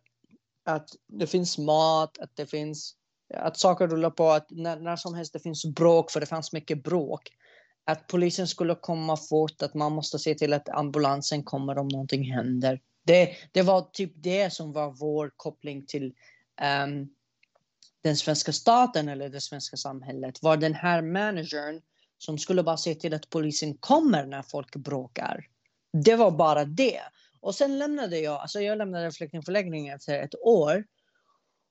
att 0.65 0.89
det 1.09 1.27
finns 1.27 1.59
mat, 1.59 2.19
att 2.19 2.37
det 2.37 2.47
finns 2.47 2.97
att 3.35 3.59
saker 3.59 3.89
rullar 3.89 4.11
på, 4.11 4.31
att 4.31 4.51
när, 4.51 4.81
när 4.81 4.97
som 4.97 5.15
helst 5.15 5.33
det 5.33 5.39
finns 5.39 5.65
bråk, 5.65 6.11
för 6.11 6.21
det 6.21 6.27
fanns 6.27 6.53
mycket 6.53 6.85
bråk. 6.85 7.31
Att 7.85 8.07
polisen 8.07 8.49
skulle 8.49 8.75
komma 8.75 9.17
fort, 9.17 9.63
att 9.63 9.75
man 9.75 9.93
måste 9.93 10.19
se 10.19 10.35
till 10.35 10.53
att 10.53 10.69
ambulansen 10.69 11.43
kommer 11.43 11.79
om 11.79 11.89
någonting 11.89 12.33
händer. 12.33 12.81
Det, 13.07 13.31
det 13.53 13.63
var 13.63 13.83
typ 13.93 14.13
det 14.15 14.53
som 14.53 14.73
var 14.73 14.91
vår 14.91 15.33
koppling 15.37 15.87
till 15.87 16.05
um, 16.85 17.09
den 18.03 18.17
svenska 18.17 18.53
staten 18.53 19.09
eller 19.09 19.29
det 19.29 19.41
svenska 19.41 19.77
samhället. 19.77 20.43
Var 20.43 20.57
den 20.57 20.75
här 20.75 21.03
managern 21.03 21.81
som 22.19 22.39
skulle 22.39 22.63
bara 22.63 22.77
se 22.77 22.95
till 22.95 23.15
att 23.15 23.31
polisen 23.31 23.77
kommer 23.77 24.27
när 24.27 24.43
folk 24.43 24.77
bråkar. 24.77 25.47
Det 26.05 26.17
var 26.17 26.31
bara 26.31 26.65
det. 26.65 27.01
Och 27.45 27.55
sen 27.55 27.79
lämnade 27.79 28.19
jag, 28.19 28.41
alltså 28.41 28.61
jag 28.61 28.79
lämnade 28.79 29.13
flyktingförläggningen 29.13 29.97
efter 29.97 30.23
ett 30.23 30.35
år. 30.43 30.85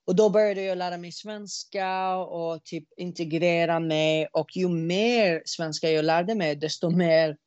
Och 0.07 0.15
då 0.15 0.29
började 0.29 0.61
jag 0.61 0.77
lära 0.77 0.97
mig 0.97 1.11
svenska 1.11 2.15
och 2.15 2.63
typ 2.63 2.83
integrera 2.97 3.79
mig. 3.79 4.27
Och 4.33 4.57
ju 4.57 4.69
mer 4.69 5.41
svenska 5.45 5.91
jag 5.91 6.05
lärde 6.05 6.35
mig, 6.35 6.55
desto 6.55 6.89
mer 6.89 7.37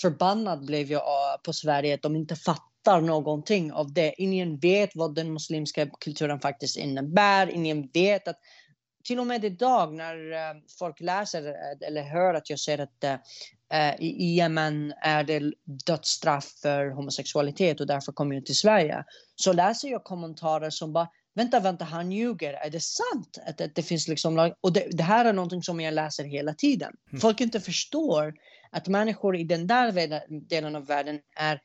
förbannad 0.00 0.66
blev 0.66 0.90
jag 0.90 1.42
på 1.42 1.52
Sverige 1.52 1.94
att 1.94 2.02
de 2.02 2.16
inte 2.16 2.36
fattar 2.36 3.00
någonting 3.00 3.72
av 3.72 3.92
det. 3.92 4.14
Ingen 4.18 4.58
vet 4.58 4.90
vad 4.94 5.14
den 5.14 5.32
muslimska 5.32 5.86
kulturen 5.86 6.40
faktiskt 6.40 6.76
innebär. 6.76 7.50
Ingen 7.50 7.88
vet 7.92 8.28
att 8.28 8.38
till 9.04 9.20
och 9.20 9.26
med 9.26 9.44
idag 9.44 9.94
när 9.94 10.32
eh, 10.32 10.62
folk 10.78 11.00
läser 11.00 11.48
eh, 11.48 11.88
eller 11.88 12.02
hör 12.02 12.34
att 12.34 12.50
jag 12.50 12.58
säger 12.58 12.78
att 12.78 13.04
eh, 13.04 13.16
i 13.98 14.36
Yemen 14.36 14.92
är 15.02 15.24
det 15.24 15.52
dödsstraff 15.86 16.52
för 16.62 16.90
homosexualitet 16.90 17.80
och 17.80 17.86
därför 17.86 18.12
kommer 18.12 18.34
jag 18.34 18.46
till 18.46 18.58
Sverige. 18.58 19.04
Så 19.36 19.52
läser 19.52 19.88
jag 19.88 20.04
kommentarer 20.04 20.70
som 20.70 20.92
bara 20.92 21.08
vänta, 21.34 21.60
vänta, 21.60 21.84
han 21.84 22.12
ljuger. 22.12 22.52
Är 22.52 22.70
det 22.70 22.80
sant? 22.80 23.38
Att, 23.46 23.60
att 23.60 23.74
det 23.74 23.82
finns 23.82 24.08
liksom 24.08 24.52
Och 24.60 24.72
det, 24.72 24.86
det, 24.90 25.02
här 25.02 25.24
är 25.24 25.32
någonting 25.32 25.62
som 25.62 25.80
jag 25.80 25.94
läser 25.94 26.24
hela 26.24 26.54
tiden. 26.54 26.92
Mm. 27.10 27.20
Folk 27.20 27.40
inte 27.40 27.60
förstår 27.60 28.34
att 28.70 28.88
människor 28.88 29.36
i 29.36 29.44
den 29.44 29.66
där 29.66 30.22
delen 30.48 30.76
av 30.76 30.86
världen 30.86 31.20
är 31.36 31.60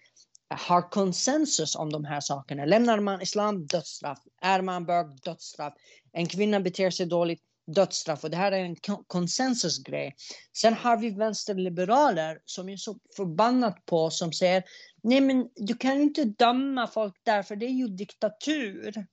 har 0.49 0.89
konsensus 0.89 1.75
om 1.75 1.91
de 1.91 2.05
här 2.05 2.21
sakerna. 2.21 2.65
Lämnar 2.65 2.99
man 2.99 3.21
islam, 3.21 3.67
dödsstraff. 3.67 4.19
Är 4.41 4.61
man 4.61 4.85
bög, 4.85 5.05
dödsstraff. 5.23 5.73
En 6.13 6.27
kvinna 6.27 6.59
beter 6.59 6.89
sig 6.89 7.05
dåligt, 7.05 7.41
dödsstraff. 7.67 8.23
Och 8.23 8.29
det 8.29 8.37
här 8.37 8.51
är 8.51 8.59
en 8.59 8.75
konsensusgrej. 9.07 10.15
Sen 10.57 10.73
har 10.73 10.97
vi 10.97 11.09
vänsterliberaler 11.09 12.39
som 12.45 12.69
är 12.69 12.77
så 12.77 12.99
förbannat 13.15 13.85
på 13.85 14.09
som 14.09 14.33
säger 14.33 14.63
nej 15.03 15.21
men 15.21 15.49
du 15.55 15.73
kan 15.73 16.01
inte 16.01 16.25
döma 16.25 16.87
folk 16.87 17.15
där 17.23 17.43
för 17.43 17.55
det 17.55 17.65
är 17.65 17.73
ju 17.73 17.87
diktatur. 17.87 19.05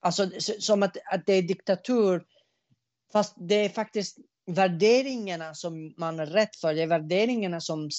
Alltså 0.00 0.30
som 0.38 0.82
att, 0.82 0.96
att 1.12 1.26
det 1.26 1.32
är 1.32 1.42
diktatur 1.42 2.24
fast 3.12 3.34
det 3.36 3.54
är 3.54 3.68
faktiskt 3.68 4.18
värderingarna 4.46 5.54
som 5.54 5.94
man 5.96 6.20
är 6.20 6.26
rätt 6.26 6.56
för. 6.56 6.74
Det 6.74 6.82
är 6.82 6.86
värderingarna 6.86 7.60
som 7.60 7.90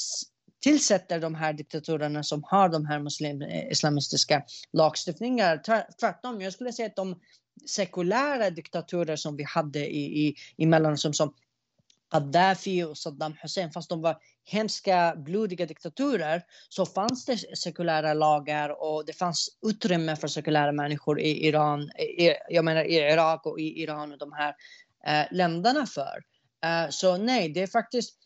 tillsätter 0.59 1.19
de 1.19 1.35
här 1.35 1.53
diktaturerna 1.53 2.23
som 2.23 2.43
har 2.43 2.69
de 2.69 2.85
här 2.85 2.99
muslim, 2.99 3.41
islamistiska 3.71 4.43
lagstiftningarna. 4.73 5.61
Tvärtom, 5.99 6.41
jag 6.41 6.53
skulle 6.53 6.73
säga 6.73 6.85
att 6.85 6.95
de 6.95 7.19
sekulära 7.65 8.49
diktaturer 8.49 9.15
som 9.15 9.35
vi 9.35 9.43
hade 9.43 9.87
i, 9.87 10.27
i, 10.27 10.35
i 10.57 10.65
Mellanöstern 10.65 11.13
som 11.13 11.33
Gaddafi 12.11 12.83
och 12.83 12.97
Saddam 12.97 13.35
Hussein, 13.41 13.71
fast 13.71 13.89
de 13.89 14.01
var 14.01 14.17
hemska, 14.43 15.15
blodiga 15.17 15.65
diktaturer, 15.65 16.43
så 16.69 16.85
fanns 16.85 17.25
det 17.25 17.57
sekulära 17.57 18.13
lagar 18.13 18.81
och 18.83 19.05
det 19.05 19.13
fanns 19.13 19.49
utrymme 19.65 20.15
för 20.15 20.27
sekulära 20.27 20.71
människor 20.71 21.19
i 21.19 21.47
Iran, 21.47 21.81
i, 21.91 22.33
jag 22.49 22.65
menar 22.65 22.83
i 22.83 22.95
Irak 22.95 23.45
och 23.45 23.59
i 23.59 23.81
Iran 23.81 24.11
och 24.11 24.17
de 24.17 24.33
här 24.33 24.55
eh, 25.05 25.27
länderna 25.31 25.85
för. 25.85 26.23
Eh, 26.63 26.89
så 26.89 27.17
nej, 27.17 27.49
det 27.49 27.61
är 27.61 27.67
faktiskt 27.67 28.17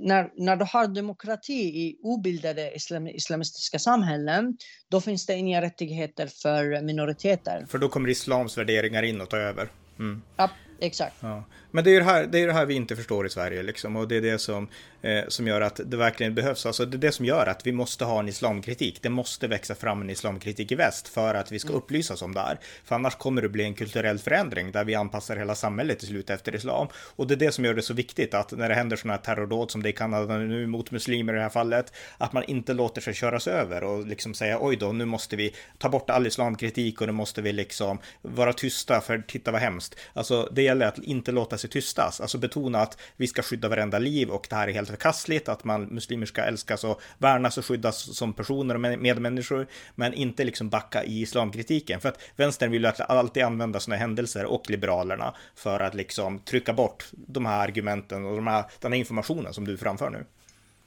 när, 0.00 0.44
när 0.44 0.56
du 0.56 0.64
har 0.64 0.86
demokrati 0.86 1.52
i 1.52 1.98
obildade 2.02 2.74
islam, 2.74 3.06
islamistiska 3.08 3.78
samhällen, 3.78 4.56
då 4.88 5.00
finns 5.00 5.26
det 5.26 5.34
inga 5.34 5.62
rättigheter 5.62 6.26
för 6.26 6.82
minoriteter. 6.82 7.66
För 7.68 7.78
då 7.78 7.88
kommer 7.88 8.08
islams 8.08 8.58
värderingar 8.58 9.02
in 9.02 9.20
och 9.20 9.30
tar 9.30 9.38
över. 9.38 9.68
Mm. 9.98 10.22
Ja, 10.36 10.50
exakt. 10.80 11.16
Ja. 11.20 11.44
Men 11.76 11.84
det 11.84 11.90
är 11.90 11.92
ju 11.92 11.98
det 11.98 12.04
här, 12.04 12.26
det, 12.26 12.38
är 12.38 12.46
det 12.46 12.52
här 12.52 12.66
vi 12.66 12.74
inte 12.74 12.96
förstår 12.96 13.26
i 13.26 13.30
Sverige 13.30 13.62
liksom 13.62 13.96
och 13.96 14.08
det 14.08 14.16
är 14.16 14.20
det 14.20 14.38
som, 14.38 14.68
eh, 15.02 15.24
som 15.28 15.46
gör 15.46 15.60
att 15.60 15.80
det 15.84 15.96
verkligen 15.96 16.34
behövs. 16.34 16.66
Alltså 16.66 16.84
det 16.84 16.96
är 16.96 16.98
det 16.98 17.12
som 17.12 17.24
gör 17.24 17.46
att 17.46 17.66
vi 17.66 17.72
måste 17.72 18.04
ha 18.04 18.20
en 18.20 18.28
islamkritik. 18.28 19.02
Det 19.02 19.08
måste 19.08 19.48
växa 19.48 19.74
fram 19.74 20.02
en 20.02 20.10
islamkritik 20.10 20.72
i 20.72 20.74
väst 20.74 21.08
för 21.08 21.34
att 21.34 21.52
vi 21.52 21.58
ska 21.58 21.68
mm. 21.68 21.78
upplysas 21.78 22.22
om 22.22 22.34
det 22.34 22.40
här. 22.40 22.58
För 22.84 22.94
annars 22.94 23.14
kommer 23.14 23.42
det 23.42 23.48
bli 23.48 23.64
en 23.64 23.74
kulturell 23.74 24.18
förändring 24.18 24.72
där 24.72 24.84
vi 24.84 24.94
anpassar 24.94 25.36
hela 25.36 25.54
samhället 25.54 25.98
till 25.98 26.08
slut 26.08 26.30
efter 26.30 26.54
islam. 26.54 26.88
Och 27.16 27.26
det 27.26 27.34
är 27.34 27.36
det 27.36 27.52
som 27.52 27.64
gör 27.64 27.74
det 27.74 27.82
så 27.82 27.94
viktigt 27.94 28.34
att 28.34 28.52
när 28.52 28.68
det 28.68 28.74
händer 28.74 28.96
sådana 28.96 29.14
här 29.14 29.22
terrordåd 29.22 29.70
som 29.70 29.82
det 29.82 29.88
i 29.88 29.92
Kanada 29.92 30.36
nu 30.38 30.66
mot 30.66 30.90
muslimer 30.90 31.32
i 31.32 31.36
det 31.36 31.42
här 31.42 31.48
fallet, 31.48 31.92
att 32.18 32.32
man 32.32 32.44
inte 32.44 32.74
låter 32.74 33.00
sig 33.00 33.14
köras 33.14 33.48
över 33.48 33.84
och 33.84 34.06
liksom 34.06 34.34
säga 34.34 34.58
oj 34.60 34.76
då, 34.76 34.92
nu 34.92 35.04
måste 35.04 35.36
vi 35.36 35.54
ta 35.78 35.88
bort 35.88 36.10
all 36.10 36.26
islamkritik 36.26 37.00
och 37.00 37.06
nu 37.06 37.12
måste 37.12 37.42
vi 37.42 37.52
liksom 37.52 37.98
vara 38.22 38.52
tysta 38.52 39.00
för 39.00 39.18
titta 39.18 39.50
vad 39.50 39.60
hemskt. 39.60 39.96
Alltså 40.12 40.48
det 40.52 40.62
gäller 40.62 40.86
att 40.86 40.98
inte 40.98 41.32
låta 41.32 41.58
sig 41.58 41.65
tystas, 41.68 42.20
alltså 42.20 42.38
betona 42.38 42.78
att 42.78 42.98
vi 43.16 43.26
ska 43.26 43.42
skydda 43.42 43.68
varenda 43.68 43.98
liv 43.98 44.30
och 44.30 44.46
det 44.50 44.56
här 44.56 44.68
är 44.68 44.72
helt 44.72 44.88
förkastligt, 44.88 45.48
att 45.48 45.64
man 45.64 45.82
muslimer 45.82 46.26
ska 46.26 46.42
älskas 46.42 46.84
och 46.84 47.00
värnas 47.18 47.58
och 47.58 47.66
skyddas 47.66 48.16
som 48.16 48.32
personer 48.32 48.74
och 48.74 48.80
medmänniskor, 48.80 49.66
men 49.94 50.14
inte 50.14 50.44
liksom 50.44 50.68
backa 50.68 51.04
i 51.04 51.20
islamkritiken. 51.20 52.00
För 52.00 52.08
att 52.08 52.20
vänstern 52.36 52.70
vill 52.70 52.82
ju 52.82 52.90
alltid 52.98 53.42
använda 53.42 53.80
sådana 53.80 54.00
händelser 54.00 54.44
och 54.44 54.70
liberalerna 54.70 55.34
för 55.54 55.80
att 55.80 55.94
liksom 55.94 56.38
trycka 56.38 56.72
bort 56.72 57.06
de 57.12 57.46
här 57.46 57.64
argumenten 57.64 58.26
och 58.26 58.36
de 58.36 58.46
här, 58.46 58.64
den 58.80 58.92
här 58.92 58.98
informationen 58.98 59.54
som 59.54 59.64
du 59.64 59.76
framför 59.76 60.10
nu. 60.10 60.26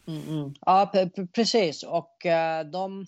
Mm, 0.07 0.27
mm. 0.27 0.53
Ja, 0.61 0.91
precis. 1.33 1.83
Och 1.83 2.25
uh, 2.25 2.71
de, 2.71 3.05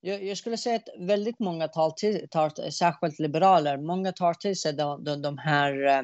jag, 0.00 0.38
skulle 0.38 0.56
säga 0.56 0.76
att 0.76 0.88
väldigt 0.98 1.38
många 1.38 1.68
tar, 1.68 1.90
till, 1.90 2.28
tar 2.30 2.70
särskilt 2.70 3.18
liberaler, 3.18 3.76
många 3.76 4.12
tar 4.12 4.34
till 4.34 4.56
sig 4.56 4.72
de, 4.72 5.04
de, 5.04 5.22
de 5.22 5.38
här 5.38 5.86
eh, 5.86 6.02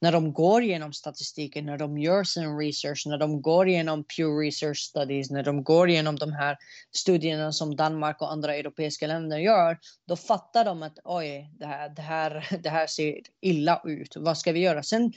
när 0.00 0.12
de 0.12 0.32
går 0.32 0.62
igenom 0.62 0.92
statistiken, 0.92 1.66
när 1.66 1.78
de 1.78 1.98
gör 1.98 2.24
sin 2.24 2.58
research, 2.58 3.06
när 3.06 3.18
de 3.18 3.42
går 3.42 3.68
igenom 3.68 4.04
Pew 4.04 4.46
Research 4.46 4.78
Studies, 4.78 5.30
när 5.30 5.42
de 5.42 5.64
går 5.64 5.88
igenom 5.88 6.16
de 6.16 6.32
här 6.32 6.56
studierna 6.92 7.52
som 7.52 7.76
Danmark 7.76 8.22
och 8.22 8.32
andra 8.32 8.54
europeiska 8.56 9.06
länder 9.06 9.38
gör, 9.38 9.78
då 10.06 10.16
fattar 10.16 10.64
de 10.64 10.82
att 10.82 10.98
oj, 11.04 11.50
det 11.58 11.66
här, 11.66 11.88
det 11.88 12.02
här, 12.02 12.58
det 12.62 12.70
här 12.70 12.86
ser 12.86 13.20
illa 13.40 13.82
ut. 13.84 14.16
Vad 14.16 14.38
ska 14.38 14.52
vi 14.52 14.60
göra? 14.60 14.82
Sen, 14.82 15.12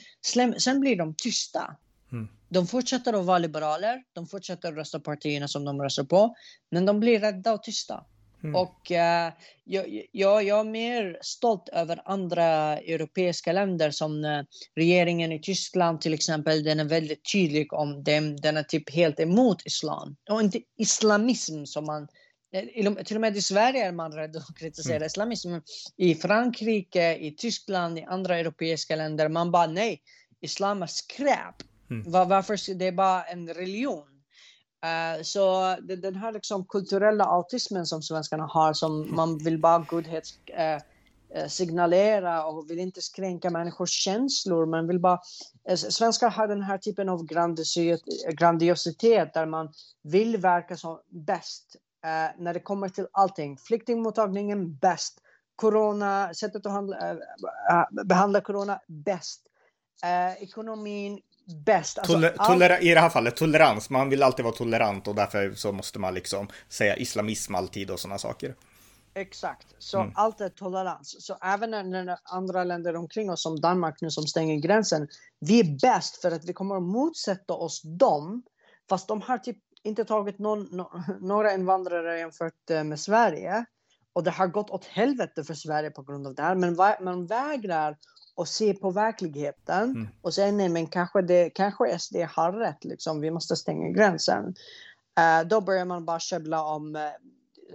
sen 0.58 0.80
blir 0.80 0.96
de 0.96 1.14
tysta. 1.14 1.76
Mm. 2.12 2.28
De 2.48 2.66
fortsätter 2.66 3.12
att 3.12 3.26
vara 3.26 3.38
liberaler, 3.38 4.02
de 4.12 4.26
fortsätter 4.26 4.68
att 4.68 4.74
rösta 4.74 5.00
partierna 5.00 5.48
som 5.48 5.64
de 5.64 5.82
röstar 5.82 6.04
på, 6.04 6.34
men 6.70 6.86
de 6.86 7.00
blir 7.00 7.20
rädda 7.20 7.52
och 7.52 7.62
tysta. 7.62 8.04
Mm. 8.44 8.54
Och 8.54 8.90
uh, 8.90 9.32
jag, 9.64 10.06
jag, 10.12 10.44
jag 10.44 10.60
är 10.60 10.64
mer 10.64 11.18
stolt 11.22 11.68
över 11.68 12.02
andra 12.04 12.44
europeiska 12.78 13.52
länder 13.52 13.90
som 13.90 14.24
uh, 14.24 14.42
regeringen 14.74 15.32
i 15.32 15.40
Tyskland 15.40 16.00
till 16.00 16.14
exempel. 16.14 16.64
Den 16.64 16.80
är 16.80 16.84
väldigt 16.84 17.32
tydlig 17.32 17.72
om 17.72 18.04
dem. 18.04 18.36
Den 18.36 18.56
är 18.56 18.62
typ 18.62 18.90
helt 18.90 19.20
emot 19.20 19.66
islam. 19.66 20.16
Och 20.30 20.40
inte 20.40 20.60
islamism 20.78 21.64
som 21.64 21.84
man 21.84 22.08
eh, 22.52 22.94
till 23.04 23.16
och 23.16 23.20
med 23.20 23.36
i 23.36 23.42
Sverige 23.42 23.86
är 23.86 23.92
man 23.92 24.12
rädd 24.12 24.36
att 24.36 24.58
kritisera 24.58 24.96
mm. 24.96 25.06
islamism. 25.06 25.48
I 25.96 26.14
Frankrike, 26.14 27.16
i 27.16 27.30
Tyskland, 27.30 27.98
i 27.98 28.02
andra 28.02 28.38
europeiska 28.38 28.96
länder, 28.96 29.28
man 29.28 29.50
bara 29.50 29.66
nej, 29.66 30.02
islam 30.40 30.82
är 30.82 30.86
skräp. 30.86 31.56
Mm. 31.90 32.12
Var, 32.12 32.26
varför? 32.26 32.74
Det 32.74 32.86
är 32.86 32.92
bara 32.92 33.24
en 33.24 33.48
religion. 33.48 34.13
Uh, 34.84 35.22
så 35.22 35.76
den 35.82 36.16
här 36.16 36.32
liksom 36.32 36.64
kulturella 36.64 37.24
autismen 37.24 37.86
som 37.86 38.02
svenskarna 38.02 38.46
har, 38.46 38.72
som 38.72 39.14
man 39.16 39.38
vill 39.38 39.58
bara 39.58 39.78
godhet 39.78 40.24
uh, 40.50 40.78
signalera 41.48 42.46
och 42.46 42.70
vill 42.70 42.78
inte 42.78 43.02
skränka 43.02 43.50
människors 43.50 43.90
känslor. 43.90 44.66
Man 44.66 44.86
vill 44.86 45.00
bara, 45.00 45.20
svenskar 45.76 46.30
har 46.30 46.48
den 46.48 46.62
här 46.62 46.78
typen 46.78 47.08
av 47.08 47.26
grandiositet 48.34 49.34
där 49.34 49.46
man 49.46 49.72
vill 50.02 50.36
verka 50.36 50.76
som 50.76 51.00
bäst 51.08 51.76
när 52.38 52.54
det 52.54 52.60
kommer 52.60 52.88
till 52.88 53.06
allting. 53.12 53.56
Flyktingmottagningen 53.56 54.76
bäst. 54.76 55.20
Corona, 55.56 56.34
sättet 56.34 56.66
att 56.66 56.72
handla, 56.72 57.18
behandla 58.04 58.40
corona 58.40 58.80
bäst. 58.88 59.40
ekonomin 60.38 61.20
bäst. 61.46 61.98
Alltså, 61.98 62.12
Toler 62.12 62.70
all... 62.70 62.82
I 62.82 62.94
det 62.94 63.00
här 63.00 63.08
fallet 63.08 63.36
tolerans, 63.36 63.90
man 63.90 64.10
vill 64.10 64.22
alltid 64.22 64.44
vara 64.44 64.54
tolerant 64.54 65.08
och 65.08 65.14
därför 65.14 65.54
så 65.54 65.72
måste 65.72 65.98
man 65.98 66.14
liksom 66.14 66.48
säga 66.68 66.96
islamism 66.96 67.54
alltid 67.54 67.90
och 67.90 68.00
sådana 68.00 68.18
saker. 68.18 68.54
Exakt, 69.16 69.74
så 69.78 70.00
mm. 70.00 70.12
allt 70.14 70.40
är 70.40 70.48
tolerans. 70.48 71.16
Så 71.26 71.36
även 71.42 71.70
när 71.70 72.18
andra 72.24 72.64
länder 72.64 72.96
omkring 72.96 73.30
oss 73.30 73.42
som 73.42 73.60
Danmark 73.60 74.00
nu 74.00 74.10
som 74.10 74.26
stänger 74.26 74.56
gränsen, 74.56 75.08
vi 75.40 75.60
är 75.60 75.78
bäst 75.80 76.20
för 76.20 76.30
att 76.30 76.44
vi 76.44 76.52
kommer 76.52 76.76
att 76.76 76.82
motsätta 76.82 77.54
oss 77.54 77.82
dem, 77.82 78.42
fast 78.88 79.08
de 79.08 79.22
har 79.22 79.38
typ 79.38 79.58
inte 79.82 80.04
tagit 80.04 80.38
någon, 80.38 80.62
no, 80.62 81.02
några 81.20 81.54
invandrare 81.54 82.18
jämfört 82.18 82.70
eh, 82.70 82.84
med 82.84 83.00
Sverige. 83.00 83.64
Och 84.14 84.24
det 84.24 84.30
har 84.30 84.46
gått 84.46 84.70
åt 84.70 84.84
helvete 84.84 85.44
för 85.44 85.54
Sverige 85.54 85.90
på 85.90 86.02
grund 86.02 86.26
av 86.26 86.34
det 86.34 86.42
här, 86.42 86.54
men 86.54 86.76
man 87.00 87.26
vägrar 87.26 87.96
och 88.34 88.48
se 88.48 88.74
på 88.74 88.90
verkligheten 88.90 89.90
mm. 89.90 90.08
och 90.22 90.34
säga 90.34 90.52
nej 90.52 90.68
men 90.68 90.86
kanske, 90.86 91.22
det, 91.22 91.50
kanske 91.50 91.98
SD 91.98 92.16
har 92.16 92.52
rätt, 92.52 92.84
liksom, 92.84 93.20
vi 93.20 93.30
måste 93.30 93.56
stänga 93.56 93.88
gränsen. 93.88 94.54
Uh, 95.20 95.48
då 95.48 95.60
börjar 95.60 95.84
man 95.84 96.04
bara 96.04 96.20
käbbla 96.20 96.64
om 96.64 96.96
uh, 96.96 97.02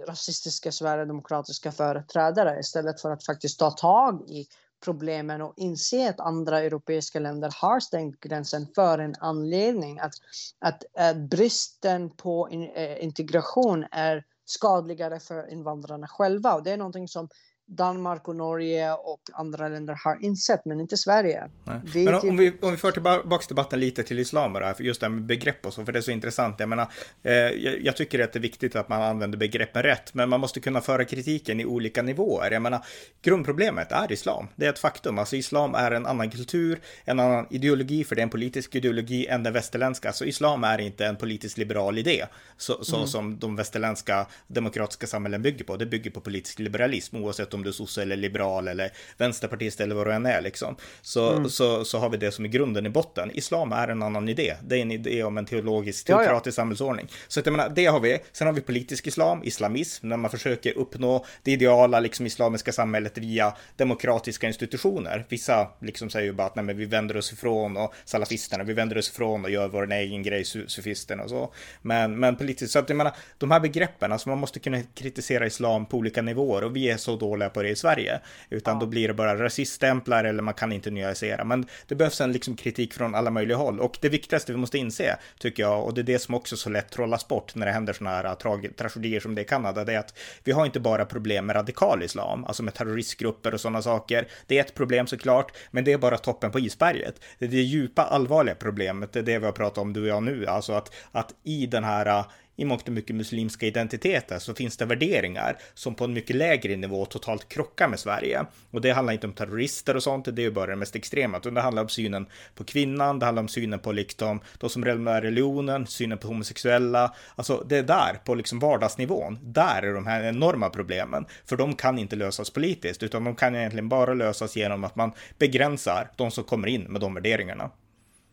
rasistiska 0.08 0.72
sverigedemokratiska 0.72 1.72
företrädare 1.72 2.60
istället 2.60 3.00
för 3.00 3.10
att 3.10 3.26
faktiskt 3.26 3.58
ta 3.58 3.70
tag 3.70 4.30
i 4.30 4.46
problemen 4.84 5.42
och 5.42 5.54
inse 5.56 6.10
att 6.10 6.20
andra 6.20 6.60
europeiska 6.60 7.18
länder 7.18 7.52
har 7.56 7.80
stängt 7.80 8.20
gränsen 8.20 8.66
för 8.74 8.98
en 8.98 9.14
anledning. 9.20 9.98
Att, 9.98 10.12
att 10.58 10.84
uh, 11.00 11.26
bristen 11.26 12.10
på 12.10 12.48
in, 12.50 12.70
integration 13.00 13.86
är 13.90 14.24
skadligare 14.50 15.20
för 15.20 15.50
invandrarna 15.50 16.08
själva. 16.08 16.54
Och 16.54 16.62
det 16.62 16.70
är 16.70 16.76
någonting 16.76 17.08
som 17.08 17.28
Danmark 17.76 18.28
och 18.28 18.36
Norge 18.36 18.92
och 18.92 19.20
andra 19.32 19.68
länder 19.68 19.98
har 20.04 20.24
insett, 20.24 20.64
men 20.64 20.80
inte 20.80 20.96
Sverige. 20.96 21.50
Men 21.64 22.14
om, 22.14 22.20
typ... 22.20 22.32
vi, 22.32 22.52
om 22.62 22.70
vi 22.70 22.76
för 22.76 22.92
tillbaka 22.92 23.44
debatten 23.48 23.80
lite 23.80 24.02
till 24.02 24.18
islam 24.18 24.52
bara, 24.52 24.74
för 24.74 24.84
just 24.84 25.00
det 25.00 25.06
här 25.06 25.10
med 25.10 25.22
begrepp 25.22 25.66
och 25.66 25.74
så, 25.74 25.84
för 25.84 25.92
det 25.92 25.98
är 25.98 26.02
så 26.02 26.10
intressant. 26.10 26.60
Jag 26.60 26.68
menar, 26.68 26.86
eh, 27.22 27.32
jag, 27.32 27.80
jag, 27.82 27.96
tycker 27.96 28.24
att 28.24 28.32
det 28.32 28.38
är 28.38 28.40
viktigt 28.40 28.76
att 28.76 28.88
man 28.88 29.02
använder 29.02 29.38
begreppen 29.38 29.82
rätt, 29.82 30.14
men 30.14 30.28
man 30.28 30.40
måste 30.40 30.60
kunna 30.60 30.80
föra 30.80 31.04
kritiken 31.04 31.60
i 31.60 31.64
olika 31.64 32.02
nivåer. 32.02 32.50
Jag 32.50 32.62
menar, 32.62 32.84
grundproblemet 33.22 33.92
är 33.92 34.12
islam. 34.12 34.48
Det 34.56 34.66
är 34.66 34.70
ett 34.70 34.78
faktum. 34.78 35.18
Alltså 35.18 35.36
islam 35.36 35.74
är 35.74 35.90
en 35.90 36.06
annan 36.06 36.30
kultur, 36.30 36.80
en 37.04 37.20
annan 37.20 37.46
ideologi, 37.50 38.04
för 38.04 38.16
det 38.16 38.20
är 38.20 38.24
en 38.24 38.30
politisk 38.30 38.74
ideologi 38.74 39.26
än 39.26 39.42
den 39.42 39.52
västerländska. 39.52 40.12
Så 40.12 40.24
islam 40.24 40.64
är 40.64 40.80
inte 40.80 41.06
en 41.06 41.16
politisk 41.16 41.56
liberal 41.58 41.98
idé, 41.98 42.26
så, 42.56 42.84
så 42.84 42.96
mm. 42.96 43.08
som 43.08 43.38
de 43.38 43.56
västerländska 43.56 44.26
demokratiska 44.46 45.06
samhällen 45.06 45.42
bygger 45.42 45.64
på. 45.64 45.76
Det 45.76 45.86
bygger 45.86 46.10
på 46.10 46.20
politisk 46.20 46.58
liberalism, 46.58 47.16
oavsett 47.16 47.54
om 47.54 47.59
om 47.60 47.64
du 47.64 47.70
är 47.70 47.72
sosse 47.72 48.02
eller 48.02 48.16
liberal 48.16 48.68
eller 48.68 48.90
vänsterpartist 49.16 49.80
eller 49.80 49.94
vad 49.94 50.06
du 50.06 50.12
än 50.12 50.26
är 50.26 50.40
liksom. 50.40 50.76
Så, 51.02 51.32
mm. 51.32 51.48
så, 51.48 51.84
så 51.84 51.98
har 51.98 52.10
vi 52.10 52.16
det 52.16 52.32
som 52.32 52.44
är 52.44 52.48
grunden 52.48 52.86
i 52.86 52.90
botten. 52.90 53.30
Islam 53.34 53.72
är 53.72 53.88
en 53.88 54.02
annan 54.02 54.28
idé. 54.28 54.56
Det 54.62 54.78
är 54.78 54.82
en 54.82 54.90
idé 54.90 55.22
om 55.22 55.38
en 55.38 55.46
teologisk, 55.46 56.06
teokratisk 56.06 56.46
ja, 56.46 56.50
ja. 56.50 56.62
samhällsordning. 56.62 57.08
Så 57.28 57.40
att 57.40 57.46
jag 57.46 57.52
menar, 57.52 57.68
det 57.68 57.86
har 57.86 58.00
vi. 58.00 58.18
Sen 58.32 58.46
har 58.46 58.54
vi 58.54 58.60
politisk 58.60 59.06
islam, 59.06 59.44
islamism, 59.44 60.08
när 60.08 60.16
man 60.16 60.30
försöker 60.30 60.78
uppnå 60.78 61.24
det 61.42 61.52
ideala 61.52 62.00
liksom 62.00 62.26
islamiska 62.26 62.72
samhället 62.72 63.18
via 63.18 63.54
demokratiska 63.76 64.46
institutioner. 64.46 65.26
Vissa 65.28 65.68
liksom 65.80 66.10
säger 66.10 66.26
ju 66.26 66.32
bara 66.32 66.46
att 66.46 66.56
nej, 66.56 66.64
men 66.64 66.76
vi 66.76 66.84
vänder 66.84 67.16
oss 67.16 67.32
ifrån 67.32 67.76
och 67.76 67.94
salafisterna, 68.04 68.64
vi 68.64 68.72
vänder 68.72 68.98
oss 68.98 69.10
ifrån 69.10 69.44
och 69.44 69.50
gör 69.50 69.68
vår 69.68 69.92
egen 69.92 70.22
grej, 70.22 70.44
sufisterna 70.44 71.22
och 71.22 71.30
så. 71.30 71.52
Men, 71.82 72.18
men 72.20 72.36
politiskt, 72.36 72.72
så 72.72 72.78
att 72.78 72.88
jag 72.88 72.96
menar, 72.96 73.12
de 73.38 73.50
här 73.50 73.60
begreppen, 73.60 74.12
alltså 74.12 74.28
man 74.28 74.38
måste 74.38 74.60
kunna 74.60 74.82
kritisera 74.94 75.46
islam 75.46 75.86
på 75.86 75.96
olika 75.96 76.22
nivåer 76.22 76.64
och 76.64 76.76
vi 76.76 76.90
är 76.90 76.96
så 76.96 77.16
dåliga 77.16 77.49
på 77.50 77.62
det 77.62 77.68
i 77.68 77.76
Sverige. 77.76 78.20
Utan 78.50 78.74
ja. 78.74 78.80
då 78.80 78.86
blir 78.86 79.08
det 79.08 79.14
bara 79.14 79.44
rasiststämplar 79.44 80.24
eller 80.24 80.42
man 80.42 80.54
kan 80.54 80.72
inte 80.72 80.90
nyansera. 80.90 81.44
Men 81.44 81.66
det 81.86 81.94
behövs 81.94 82.20
en 82.20 82.32
liksom 82.32 82.56
kritik 82.56 82.94
från 82.94 83.14
alla 83.14 83.30
möjliga 83.30 83.56
håll. 83.56 83.80
Och 83.80 83.98
det 84.00 84.08
viktigaste 84.08 84.52
vi 84.52 84.58
måste 84.58 84.78
inse, 84.78 85.16
tycker 85.38 85.62
jag, 85.62 85.84
och 85.84 85.94
det 85.94 86.00
är 86.00 86.02
det 86.02 86.18
som 86.18 86.34
också 86.34 86.56
så 86.56 86.70
lätt 86.70 86.90
trollas 86.90 87.28
bort 87.28 87.54
när 87.54 87.66
det 87.66 87.72
händer 87.72 87.92
sådana 87.92 88.16
här 88.16 88.34
tra 88.34 88.56
tragedier 88.76 89.20
som 89.20 89.34
det 89.34 89.42
i 89.42 89.44
Kanada, 89.44 89.84
det 89.84 89.94
är 89.94 89.98
att 89.98 90.18
vi 90.44 90.52
har 90.52 90.66
inte 90.66 90.80
bara 90.80 91.04
problem 91.04 91.46
med 91.46 91.56
radikal 91.56 92.02
islam, 92.02 92.44
alltså 92.44 92.62
med 92.62 92.74
terroristgrupper 92.74 93.54
och 93.54 93.60
sådana 93.60 93.82
saker. 93.82 94.28
Det 94.46 94.58
är 94.58 94.60
ett 94.60 94.74
problem 94.74 95.06
såklart, 95.06 95.52
men 95.70 95.84
det 95.84 95.92
är 95.92 95.98
bara 95.98 96.18
toppen 96.18 96.50
på 96.50 96.58
isberget. 96.58 97.20
Det 97.38 97.44
är 97.44 97.48
det 97.48 97.56
djupa 97.56 98.02
allvarliga 98.02 98.54
problemet, 98.54 99.12
det 99.12 99.18
är 99.18 99.22
det 99.22 99.38
vi 99.38 99.44
har 99.44 99.52
pratat 99.52 99.78
om 99.78 99.92
du 99.92 100.02
och 100.02 100.08
jag 100.08 100.22
nu, 100.22 100.46
alltså 100.46 100.72
att, 100.72 100.94
att 101.12 101.34
i 101.44 101.66
den 101.66 101.84
här 101.84 102.24
i 102.60 102.64
mångt 102.64 102.88
och 102.88 102.94
mycket 102.94 103.16
muslimska 103.16 103.66
identiteter 103.66 104.38
så 104.38 104.54
finns 104.54 104.76
det 104.76 104.84
värderingar 104.84 105.58
som 105.74 105.94
på 105.94 106.04
en 106.04 106.12
mycket 106.12 106.36
lägre 106.36 106.76
nivå 106.76 107.06
totalt 107.06 107.48
krockar 107.48 107.88
med 107.88 108.00
Sverige. 108.00 108.44
Och 108.70 108.80
det 108.80 108.90
handlar 108.90 109.12
inte 109.12 109.26
om 109.26 109.32
terrorister 109.32 109.96
och 109.96 110.02
sånt, 110.02 110.24
det 110.24 110.42
är 110.42 110.44
ju 110.44 110.50
bara 110.50 110.70
det 110.70 110.76
mest 110.76 110.96
extrema, 110.96 111.38
utan 111.38 111.54
det 111.54 111.60
handlar 111.60 111.82
om 111.82 111.88
synen 111.88 112.26
på 112.54 112.64
kvinnan, 112.64 113.18
det 113.18 113.26
handlar 113.26 113.42
om 113.42 113.48
synen 113.48 113.78
på 113.78 113.92
liksom 113.92 114.40
de 114.58 114.70
som 114.70 114.80
med 114.80 115.22
religionen, 115.22 115.86
synen 115.86 116.18
på 116.18 116.28
homosexuella, 116.28 117.14
alltså 117.36 117.64
det 117.68 117.76
är 117.76 117.82
där 117.82 118.20
på 118.24 118.34
liksom 118.34 118.58
vardagsnivån, 118.58 119.38
där 119.42 119.82
är 119.82 119.94
de 119.94 120.06
här 120.06 120.22
enorma 120.24 120.70
problemen, 120.70 121.26
för 121.44 121.56
de 121.56 121.76
kan 121.76 121.98
inte 121.98 122.16
lösas 122.16 122.50
politiskt, 122.50 123.02
utan 123.02 123.24
de 123.24 123.34
kan 123.34 123.54
egentligen 123.54 123.88
bara 123.88 124.14
lösas 124.14 124.56
genom 124.56 124.84
att 124.84 124.96
man 124.96 125.12
begränsar 125.38 126.10
de 126.16 126.30
som 126.30 126.44
kommer 126.44 126.68
in 126.68 126.82
med 126.82 127.00
de 127.00 127.14
värderingarna. 127.14 127.70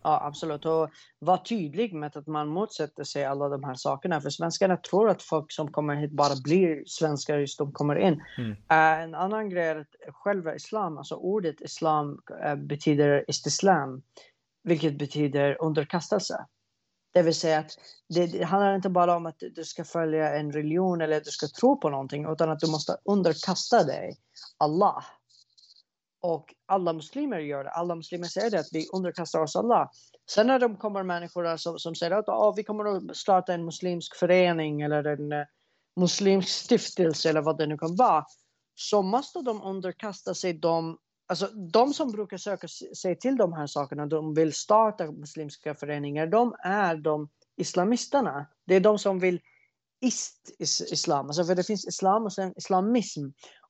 Ja, 0.08 0.22
absolut. 0.24 0.66
Och 0.66 0.90
var 1.20 1.38
tydlig 1.38 1.94
med 1.94 2.18
att 2.18 2.28
man 2.28 2.48
motsätter 2.48 3.04
sig 3.04 3.26
alla 3.26 3.50
de 3.50 3.64
här 3.64 3.76
sakerna. 3.76 4.22
För 4.22 4.30
svenskarna 4.30 4.78
tror 4.78 5.10
att 5.10 5.22
folk 5.22 5.52
som 5.52 5.72
kommer 5.72 5.96
hit 5.96 6.12
bara 6.12 6.36
blir 6.44 6.84
svenskar 6.86 7.38
just 7.38 7.58
de 7.58 7.72
kommer 7.72 7.96
in. 7.96 8.24
Mm. 8.38 8.52
Uh, 8.52 9.04
en 9.04 9.16
annan 9.16 9.50
grej 9.50 9.68
är 9.68 9.76
att 9.76 9.96
själva 10.14 10.56
islam, 10.56 10.98
alltså 10.98 11.16
ordet 11.16 11.62
islam 11.62 12.22
uh, 12.46 12.56
betyder 12.56 13.26
istislam, 13.28 14.02
vilket 14.64 14.98
betyder 14.98 15.62
underkastelse. 15.62 16.46
Det 17.14 17.22
vill 17.22 17.36
säga 17.36 17.60
att 17.60 17.72
det, 18.10 18.28
det, 18.28 18.44
handlar 18.44 18.76
inte 18.76 18.90
bara 18.90 19.16
om 19.16 19.26
att 19.26 19.44
du 19.56 19.64
ska 19.64 19.84
följa 19.84 20.38
en 20.38 20.52
religion 20.52 21.02
eller 21.02 21.18
att 21.18 21.24
du 21.24 21.32
ska 21.32 21.48
tro 21.48 21.80
på 21.80 21.90
någonting, 21.90 22.32
utan 22.32 22.50
att 22.50 22.60
du 22.60 22.72
måste 22.72 22.98
underkasta 23.06 23.84
dig 23.84 24.18
Allah. 24.58 25.04
Och 26.22 26.54
alla 26.66 26.94
muslimer 26.94 27.40
gör 27.40 27.64
det. 27.64 27.70
Alla 27.70 27.96
muslimer 27.96 28.28
säger 28.28 28.52
det, 28.52 28.60
att 28.60 28.70
vi 28.72 28.88
underkastar 28.94 29.42
oss 29.42 29.56
alla. 29.56 29.90
Sen 30.30 30.48
när 30.48 30.60
de 30.60 30.78
kommer 30.78 31.04
människor 31.04 31.58
som, 31.58 31.80
som 31.80 31.96
säger 31.96 32.12
att 32.12 32.28
oh, 32.28 32.56
vi 32.56 32.64
kommer 32.64 32.86
att 32.86 33.18
starta 33.18 33.54
en 33.54 33.66
muslimsk 33.66 34.16
förening 34.16 34.82
eller 34.82 35.04
en 35.04 35.32
eh, 35.32 35.46
muslimsk 35.96 36.50
stiftelse 36.50 37.30
eller 37.30 37.42
vad 37.42 37.58
det 37.58 37.66
nu 37.66 37.78
kan 37.78 37.96
vara. 37.96 38.26
Så 38.76 39.02
måste 39.02 39.42
de 39.42 39.62
underkasta 39.62 40.34
sig 40.34 40.54
de, 40.54 40.98
alltså 41.28 41.48
de 41.48 41.94
som 41.94 42.12
brukar 42.12 42.38
söka 42.38 42.68
sig 43.02 43.20
till 43.20 43.38
de 43.38 43.54
här 43.54 43.68
sakerna, 43.68 44.06
de 44.06 44.34
vill 44.34 44.54
starta 44.54 45.12
muslimska 45.12 45.76
föreningar, 45.76 46.28
de 46.28 46.56
är 46.64 46.96
de 46.96 47.30
islamisterna. 47.58 48.46
Det 48.66 48.76
är 48.76 48.80
de 48.80 49.00
som 49.00 49.20
vill 49.20 49.42
ist-islam, 50.02 51.26
alltså 51.26 51.44
för 51.44 51.56
det 51.56 51.64
finns 51.64 51.88
islam 51.88 52.24
och 52.24 52.34
sen 52.34 52.54
islamism. 52.58 53.26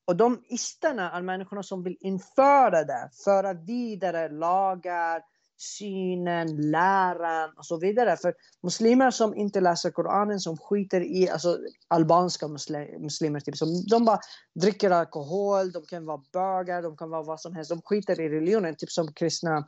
Och 0.08 0.16
de 0.16 0.44
isterna 0.50 1.12
är 1.12 1.22
människorna 1.22 1.64
som 1.64 1.84
vill 1.84 1.98
införa 2.00 2.84
det, 2.84 3.10
föra 3.26 3.54
vidare 3.54 4.30
lagar, 4.30 5.22
synen, 5.58 6.72
läran 6.72 7.54
och 7.58 7.66
så 7.66 7.80
vidare. 7.80 8.18
För 8.18 8.34
muslimer 8.64 9.12
som 9.12 9.36
inte 9.36 9.62
läser 9.62 9.92
Koranen, 9.92 10.40
som 10.40 10.58
skiter 10.58 11.02
i, 11.02 11.30
alltså 11.30 11.58
albanska 11.88 12.48
muslimer, 12.48 13.40
typ, 13.40 13.58
som, 13.58 13.86
de 13.90 14.06
bara 14.06 14.20
dricker 14.56 14.92
alkohol, 14.92 15.72
de 15.72 15.86
kan 15.86 16.06
vara 16.06 16.22
bögar, 16.34 16.82
de 16.82 16.98
kan 16.98 17.10
vara 17.10 17.24
vad 17.24 17.40
som 17.40 17.56
helst, 17.56 17.70
de 17.70 17.82
skiter 17.82 18.22
i 18.22 18.30
religionen, 18.30 18.76
typ 18.76 18.92
som 18.92 19.14
kristna 19.14 19.66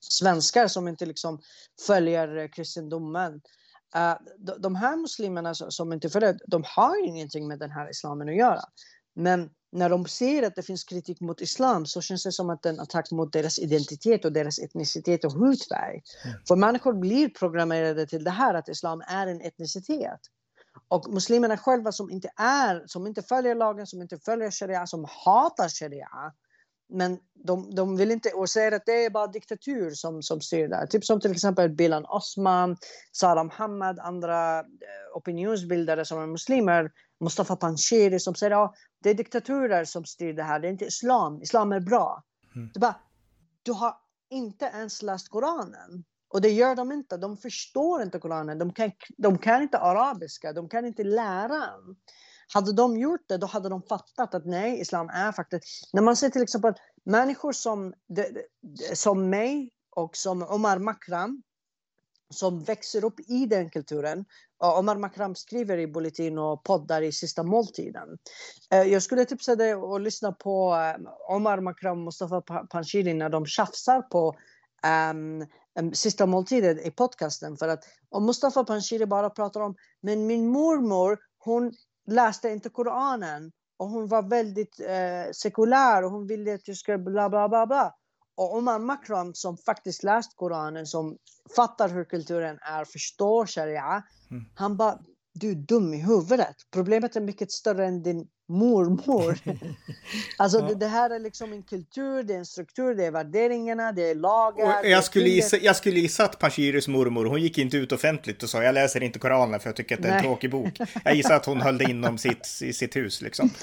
svenskar 0.00 0.68
som 0.68 0.88
inte 0.88 1.06
liksom 1.06 1.40
följer 1.86 2.36
eh, 2.36 2.48
kristendomen. 2.48 3.34
Uh, 3.96 4.14
de, 4.38 4.62
de 4.62 4.74
här 4.74 4.96
muslimerna 4.96 5.54
som 5.54 5.92
inte 5.92 6.08
följer, 6.10 6.38
de 6.46 6.62
har 6.66 7.06
ingenting 7.06 7.48
med 7.48 7.58
den 7.58 7.70
här 7.70 7.90
islamen 7.90 8.28
att 8.28 8.36
göra. 8.36 8.60
Men 9.14 9.50
när 9.72 9.90
de 9.90 10.06
ser 10.06 10.42
att 10.42 10.54
det 10.54 10.62
finns 10.62 10.84
kritik 10.84 11.20
mot 11.20 11.40
islam 11.40 11.86
så 11.86 12.00
känns 12.00 12.24
det 12.24 12.32
som 12.32 12.50
att 12.50 12.62
det 12.62 12.68
är 12.68 12.72
en 12.72 12.80
attack 12.80 13.10
mot 13.10 13.32
deras 13.32 13.58
identitet 13.58 14.24
och 14.24 14.32
deras 14.32 14.58
etnicitet 14.58 15.24
och 15.24 15.32
hudfärg. 15.32 16.02
Mm. 16.24 16.36
För 16.48 16.56
människor 16.56 16.92
blir 16.92 17.28
programmerade 17.28 18.06
till 18.06 18.24
det 18.24 18.30
här 18.30 18.54
att 18.54 18.68
islam 18.68 19.02
är 19.06 19.26
en 19.26 19.40
etnicitet. 19.40 20.20
Och 20.88 21.12
muslimerna 21.12 21.56
själva 21.56 21.92
som 21.92 22.10
inte 22.10 22.30
är, 22.36 22.82
som 22.86 23.06
inte 23.06 23.22
följer 23.22 23.54
lagen, 23.54 23.86
som 23.86 24.02
inte 24.02 24.18
följer 24.18 24.50
sharia, 24.50 24.86
som 24.86 25.06
hatar 25.24 25.68
sharia. 25.68 26.32
Men 26.88 27.18
de, 27.34 27.74
de 27.74 27.96
vill 27.96 28.10
inte, 28.10 28.30
och 28.30 28.50
säger 28.50 28.72
att 28.72 28.86
det 28.86 29.04
är 29.04 29.10
bara 29.10 29.26
diktatur 29.26 29.90
som, 29.90 30.22
som 30.22 30.40
styr 30.40 30.68
där. 30.68 30.86
Typ 30.86 31.04
som 31.04 31.20
till 31.20 31.32
exempel 31.32 31.68
Bilan 31.70 32.04
Osman, 32.06 32.76
Salam 33.12 33.50
Hamad, 33.50 33.98
andra 33.98 34.58
eh, 34.58 34.64
opinionsbildare 35.14 36.04
som 36.04 36.18
är 36.22 36.26
muslimer 36.26 36.90
Mustafa 37.20 37.56
Panshiri 37.56 38.20
som 38.20 38.34
säger 38.34 38.50
att 38.50 38.56
ja, 38.56 38.74
det 39.02 39.10
är 39.10 39.14
diktaturer 39.14 39.84
som 39.84 40.04
styr 40.04 40.32
det 40.32 40.42
här, 40.42 40.60
det 40.60 40.68
är 40.68 40.70
inte 40.70 40.84
islam. 40.84 41.42
Islam 41.42 41.72
är 41.72 41.80
bra. 41.80 42.22
Mm. 42.56 42.70
Bara, 42.80 42.96
du 43.62 43.72
har 43.72 43.94
inte 44.30 44.64
ens 44.64 45.02
läst 45.02 45.28
Koranen. 45.28 46.04
Och 46.28 46.40
det 46.40 46.48
gör 46.48 46.74
de 46.74 46.92
inte. 46.92 47.16
De 47.16 47.36
förstår 47.36 48.02
inte 48.02 48.18
Koranen. 48.18 48.58
De 48.58 48.72
kan, 48.72 48.90
de 49.16 49.38
kan 49.38 49.62
inte 49.62 49.78
arabiska. 49.78 50.52
De 50.52 50.68
kan 50.68 50.84
inte 50.84 51.04
lära. 51.04 51.64
Hade 52.54 52.72
de 52.72 52.96
gjort 52.96 53.28
det, 53.28 53.36
då 53.36 53.46
hade 53.46 53.68
de 53.68 53.82
fattat 53.82 54.34
att 54.34 54.46
nej, 54.46 54.80
islam 54.80 55.08
är 55.08 55.32
faktiskt... 55.32 55.64
När 55.92 56.02
man 56.02 56.16
ser 56.16 56.30
till 56.30 56.42
exempel 56.42 56.74
människor 57.04 57.52
som, 57.52 57.94
som 58.94 59.30
mig 59.30 59.70
och 59.90 60.16
som 60.16 60.42
Omar 60.42 60.78
Makram, 60.78 61.42
som 62.30 62.62
växer 62.62 63.04
upp 63.04 63.20
i 63.20 63.46
den 63.46 63.70
kulturen. 63.70 64.24
Omar 64.58 64.96
Makram 64.96 65.34
skriver 65.34 65.78
i 65.78 65.86
Bulletin 65.86 66.38
och 66.38 66.64
poddar 66.64 67.02
i 67.02 67.12
Sista 67.12 67.42
måltiden. 67.42 68.08
Eh, 68.70 68.82
jag 68.82 69.02
skulle 69.02 69.24
tipsa 69.24 69.56
dig 69.56 69.72
att 69.72 70.00
lyssna 70.00 70.32
på 70.32 70.74
eh, 70.74 71.34
Omar 71.34 71.60
Makram 71.60 71.98
och 71.98 72.04
Mustafa 72.04 72.40
Panshiri 72.40 73.14
när 73.14 73.28
de 73.28 73.46
tjafsar 73.46 74.02
på 74.02 74.36
um, 75.10 75.46
Sista 75.92 76.26
måltiden 76.26 76.78
i 76.78 76.90
podcasten. 76.90 77.56
För 77.56 77.68
att 77.68 77.84
om 78.08 78.26
Mustafa 78.26 78.64
Panshiri 78.64 79.06
bara 79.06 79.30
pratar 79.30 79.60
om 79.60 79.76
men 80.00 80.26
min 80.26 80.48
mormor 80.48 81.18
hon 81.38 81.72
läste 82.08 82.48
inte 82.48 82.68
Koranen 82.68 83.52
och 83.76 83.88
hon 83.88 84.08
var 84.08 84.22
väldigt 84.22 84.80
eh, 84.80 85.32
sekulär 85.32 86.04
och 86.04 86.10
hon 86.10 86.26
ville 86.26 86.54
att 86.54 86.68
jag 86.68 86.76
skulle 86.76 86.98
bla 86.98 87.28
bla 87.28 87.48
bla 87.48 87.66
bla. 87.66 87.94
Och 88.36 88.56
Omar 88.56 88.78
Makram 88.78 89.34
som 89.34 89.56
faktiskt 89.56 90.02
läst 90.02 90.36
Koranen, 90.36 90.86
som 90.86 91.16
fattar 91.56 91.88
hur 91.88 92.04
kulturen 92.04 92.58
är, 92.62 92.84
förstår 92.84 93.46
sharia. 93.46 94.02
Mm. 94.30 94.44
Han 94.54 94.76
bara, 94.76 94.98
du 95.40 95.50
är 95.50 95.54
dum 95.54 95.94
i 95.94 96.02
huvudet. 96.02 96.56
Problemet 96.72 97.16
är 97.16 97.20
mycket 97.20 97.52
större 97.52 97.86
än 97.86 98.02
din 98.02 98.26
mormor. 98.48 99.38
alltså 100.38 100.60
det, 100.60 100.74
det, 100.74 100.86
här 100.86 101.10
är 101.10 101.18
liksom 101.18 101.52
en 101.52 101.62
kultur, 101.62 102.22
det 102.22 102.34
är 102.34 102.38
en 102.38 102.46
struktur, 102.46 102.94
det 102.94 103.04
är 103.04 103.10
värderingarna, 103.10 103.92
det 103.92 104.10
är 104.10 104.14
lagar. 104.14 104.80
Och 104.80 104.88
jag, 104.88 105.04
skulle 105.04 105.28
gissa, 105.28 105.56
jag 105.56 105.76
skulle 105.76 106.00
gissa 106.00 106.24
att 106.24 106.38
Pashiris 106.38 106.88
mormor, 106.88 107.24
hon 107.24 107.40
gick 107.42 107.58
inte 107.58 107.76
ut 107.76 107.92
offentligt 107.92 108.42
och 108.42 108.50
sa 108.50 108.62
jag 108.62 108.74
läser 108.74 109.02
inte 109.02 109.18
Koranen 109.18 109.60
för 109.60 109.68
jag 109.68 109.76
tycker 109.76 109.94
att 109.94 110.02
det 110.02 110.08
är 110.08 110.12
en 110.12 110.16
Nej. 110.16 110.24
tråkig 110.24 110.50
bok. 110.50 110.78
Jag 111.04 111.14
gissar 111.14 111.34
att 111.34 111.46
hon 111.46 111.60
höll 111.60 111.78
det 111.78 111.84
inom 111.84 112.18
sitt, 112.18 112.48
i 112.62 112.72
sitt 112.72 112.96
hus 112.96 113.22
liksom. 113.22 113.50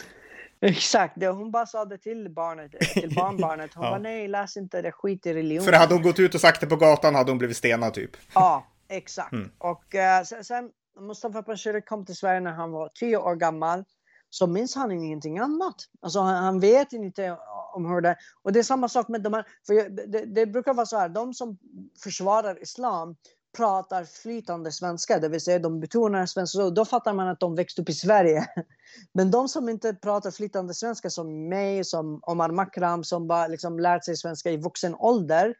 Exakt, 0.61 1.13
det, 1.15 1.27
hon 1.27 1.51
bara 1.51 1.65
sa 1.65 1.85
det 1.85 1.97
till 1.97 2.29
barnet, 2.29 2.71
till 2.93 3.15
barnbarnet. 3.15 3.73
Hon 3.73 3.83
ja. 3.85 3.91
bara 3.91 3.99
nej, 3.99 4.27
läs 4.27 4.57
inte 4.57 4.81
det, 4.81 4.91
skit 4.91 5.25
i 5.25 5.33
religion. 5.33 5.65
För 5.65 5.73
hade 5.73 5.93
hon 5.93 6.03
gått 6.03 6.19
ut 6.19 6.35
och 6.35 6.41
sagt 6.41 6.61
det 6.61 6.67
på 6.67 6.75
gatan 6.75 7.15
hade 7.15 7.31
hon 7.31 7.37
blivit 7.37 7.57
stenad 7.57 7.93
typ. 7.93 8.11
Ja, 8.33 8.67
exakt. 8.89 9.31
Mm. 9.31 9.51
Och 9.57 9.95
uh, 9.95 10.41
sen 10.43 10.69
Mustafa 10.99 11.43
Panshiri 11.43 11.81
kom 11.81 12.05
till 12.05 12.15
Sverige 12.15 12.39
när 12.39 12.51
han 12.51 12.71
var 12.71 12.89
tio 12.89 13.17
år 13.17 13.35
gammal. 13.35 13.83
Så 14.29 14.47
minns 14.47 14.75
han 14.75 14.91
ingenting 14.91 15.39
annat. 15.39 15.75
Alltså 16.01 16.19
han, 16.19 16.43
han 16.43 16.59
vet 16.59 16.93
inte 16.93 17.37
om 17.73 17.85
hur 17.85 18.01
det 18.01 18.17
Och 18.41 18.53
det 18.53 18.59
är 18.59 18.63
samma 18.63 18.89
sak 18.89 19.07
med 19.07 19.21
de 19.21 19.33
här, 19.33 19.45
för 19.67 19.89
det, 20.07 20.25
det 20.25 20.45
brukar 20.45 20.73
vara 20.73 20.85
så 20.85 20.97
här, 20.97 21.09
de 21.09 21.33
som 21.33 21.57
försvarar 22.03 22.61
islam 22.61 23.15
pratar 23.55 24.03
flytande 24.03 24.71
svenska, 24.71 25.19
det 25.19 25.29
vill 25.29 25.41
säga 25.41 25.59
de 25.59 25.79
betonar 25.79 26.25
svenska, 26.25 26.69
då 26.69 26.85
fattar 26.85 27.13
man 27.13 27.27
att 27.27 27.39
de 27.39 27.55
växte 27.55 27.81
upp 27.81 27.89
i 27.89 27.93
Sverige. 27.93 28.45
Men 29.13 29.31
de 29.31 29.47
som 29.47 29.69
inte 29.69 29.93
pratar 29.93 30.31
flytande 30.31 30.73
svenska 30.73 31.09
som 31.09 31.49
mig, 31.49 31.83
som 31.83 32.19
Omar 32.23 32.49
Makram, 32.49 33.03
som 33.03 33.27
bara 33.27 33.47
liksom 33.47 33.79
lärt 33.79 34.05
sig 34.05 34.17
svenska 34.17 34.51
i 34.51 34.57
vuxen 34.57 34.95
ålder, 34.95 35.55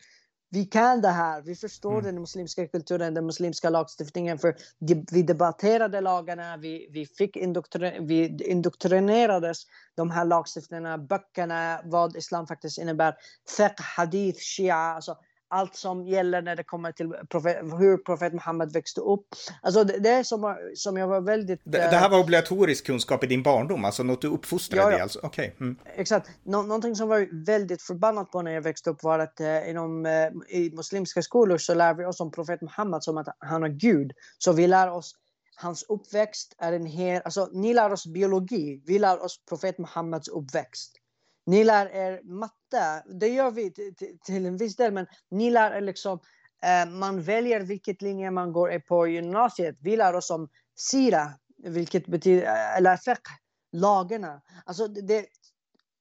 vi 0.49 0.65
kan 0.65 1.01
det 1.01 1.09
här, 1.09 1.41
vi 1.41 1.55
förstår 1.55 1.91
mm. 1.91 2.03
den 2.05 2.19
muslimska 2.21 2.67
kulturen, 2.67 3.13
den 3.13 3.25
muslimska 3.25 3.69
lagstiftningen, 3.69 4.39
för 4.39 4.55
vi 5.11 5.23
debatterade 5.23 6.01
lagarna, 6.01 6.57
vi, 6.57 6.87
vi, 6.91 7.05
fick 7.05 7.35
indoktrin, 7.35 8.07
vi 8.07 8.37
indoktrinerades 8.45 9.63
de 9.95 10.11
här 10.11 10.25
lagstiftningarna, 10.25 10.97
böckerna, 10.97 11.81
vad 11.83 12.15
islam 12.15 12.47
faktiskt 12.47 12.77
innebär, 12.77 13.15
fiqh, 13.57 13.81
hadith, 13.97 14.39
shia, 14.39 14.75
alltså 14.75 15.17
allt 15.47 15.75
som 15.75 16.07
gäller 16.07 16.41
när 16.41 16.55
det 16.55 16.63
kommer 16.63 16.91
till 16.91 17.13
profet, 17.29 17.57
hur 17.79 17.97
profet 17.97 18.33
Muhammed 18.33 18.73
växte 18.73 19.01
upp. 19.01 19.25
Alltså 19.61 19.83
det, 19.83 19.99
det 19.99 20.09
är 20.09 20.23
som, 20.23 20.57
som 20.75 20.97
jag 20.97 21.07
var 21.07 21.21
väldigt... 21.21 21.61
Det, 21.63 21.77
det, 21.77 21.97
här 21.97 22.09
var 22.09 22.19
obligatorisk 22.19 22.85
kunskap 22.85 23.23
i 23.23 23.27
din 23.27 23.43
barndom, 23.43 23.85
alltså 23.85 24.03
något 24.03 24.21
du 24.21 24.27
uppfostrade 24.27 24.91
ja, 24.91 24.97
ja. 24.97 25.03
alltså? 25.03 25.19
Okay. 25.23 25.51
Mm. 25.59 25.77
Exakt. 25.95 26.29
Nå, 26.43 26.61
någonting 26.61 26.95
som 26.95 27.09
var 27.09 27.45
väldigt 27.45 27.81
förbannat 27.81 28.31
på 28.31 28.41
när 28.41 28.51
jag 28.51 28.61
växte 28.61 28.89
upp 28.89 29.03
var 29.03 29.19
att 29.19 29.39
eh, 29.39 29.69
inom, 29.69 30.05
eh, 30.05 30.57
i 30.57 30.71
muslimska 30.75 31.21
skolor 31.21 31.57
så 31.57 31.73
lär 31.73 31.93
vi 31.93 32.05
oss 32.05 32.19
om 32.19 32.31
profet 32.31 32.61
Muhammed 32.61 33.03
som 33.03 33.17
att 33.17 33.27
han 33.39 33.63
är 33.63 33.69
Gud. 33.69 34.11
Så 34.37 34.53
vi 34.53 34.67
lär 34.67 34.91
oss 34.91 35.15
hans 35.55 35.85
uppväxt 35.89 36.55
är 36.57 36.73
en 36.73 36.85
hel... 36.85 37.21
Alltså 37.25 37.49
ni 37.51 37.73
lär 37.73 37.91
oss 37.91 38.07
biologi, 38.07 38.81
vi 38.85 38.99
lär 38.99 39.23
oss 39.23 39.45
profet 39.49 39.77
Muhammeds 39.77 40.27
uppväxt. 40.27 40.91
Ni 41.45 41.63
lär 41.63 41.85
er 41.85 42.21
matte, 42.23 43.03
det 43.19 43.27
gör 43.27 43.51
vi 43.51 43.71
till 44.25 44.45
en 44.45 44.57
viss 44.57 44.75
del, 44.75 44.93
men 44.93 45.07
ni 45.31 45.49
lär 45.51 45.71
er 45.71 45.81
liksom, 45.81 46.19
eh, 46.63 46.89
man 46.89 47.21
väljer 47.21 47.59
vilket 47.59 48.01
linje 48.01 48.31
man 48.31 48.53
går 48.53 48.79
på 48.79 49.07
gymnasiet. 49.07 49.77
Vi 49.79 49.97
lär 49.97 50.13
oss 50.13 50.29
om 50.29 50.49
sira, 50.75 51.33
vilket 51.63 52.07
betyder, 52.07 52.45
eh, 52.45 52.77
eller 52.77 52.97
fiqh, 52.97 53.31
lagarna. 53.71 54.41
Alltså 54.65 54.87
det 54.87 55.17
är 55.17 55.25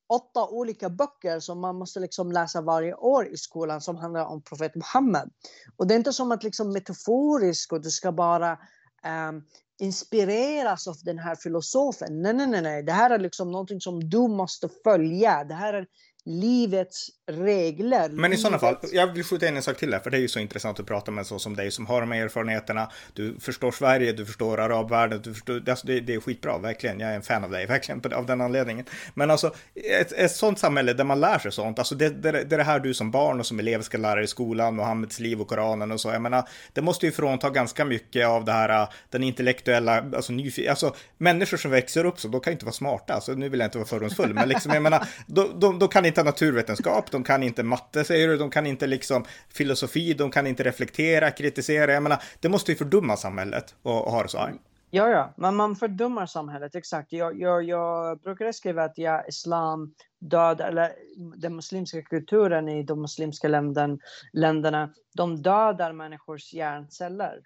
åtta 0.09 0.49
olika 0.49 0.91
böcker 0.91 1.41
som 1.41 1.61
man 1.61 1.77
måste 1.77 2.01
liksom 2.01 2.33
läsa 2.33 2.61
varje 2.61 2.95
år 2.95 3.27
i 3.27 3.37
skolan 3.37 3.81
som 3.81 3.97
handlar 3.97 4.27
om 4.27 4.43
profet 4.43 4.75
Muhammed. 4.75 5.31
Och 5.77 5.87
det 5.87 5.95
är 5.95 5.97
inte 5.97 6.13
som 6.13 6.33
att 6.33 6.43
liksom 6.43 6.73
metaforiskt 6.73 7.73
och 7.73 7.83
du 7.83 7.91
ska 7.91 8.13
bara 8.13 8.59
um, 9.05 9.45
inspireras 9.81 10.89
av 10.89 10.97
den 11.03 11.19
här 11.19 11.35
filosofen. 11.35 12.23
Nej, 12.23 12.35
nej, 12.35 12.47
nej, 12.47 12.63
nej. 12.63 12.83
Det 12.83 12.93
här 12.93 13.11
är 13.11 13.19
liksom 13.19 13.53
någonting 13.53 13.81
som 13.81 14.11
du 14.11 14.19
måste 14.19 14.69
följa. 14.85 15.45
Det 15.45 15.55
här 15.55 15.75
är 15.75 15.87
livets 16.27 17.11
regler. 17.27 18.09
Men 18.09 18.33
i 18.33 18.37
sådana 18.37 18.59
fall, 18.59 18.77
jag 18.93 19.13
vill 19.13 19.25
skjuta 19.25 19.49
in 19.49 19.57
en 19.57 19.63
sak 19.63 19.77
till 19.77 19.91
där, 19.91 19.99
för 19.99 20.11
det 20.11 20.17
är 20.17 20.21
ju 20.21 20.29
så 20.29 20.39
intressant 20.39 20.81
att 20.81 20.87
prata 20.87 21.11
med 21.11 21.23
en 21.23 21.25
sån 21.25 21.41
som 21.41 21.57
dig 21.57 21.71
som 21.71 21.87
har 21.87 22.01
de 22.01 22.11
här 22.11 22.23
erfarenheterna. 22.23 22.91
Du 23.13 23.37
förstår 23.41 23.71
Sverige, 23.71 24.13
du 24.13 24.27
förstår 24.27 24.61
arabvärlden, 24.61 25.21
du 25.23 25.35
förstår, 25.35 25.71
alltså 25.71 25.87
det, 25.87 26.01
det 26.01 26.15
är 26.15 26.21
skitbra, 26.21 26.59
verkligen. 26.59 27.01
Jag 27.01 27.11
är 27.11 27.17
en 27.17 27.23
fan 27.23 27.45
av 27.45 27.51
dig, 27.51 27.67
verkligen, 27.75 28.13
av 28.15 28.27
den 28.27 28.41
anledningen. 28.41 28.85
Men 29.15 29.31
alltså, 29.31 29.55
ett, 30.01 30.13
ett 30.13 30.33
sånt 30.33 30.59
samhälle 30.59 30.93
där 30.93 31.05
man 31.05 31.21
lär 31.21 31.39
sig 31.39 31.53
sånt, 31.53 31.79
alltså 31.79 31.95
det, 31.95 32.09
det, 32.09 32.33
det 32.33 32.55
är 32.55 32.59
det 32.59 32.65
här 32.65 32.81
du 32.81 32.95
som 32.95 33.11
barn 33.11 33.41
och 33.41 33.47
som 33.47 33.59
elev 33.59 33.83
ska 33.83 33.99
lära 33.99 34.15
dig 34.15 34.25
i 34.25 34.27
skolan, 34.27 34.77
Muhammeds 34.77 35.21
liv 35.21 35.41
och 35.41 35.49
Koranen 35.49 35.93
och 35.93 36.01
så. 36.01 36.09
Jag 36.09 36.23
menar, 36.23 36.49
det 36.73 36.83
måste 36.83 37.07
ju 37.07 37.13
frånta 37.13 37.51
ganska 37.51 37.85
mycket 37.85 38.27
av 38.27 38.45
det 38.45 38.53
här, 38.53 38.89
den 39.11 39.23
intellektuella, 39.23 40.05
alltså 40.17 40.33
nyfiken, 40.33 40.71
alltså 40.71 40.95
människor 41.19 41.57
som 41.57 41.71
växer 41.71 42.05
upp 42.05 42.21
så, 42.21 42.29
de 42.29 42.41
kan 42.41 42.51
ju 42.51 42.55
inte 42.55 42.65
vara 42.65 42.73
smarta, 42.73 43.15
alltså 43.15 43.33
nu 43.33 43.49
vill 43.49 43.61
jag 43.61 43.67
inte 43.67 43.79
vara 43.79 43.89
fördomsfull, 43.89 44.35
men 44.35 44.49
liksom, 44.49 44.73
jag 44.73 44.83
menar, 44.83 45.09
de, 45.27 45.61
de, 45.61 45.79
de 45.79 45.89
kan 45.89 46.07
inte 46.07 46.14
inte 46.15 46.31
naturvetenskap, 46.31 47.11
de 47.11 47.25
kan 47.25 47.43
inte 47.43 47.63
matte 47.63 48.05
säger 48.05 48.29
du, 48.29 48.37
de 48.37 48.51
kan 48.51 48.67
inte 48.67 48.87
liksom 48.87 49.25
filosofi, 49.49 50.15
de 50.15 50.31
kan 50.31 50.47
inte 50.47 50.63
reflektera, 50.63 51.31
kritisera. 51.31 51.93
Jag 51.93 52.03
menar, 52.03 52.23
det 52.41 52.49
måste 52.49 52.73
ju 52.73 52.77
fördumma 52.77 53.17
samhället 53.17 53.75
och 53.83 53.93
ha 53.93 54.23
det 54.23 54.29
så 54.29 54.39
här. 54.39 54.55
Ja, 54.91 55.09
ja, 55.09 55.35
men 55.37 55.57
man 55.57 55.77
fördummar 55.77 56.27
samhället, 56.27 56.75
exakt. 56.75 57.13
Jag, 57.13 57.41
jag, 57.41 57.63
jag 57.65 58.19
brukar 58.19 58.53
skriva 58.53 58.85
att 58.85 58.99
ja, 58.99 59.25
islam 59.29 59.95
död 60.21 60.61
eller 60.61 60.93
den 61.37 61.57
muslimska 61.57 62.03
kulturen 62.03 62.69
i 62.69 62.83
de 62.83 63.01
muslimska 63.03 63.49
länden, 63.49 63.99
länderna, 64.33 64.91
de 65.17 65.43
dödar 65.43 65.93
människors 65.93 66.53
hjärnceller. 66.53 67.41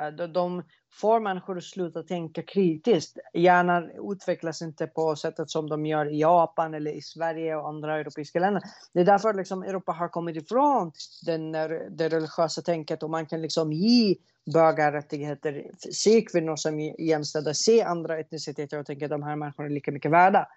Eh, 0.00 0.08
de, 0.08 0.26
de 0.26 0.62
får 0.92 1.20
människor 1.20 1.58
att 1.58 1.64
sluta 1.64 2.02
tänka 2.02 2.42
kritiskt. 2.42 3.18
Hjärnan 3.34 3.90
utvecklas 4.12 4.62
inte 4.62 4.86
på 4.86 5.16
sättet 5.16 5.50
som 5.50 5.68
de 5.68 5.86
gör 5.86 6.12
i 6.12 6.20
Japan 6.20 6.74
eller 6.74 6.90
i 6.90 7.02
Sverige 7.02 7.56
och 7.56 7.68
andra 7.68 7.98
europeiska 7.98 8.40
länder. 8.40 8.62
Det 8.92 9.00
är 9.00 9.04
därför 9.04 9.34
liksom 9.34 9.62
Europa 9.62 9.92
har 9.92 10.08
kommit 10.08 10.36
ifrån 10.36 10.92
den, 11.26 11.54
eh, 11.54 11.68
det 11.90 12.08
religiösa 12.08 12.62
tänket 12.62 13.02
och 13.02 13.10
man 13.10 13.26
kan 13.26 13.42
liksom 13.42 13.72
ge 13.72 14.14
bögar 14.54 14.92
rättigheter, 14.92 15.70
se 15.92 16.22
kvinnor 16.22 16.56
som 16.56 16.80
jämställda, 16.80 17.54
se 17.54 17.82
andra 17.82 18.18
etniciteter 18.18 18.78
och 18.78 18.86
tänka 18.86 19.04
att 19.04 19.10
de 19.10 19.22
här 19.22 19.36
människorna 19.36 19.68
är 19.68 19.72
lika 19.72 19.92
mycket 19.92 20.10
värda. 20.10 20.48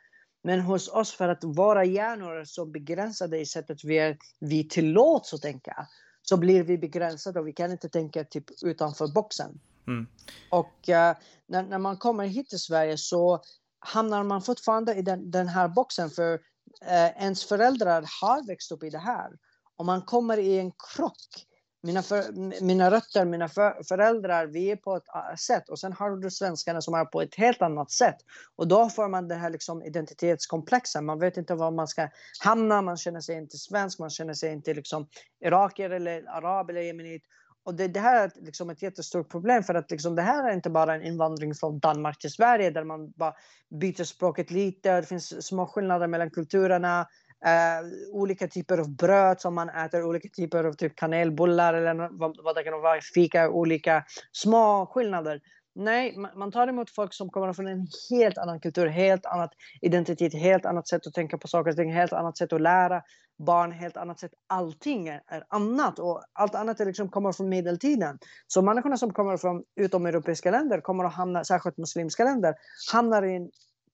Men 0.44 0.60
hos 0.60 0.90
oss, 0.90 1.14
för 1.14 1.30
att 1.30 1.44
våra 1.44 1.86
hjärnor 1.86 2.36
är 2.36 2.46
så 2.46 2.66
begränsade 2.66 3.40
i 3.40 3.46
sättet 3.46 3.84
vi, 3.84 3.98
är, 3.98 4.18
vi 4.40 4.68
tillåts 4.68 5.34
att 5.34 5.42
tänka, 5.42 5.88
så 6.30 6.38
blir 6.38 6.64
vi 6.64 6.78
begränsade 6.78 7.40
och 7.40 7.48
vi 7.48 7.54
kan 7.54 7.72
inte 7.72 7.90
tänka 7.90 8.24
typ 8.24 8.46
utanför 8.62 9.08
boxen. 9.08 9.60
Mm. 9.88 10.08
Och 10.50 10.90
uh, 10.90 11.18
när, 11.48 11.64
när, 11.64 11.78
man 11.78 11.98
kommer 11.98 12.26
hit 12.26 12.50
till 12.50 12.60
Sverige 12.60 12.98
så 12.98 13.42
hamnar 13.80 14.24
man 14.24 14.42
fortfarande 14.42 14.96
i 14.96 15.02
den, 15.02 15.32
den 15.32 15.48
här 15.48 15.68
boxen 15.68 16.10
för 16.10 16.34
uh, 16.34 17.24
ens 17.24 17.46
föräldrar 17.46 18.06
har 18.22 18.48
växt 18.48 18.72
upp 18.72 18.84
i 18.84 18.90
det 18.90 19.00
här. 19.00 19.32
Och 19.78 19.86
man 19.86 20.02
kommer 20.02 20.38
i 20.38 20.60
en 20.60 20.72
krock 20.72 21.46
mina, 21.82 22.02
för, 22.02 22.24
mina 22.64 22.92
rötter, 22.92 23.26
mina 23.26 23.50
för, 23.50 23.84
föräldrar, 23.84 24.48
vi 24.48 24.72
är 24.72 24.76
på 24.76 24.96
ett 24.96 25.08
äh, 25.16 25.36
sätt 25.36 25.70
och 25.70 25.80
sen 25.80 25.94
har 25.94 26.18
du 26.18 26.32
svenskarna 26.32 26.82
som 26.82 26.94
är 26.94 27.06
på 27.06 27.22
ett 27.22 27.36
helt 27.36 27.62
annat 27.62 27.92
sätt. 27.92 28.18
Och 28.56 28.68
då 28.68 28.90
får 28.90 29.08
man 29.08 29.28
det 29.28 29.36
här 29.36 29.50
liksom 29.50 29.84
identitetskomplexen. 29.84 31.06
Man 31.06 31.20
vet 31.20 31.38
inte 31.38 31.56
var 31.56 31.72
man 31.72 31.88
ska 31.88 32.10
hamna, 32.44 32.82
man 32.82 32.98
känner 32.98 33.22
sig 33.22 33.38
inte 33.38 33.58
svensk, 33.58 34.00
man 34.00 34.10
känner 34.10 34.34
sig 34.34 34.54
inte 34.54 34.74
liksom 34.74 35.08
irakier 35.46 35.90
eller 35.90 36.30
arab 36.30 36.70
eller 36.70 36.82
jemenit. 36.82 37.24
Och 37.64 37.76
det, 37.76 37.88
det, 37.88 38.00
här 38.00 38.24
är 38.24 38.32
liksom 38.42 38.70
ett 38.70 38.82
jättestort 38.82 39.32
problem 39.32 39.64
för 39.64 39.74
att 39.74 39.92
liksom 39.92 40.16
det 40.16 40.22
här 40.22 40.50
är 40.50 40.54
inte 40.54 40.70
bara 40.70 40.96
en 40.96 41.04
invandring 41.04 41.56
från 41.56 41.80
Danmark 41.80 42.20
till 42.20 42.32
Sverige 42.32 42.70
där 42.70 42.84
man 42.84 43.12
bara 43.12 43.34
byter 43.70 44.04
språket 44.04 44.52
lite, 44.52 45.02
det 45.02 45.08
finns 45.08 45.48
små 45.48 45.66
skillnader 45.66 46.08
mellan 46.08 46.30
kulturerna, 46.30 47.08
Uh, 47.46 47.90
olika 48.12 48.48
typer 48.48 48.78
av 48.78 48.96
bröd 48.96 49.42
som 49.42 49.56
man 49.56 49.70
äter, 49.70 50.04
olika 50.04 50.30
typer 50.30 50.64
av 50.64 50.74
typ 50.74 50.96
kanelbullar 50.96 51.74
eller 51.74 52.10
vad, 52.20 52.44
vad 52.44 52.56
det 52.56 52.64
kan 52.64 52.82
vara, 52.82 53.02
fika, 53.14 53.50
olika 53.50 54.04
små 54.32 54.86
skillnader. 54.86 55.42
Nej, 55.76 56.16
man 56.36 56.52
tar 56.52 56.68
emot 56.68 56.90
folk 56.90 57.14
som 57.14 57.30
kommer 57.30 57.54
från 57.54 57.68
en 57.68 57.88
helt 58.10 58.38
annan 58.38 58.60
kultur, 58.60 58.88
helt 58.88 59.26
annat 59.26 59.52
identitet, 59.82 60.34
helt 60.34 60.66
annat 60.66 60.88
sätt 60.88 61.08
att 61.08 61.14
tänka 61.14 61.38
på 61.38 61.48
saker 61.48 61.72
och 61.72 61.78
ting, 61.78 61.94
helt 61.94 62.14
annat 62.14 62.38
sätt 62.38 62.54
att 62.54 62.62
lära 62.62 63.02
barn, 63.38 63.72
helt 63.72 63.98
annat 63.98 64.20
sätt. 64.20 64.32
Allting 64.48 65.08
är, 65.08 65.44
annat 65.50 66.00
och 66.00 66.24
allt 66.34 66.56
annat 66.56 66.80
är 66.80 66.86
liksom 66.86 67.10
kommer 67.10 67.32
från 67.32 67.50
medeltiden. 67.50 68.20
Så 68.48 68.62
människorna 68.62 68.98
som 68.98 69.14
kommer 69.14 69.38
från 69.38 69.64
utomeuropeiska 69.76 70.52
länder 70.52 70.82
kommer 70.82 71.04
att 71.04 71.14
hamna, 71.14 71.44
särskilt 71.44 71.78
muslimska 71.78 72.24
länder, 72.24 72.56
hamnar 72.92 73.24
i 73.24 73.36
en 73.36 73.50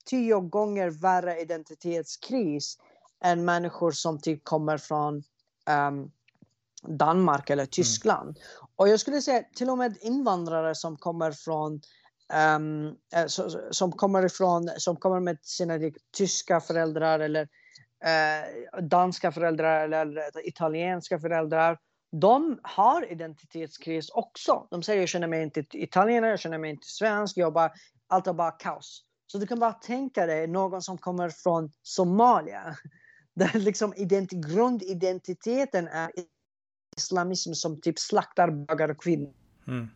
tio 0.05 0.39
gånger 0.39 0.89
värre 0.89 1.39
identitetskris 1.41 2.77
än 3.25 3.45
människor 3.45 3.91
som 3.91 4.19
typ 4.19 4.43
kommer 4.43 4.77
från 4.77 5.23
um, 5.89 6.11
Danmark 6.97 7.49
eller. 7.49 7.65
Tyskland. 7.65 8.29
Mm. 8.29 8.69
Och 8.75 8.89
jag 8.89 8.99
skulle 8.99 9.21
säga 9.21 9.43
till 9.55 9.69
och 9.69 9.77
med 9.77 9.97
invandrare 10.01 10.75
som 10.75 10.97
kommer 10.97 11.31
från 11.31 11.81
um, 12.55 12.95
som 13.71 13.91
kommer 13.91 14.25
ifrån, 14.25 14.69
som 14.77 14.95
kommer 14.95 15.19
med 15.19 15.37
sina 15.41 15.73
tyska 16.17 16.59
föräldrar 16.59 17.19
eller 17.19 17.41
uh, 17.41 18.81
danska 18.81 19.31
föräldrar 19.31 19.89
eller 19.89 20.47
italienska 20.47 21.19
föräldrar. 21.19 21.77
De 22.11 22.59
har 22.63 23.11
identitetskris 23.11 24.09
också. 24.09 24.67
De 24.71 24.83
säger 24.83 24.99
jag 24.99 25.09
känner 25.09 25.27
mig 25.27 25.43
inte 25.43 25.65
italienare, 25.71 26.31
jag 26.31 26.39
känner 26.39 26.57
mig 26.57 26.69
inte 26.69 26.87
svensk, 26.87 27.37
jag 27.37 27.53
bara, 27.53 27.71
allt 28.07 28.27
är 28.27 28.33
bara 28.33 28.51
kaos. 28.51 29.03
Så 29.27 29.37
du 29.37 29.47
kan 29.47 29.59
bara 29.59 29.73
tänka 29.73 30.25
dig 30.25 30.47
någon 30.47 30.81
som 30.81 30.97
kommer 30.97 31.29
från 31.29 31.71
Somalia 31.83 32.75
där 33.35 33.59
liksom 33.59 33.93
identi 33.97 34.35
grundidentiteten 34.35 35.87
är 35.87 36.11
islamism 36.97 37.53
som 37.53 37.81
typ 37.81 37.99
slaktar 37.99 38.51
bögar 38.51 38.89
och 38.89 39.03
kvinnor. 39.03 39.33
Mm. 39.67 39.87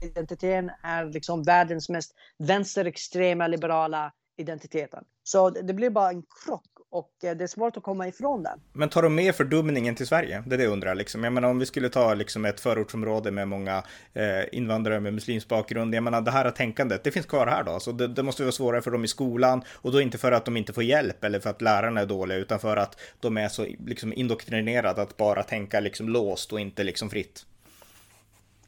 Identiteten 0.00 0.70
är 0.82 1.04
liksom 1.04 1.42
världens 1.42 1.88
mest 1.88 2.14
vänsterextrema 2.38 3.46
liberala 3.46 4.12
identiteten. 4.36 5.04
Så 5.22 5.50
det 5.50 5.74
blir 5.74 5.90
bara 5.90 6.10
en 6.10 6.22
krock 6.22 6.77
och 6.90 7.24
eh, 7.24 7.36
det 7.36 7.44
är 7.44 7.48
svårt 7.48 7.76
att 7.76 7.82
komma 7.82 8.08
ifrån 8.08 8.42
den. 8.42 8.60
Men 8.72 8.88
tar 8.88 9.02
de 9.02 9.14
med 9.14 9.34
fördumningen 9.34 9.94
till 9.94 10.06
Sverige? 10.06 10.42
Det 10.46 10.54
är 10.54 10.58
det 10.58 10.64
jag 10.64 10.72
undrar. 10.72 10.94
Liksom. 10.94 11.24
Jag 11.24 11.32
menar 11.32 11.48
om 11.48 11.58
vi 11.58 11.66
skulle 11.66 11.88
ta 11.88 12.14
liksom, 12.14 12.44
ett 12.44 12.60
förortsområde 12.60 13.30
med 13.30 13.48
många 13.48 13.82
eh, 14.12 14.24
invandrare 14.52 15.00
med 15.00 15.14
muslimsk 15.14 15.48
bakgrund. 15.48 15.94
Jag 15.94 16.02
menar 16.02 16.20
det 16.20 16.30
här 16.30 16.50
tänkandet, 16.50 17.04
det 17.04 17.10
finns 17.10 17.26
kvar 17.26 17.46
här 17.46 17.64
då. 17.64 17.80
Så 17.80 17.92
det, 17.92 18.08
det, 18.08 18.22
måste 18.22 18.42
vara 18.42 18.52
svårare 18.52 18.82
för 18.82 18.90
dem 18.90 19.04
i 19.04 19.08
skolan 19.08 19.62
och 19.68 19.92
då 19.92 20.00
inte 20.00 20.18
för 20.18 20.32
att 20.32 20.44
de 20.44 20.56
inte 20.56 20.72
får 20.72 20.82
hjälp 20.82 21.24
eller 21.24 21.40
för 21.40 21.50
att 21.50 21.62
lärarna 21.62 22.00
är 22.00 22.06
dåliga 22.06 22.38
utan 22.38 22.60
för 22.60 22.76
att 22.76 23.00
de 23.20 23.36
är 23.36 23.48
så 23.48 23.66
liksom, 23.86 24.12
indoktrinerade 24.12 25.02
att 25.02 25.16
bara 25.16 25.42
tänka 25.42 25.80
liksom, 25.80 26.08
låst 26.08 26.52
och 26.52 26.60
inte 26.60 26.84
liksom 26.84 27.10
fritt. 27.10 27.46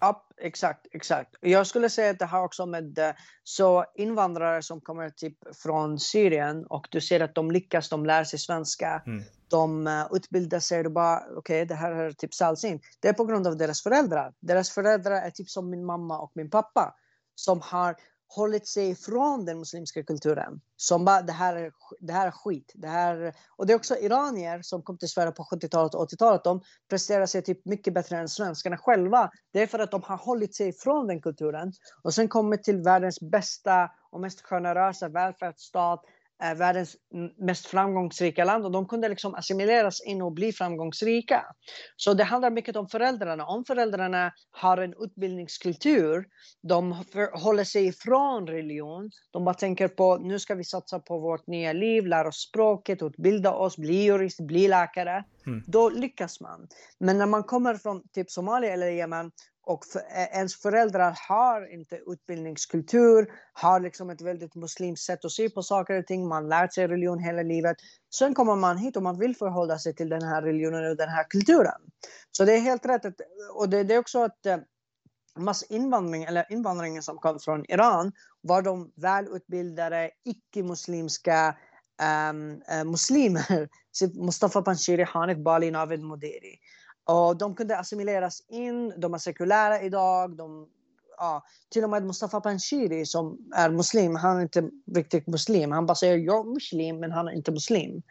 Ja, 0.01 0.27
exakt, 0.41 0.87
exakt. 0.93 1.37
Jag 1.41 1.67
skulle 1.67 1.91
säga 1.91 2.11
att 2.11 2.19
det 2.19 2.25
har 2.25 2.45
också 2.45 2.67
med 2.67 2.99
eh, 2.99 3.11
så 3.45 3.85
invandrare 3.95 4.63
som 4.63 4.81
kommer 4.81 5.11
typ 5.11 5.57
från 5.57 5.99
Syrien 5.99 6.67
och 6.67 6.89
du 6.91 7.01
ser 7.01 7.21
att 7.21 7.35
de 7.35 7.51
lyckas, 7.51 7.89
de 7.89 8.07
lär 8.07 8.25
sig 8.25 8.39
svenska. 8.39 9.03
Mm. 9.07 9.23
De 9.49 9.87
uh, 9.87 10.07
utbildar 10.13 10.61
sig 10.61 10.87
och 10.87 10.93
bara 10.93 11.19
okej, 11.19 11.37
okay, 11.37 11.65
det 11.65 11.75
här 11.75 11.93
är 11.93 12.13
typ 12.13 12.35
sällsynt. 12.35 12.83
Det 13.01 13.09
är 13.09 13.13
på 13.13 13.25
grund 13.25 13.47
av 13.47 13.57
deras 13.57 13.83
föräldrar. 13.83 14.33
Deras 14.41 14.71
föräldrar 14.71 15.13
är 15.13 15.31
typ 15.31 15.49
som 15.51 15.71
min 15.71 15.85
mamma 15.85 16.19
och 16.19 16.33
min 16.35 16.51
pappa 16.51 16.95
som 17.35 17.61
har 17.61 17.97
hållit 18.35 18.69
sig 18.69 18.91
ifrån 18.91 19.45
den 19.45 19.59
muslimska 19.59 20.03
kulturen. 20.03 20.61
Som 20.77 21.05
bara, 21.05 21.23
det 21.23 21.33
här 21.33 21.57
är, 21.57 21.73
det 22.01 22.13
här 22.13 22.27
är 22.27 22.31
skit. 22.31 22.73
Det 22.75 22.89
här, 22.89 23.35
och 23.57 23.67
det 23.67 23.73
är 23.73 23.77
också 23.77 23.97
iranier 23.97 24.63
som 24.63 24.83
kom 24.83 24.99
till 24.99 25.09
Sverige 25.09 25.33
på 25.33 25.43
70-talet 25.43 25.95
och 25.95 26.11
80-talet. 26.11 26.45
De 26.45 26.63
presterar 26.89 27.27
sig 27.27 27.43
typ 27.43 27.65
mycket 27.65 27.95
bättre 27.95 28.19
än 28.19 28.29
svenskarna 28.29 28.79
själva. 28.79 29.31
Det 29.53 29.63
är 29.63 29.67
för 29.67 29.79
att 29.79 29.91
de 29.91 30.03
har 30.03 30.17
hållit 30.17 30.55
sig 30.55 30.69
ifrån 30.69 31.07
den 31.07 31.23
kulturen. 31.23 31.73
Och 32.03 32.15
sen 32.15 32.29
kommit 32.29 32.63
till 32.63 32.83
världens 32.83 33.21
bästa 33.21 33.91
och 34.11 34.21
mest 34.21 34.41
generösa 34.41 35.09
välfärdsstat 35.09 36.05
världens 36.57 36.97
mest 37.39 37.67
framgångsrika 37.67 38.45
land 38.45 38.65
och 38.65 38.71
de 38.71 38.89
kunde 38.89 39.09
liksom 39.09 39.35
assimileras 39.35 40.01
in 40.07 40.23
och 40.23 40.33
bli 40.33 40.53
framgångsrika. 40.53 41.45
Så 41.97 42.15
det 42.15 42.25
handlar 42.25 42.51
mycket 42.51 42.77
om 42.77 42.89
föräldrarna. 42.89 43.47
Om 43.47 43.65
föräldrarna 43.65 44.33
har 44.51 44.79
en 44.79 44.95
utbildningskultur, 45.01 46.25
de 46.63 46.93
håller 47.33 47.65
sig 47.65 47.87
ifrån 47.87 48.47
religion, 48.47 49.11
de 49.31 49.45
bara 49.45 49.55
tänker 49.55 49.89
på 49.89 50.17
nu 50.17 50.39
ska 50.39 50.55
vi 50.55 50.65
satsa 50.65 50.99
på 50.99 51.19
vårt 51.19 51.47
nya 51.47 51.73
liv, 51.73 52.07
lära 52.07 52.29
oss 52.29 52.49
språket, 52.49 53.03
utbilda 53.03 53.53
oss, 53.53 53.77
bli 53.77 54.05
jurist, 54.05 54.41
bli 54.41 54.69
läkare 54.69 55.25
mm. 55.47 55.63
då 55.67 55.89
lyckas 55.89 56.41
man. 56.41 56.69
Men 56.99 57.19
när 57.19 57.27
man 57.27 57.43
kommer 57.43 57.75
från 57.75 58.09
typ 58.09 58.31
Somalia 58.31 58.73
eller 58.73 58.91
Yemen 58.91 59.31
och 59.63 59.85
för, 59.85 60.03
ens 60.33 60.57
föräldrar 60.57 61.19
har 61.29 61.75
inte 61.75 62.01
utbildningskultur, 62.07 63.33
har 63.53 63.81
liksom 63.81 64.11
ett 64.11 64.21
väldigt 64.21 64.55
muslimskt 64.55 65.05
sätt 65.07 65.25
att 65.25 65.33
se 65.33 65.51
på 65.51 65.63
saker 65.63 65.99
och 65.99 66.07
ting, 66.07 66.29
man 66.29 66.49
lärt 66.49 66.75
sig 66.75 66.89
religion 66.89 67.19
hela 67.19 67.43
livet. 67.43 67.77
Sen 68.15 68.35
kommer 68.35 68.57
man 68.57 68.79
hit 68.79 68.97
och 68.97 69.03
man 69.03 69.19
vill 69.19 69.37
förhålla 69.37 69.79
sig 69.79 69.95
till 69.95 70.09
den 70.09 70.23
här 70.23 70.43
religionen 70.43 70.91
och 70.91 70.97
den 70.97 71.09
här 71.09 71.25
kulturen. 71.31 71.81
Så 72.31 72.45
det 72.45 72.55
är 72.55 72.61
helt 72.61 72.87
rätt. 72.87 73.05
Att, 73.05 73.21
och 73.55 73.69
det, 73.69 73.83
det 73.83 73.95
är 73.95 73.99
också 73.99 74.23
att 74.23 74.47
massinvandring, 75.39 76.25
eller 76.25 76.53
invandringen 76.53 77.03
som 77.03 77.19
kom 77.19 77.39
från 77.39 77.65
Iran, 77.71 78.13
var 78.41 78.63
de 78.63 78.93
välutbildade 78.97 80.11
icke-muslimska 80.25 81.57
um, 82.01 82.63
uh, 82.73 82.85
muslimer. 82.85 83.69
Mustafa 84.15 84.63
Panshiri, 84.63 85.05
Hanif 85.05 85.39
Bali, 85.39 85.71
Navid 85.71 86.01
Modiri. 86.01 86.59
Och 87.05 87.37
de 87.37 87.55
kunde 87.55 87.79
assimileras 87.79 88.43
in, 88.49 89.01
de 89.01 89.15
är 89.15 89.19
sekulära 89.19 89.83
idag. 89.83 90.37
De, 90.37 90.69
ja, 91.17 91.45
till 91.71 91.85
och 91.85 91.91
med 91.91 92.05
Mustafa 92.05 92.41
Panshiri 92.41 93.07
som 93.07 93.39
är 93.55 93.71
muslim, 93.71 94.15
han 94.15 94.37
är 94.37 94.43
inte 94.43 94.71
riktigt 94.95 95.27
muslim. 95.27 95.73
Han 95.73 95.87
bara 95.87 95.95
säger 95.95 96.17
jag 96.17 96.47
är 96.47 96.55
muslim, 96.55 97.01
men 97.01 97.13
han 97.13 97.29
är 97.29 97.33
inte 97.33 97.53
muslim. 97.53 98.03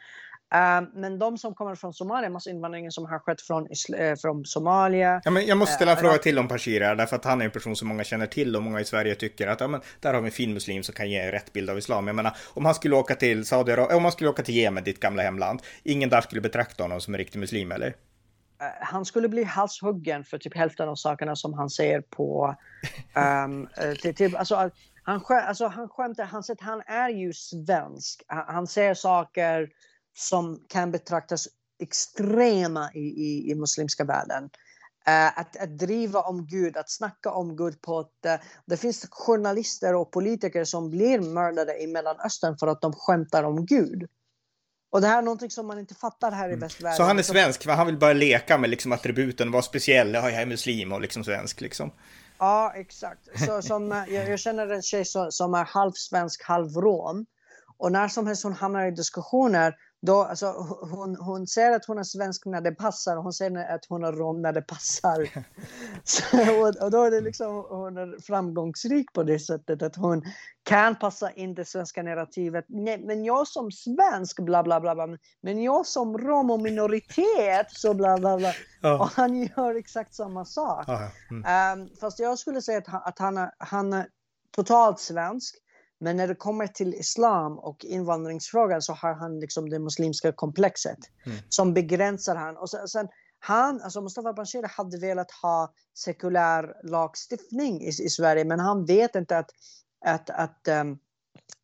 Uh, 0.56 0.89
men 0.93 1.20
de 1.20 1.38
som 1.38 1.56
kommer 1.56 1.76
från 1.76 1.93
Somalia, 1.93 2.30
massinvandringen 2.30 2.91
som 2.91 3.06
har 3.06 3.20
skett 3.20 3.41
från, 3.41 3.64
uh, 3.64 4.16
från 4.16 4.45
Somalia. 4.45 5.22
Ja, 5.24 5.32
men 5.32 5.45
jag 5.45 5.58
måste 5.58 5.76
ställa 5.76 5.91
en 5.91 5.97
uh, 5.97 6.02
fråga 6.02 6.18
till 6.18 6.39
om 6.39 6.47
Pashir 6.47 6.82
här, 6.82 6.95
därför 6.95 7.16
att 7.16 7.26
han 7.26 7.41
är 7.41 7.45
en 7.45 7.52
person 7.52 7.76
som 7.76 7.88
många 7.88 8.04
känner 8.04 8.26
till 8.26 8.56
och 8.56 8.64
många 8.64 8.80
i 8.80 8.86
Sverige 8.86 9.16
tycker 9.16 9.47
att 9.47 9.62
ja, 9.62 9.68
men, 9.68 9.82
där 10.00 10.14
har 10.14 10.22
vi 10.22 10.28
en 10.28 10.32
fin 10.32 10.54
muslim 10.54 10.84
som 10.84 10.95
kan 10.95 11.10
ge 11.10 11.18
en 11.18 11.32
rätt 11.32 11.54
bild 11.54 11.70
av 11.70 11.78
islam. 11.78 12.08
Jag 12.08 12.16
menar, 12.16 12.38
om 12.54 12.66
han 12.66 12.76
skulle 12.76 12.95
åka 12.95 13.16
till 13.16 13.45
Saudiarabien, 13.45 13.97
om 13.97 14.04
han 14.04 14.12
skulle 14.12 14.30
åka 14.30 14.43
till 14.43 14.56
Jemen, 14.56 14.84
ditt 14.84 15.00
gamla 15.00 15.24
hemland, 15.24 15.62
ingen 15.84 16.10
där 16.10 16.22
skulle 16.22 16.41
betrakta 16.41 16.84
honom 16.84 17.02
som 17.02 17.14
en 17.14 17.18
riktig 17.18 17.39
muslim, 17.39 17.72
eller? 17.72 17.95
han 18.82 19.06
skulle 19.06 19.30
bli 19.30 19.43
halshuggen 19.43 20.24
för 20.24 20.38
typ 20.38 20.56
hälften 20.56 20.89
av 20.89 20.95
sakerna 20.95 21.36
som 21.36 21.54
han 21.54 21.70
säger 21.70 22.02
på... 22.02 22.56
Um, 23.45 23.70
till, 24.02 24.16
till, 24.16 24.36
alltså, 24.36 24.72
han, 25.04 25.22
alltså, 25.30 25.68
han 25.68 25.89
skämtar, 25.89 26.24
han 26.24 26.43
han 26.60 26.82
är 26.88 27.10
ju 27.10 27.34
svensk. 27.34 28.24
Han, 28.28 28.43
han 28.47 28.68
säger 28.68 28.93
saker 28.93 29.70
som 30.18 30.66
kan 30.70 30.91
betraktas 30.91 31.47
extrema 31.80 32.91
i, 32.93 32.99
i, 32.99 33.51
i 33.51 33.55
muslimska 33.55 34.03
världen. 34.03 34.43
Uh, 35.07 35.39
att, 35.39 35.57
att 35.57 35.78
driva 35.78 36.22
om 36.22 36.47
Gud, 36.47 36.78
att 36.78 36.89
snacka 36.89 37.32
om 37.32 37.55
Gud 37.55 37.82
på 37.82 37.99
ett... 37.99 38.26
Uh, 38.26 38.45
det 38.66 38.78
finns 38.78 39.07
journalister 39.12 39.95
och 39.95 40.12
politiker 40.12 40.64
som 40.64 40.89
blir 40.89 41.20
mördade 41.20 41.84
i 41.84 41.88
Mellanöstern 41.88 42.57
för 42.57 42.68
att 42.68 42.82
de 42.82 42.93
skämtar 42.93 43.43
om 43.43 43.66
Gud. 43.66 44.07
Och 44.91 45.01
det 45.01 45.07
här 45.07 45.18
är 45.18 45.22
någonting 45.22 45.49
som 45.49 45.68
man 45.68 45.80
inte 45.80 45.95
fattar 45.95 46.32
här 46.32 46.49
i 46.49 46.53
mm. 46.53 46.60
västvärlden. 46.60 46.97
Så 46.97 47.03
han 47.03 47.20
är 47.20 47.24
svensk, 47.24 47.64
för 47.64 47.72
han 47.72 47.86
vill 47.86 47.97
bara 47.97 48.14
leka 48.14 48.57
med 48.57 48.70
liksom 48.70 48.91
attributen, 48.91 49.51
vara 49.51 49.62
speciell, 49.62 50.14
ja, 50.14 50.30
jag 50.30 50.41
är 50.41 50.45
muslim 50.45 50.91
och 50.91 51.01
liksom 51.01 51.24
svensk 51.24 51.62
liksom. 51.62 51.91
Ja, 52.38 52.74
exakt. 52.76 53.45
Så, 53.45 53.62
som, 53.62 53.91
jag, 53.91 54.30
jag 54.30 54.39
känner 54.39 54.68
en 54.68 54.82
tjej 54.82 55.05
som, 55.05 55.32
som 55.32 55.53
är 55.53 55.64
halvsvensk, 55.64 56.43
halv 56.43 56.78
rom. 56.78 57.26
Och 57.78 57.91
när 57.91 58.07
som 58.07 58.28
helst 58.28 58.43
hon 58.43 58.53
hamnar 58.53 58.88
i 58.88 58.91
diskussioner 58.91 59.76
då, 60.02 60.24
alltså, 60.24 60.45
hon, 60.91 61.16
hon 61.16 61.47
säger 61.47 61.76
att 61.76 61.86
hon 61.86 61.97
är 61.97 62.04
svensk 62.04 62.45
när 62.45 62.62
det 62.62 62.72
passar 62.72 63.18
och 63.18 63.24
hon 63.24 63.34
säger 63.34 63.76
att 63.76 63.86
hon 63.89 64.04
är 64.04 64.12
rom 64.12 64.41
när 64.41 64.54
det 64.54 64.62
passar. 64.62 65.30
Så, 66.04 66.62
och, 66.62 66.84
och, 66.84 66.91
då 66.91 67.04
är 67.04 67.12
det 67.12 67.22
liksom, 67.22 67.66
hon 67.70 67.97
är 67.97 68.22
framgångsrik 68.22 69.14
på 69.14 69.24
det 69.24 69.39
sättet 69.39 69.82
att 69.82 69.95
hon 69.95 70.24
kan 70.64 70.95
passa 70.95 71.32
in 71.32 71.54
det 71.54 71.66
svenska 71.66 72.04
narrativet. 72.04 72.66
Nej, 72.68 73.04
men 73.06 73.26
jag 73.26 73.47
som 73.47 73.72
svensk, 73.72 74.39
bla 74.39 74.64
bla 74.64 74.80
bla, 74.80 74.95
bla. 74.95 75.08
men 75.41 75.64
jag 75.64 75.86
som 75.86 76.18
rom 76.18 76.52
och 76.52 76.60
minoritet, 76.60 77.68
så 77.70 77.93
bla 77.93 78.18
bla 78.18 78.38
bla. 78.38 78.54
Ja. 78.82 79.00
Och 79.00 79.10
han 79.10 79.36
gör 79.36 79.76
exakt 79.76 80.16
samma 80.16 80.45
sak. 80.45 80.86
Mm. 81.32 81.82
um, 81.82 81.89
fast 82.02 82.20
jag 82.20 82.39
skulle 82.39 82.62
säga 82.62 82.78
att, 82.78 83.08
att 83.08 83.20
han, 83.20 83.50
han 83.58 83.93
är 83.93 84.08
totalt 84.56 85.00
svensk. 85.00 85.56
Men 86.00 86.18
när 86.18 86.28
det 86.28 86.36
kommer 86.36 86.68
till 86.68 86.93
islam 86.93 87.60
och 87.60 87.86
invandringsfrågan 87.86 88.82
så 88.82 88.93
har 88.93 89.14
han 89.14 89.39
liksom 89.39 89.70
det 89.70 89.80
muslimska 89.80 90.32
komplexet 90.32 91.00
mm. 91.26 91.38
som 91.50 91.74
begränsar 91.74 92.36
han. 92.36 92.58
Och 92.58 92.70
sen, 92.70 92.88
sen 92.88 93.08
han, 93.39 93.82
alltså 93.82 94.02
Mustafa 94.02 94.34
Panshiri 94.34 94.68
hade 94.68 94.97
velat 94.97 95.32
ha 95.32 95.74
sekulär 95.93 96.74
lagstiftning 96.84 97.82
i, 97.82 97.88
i 97.88 98.10
Sverige 98.10 98.45
men 98.45 98.60
han 98.60 98.86
vet 98.86 99.16
inte 99.16 99.38
att, 99.38 99.50
att, 100.06 100.30
att 100.30 100.68
um, 100.68 101.00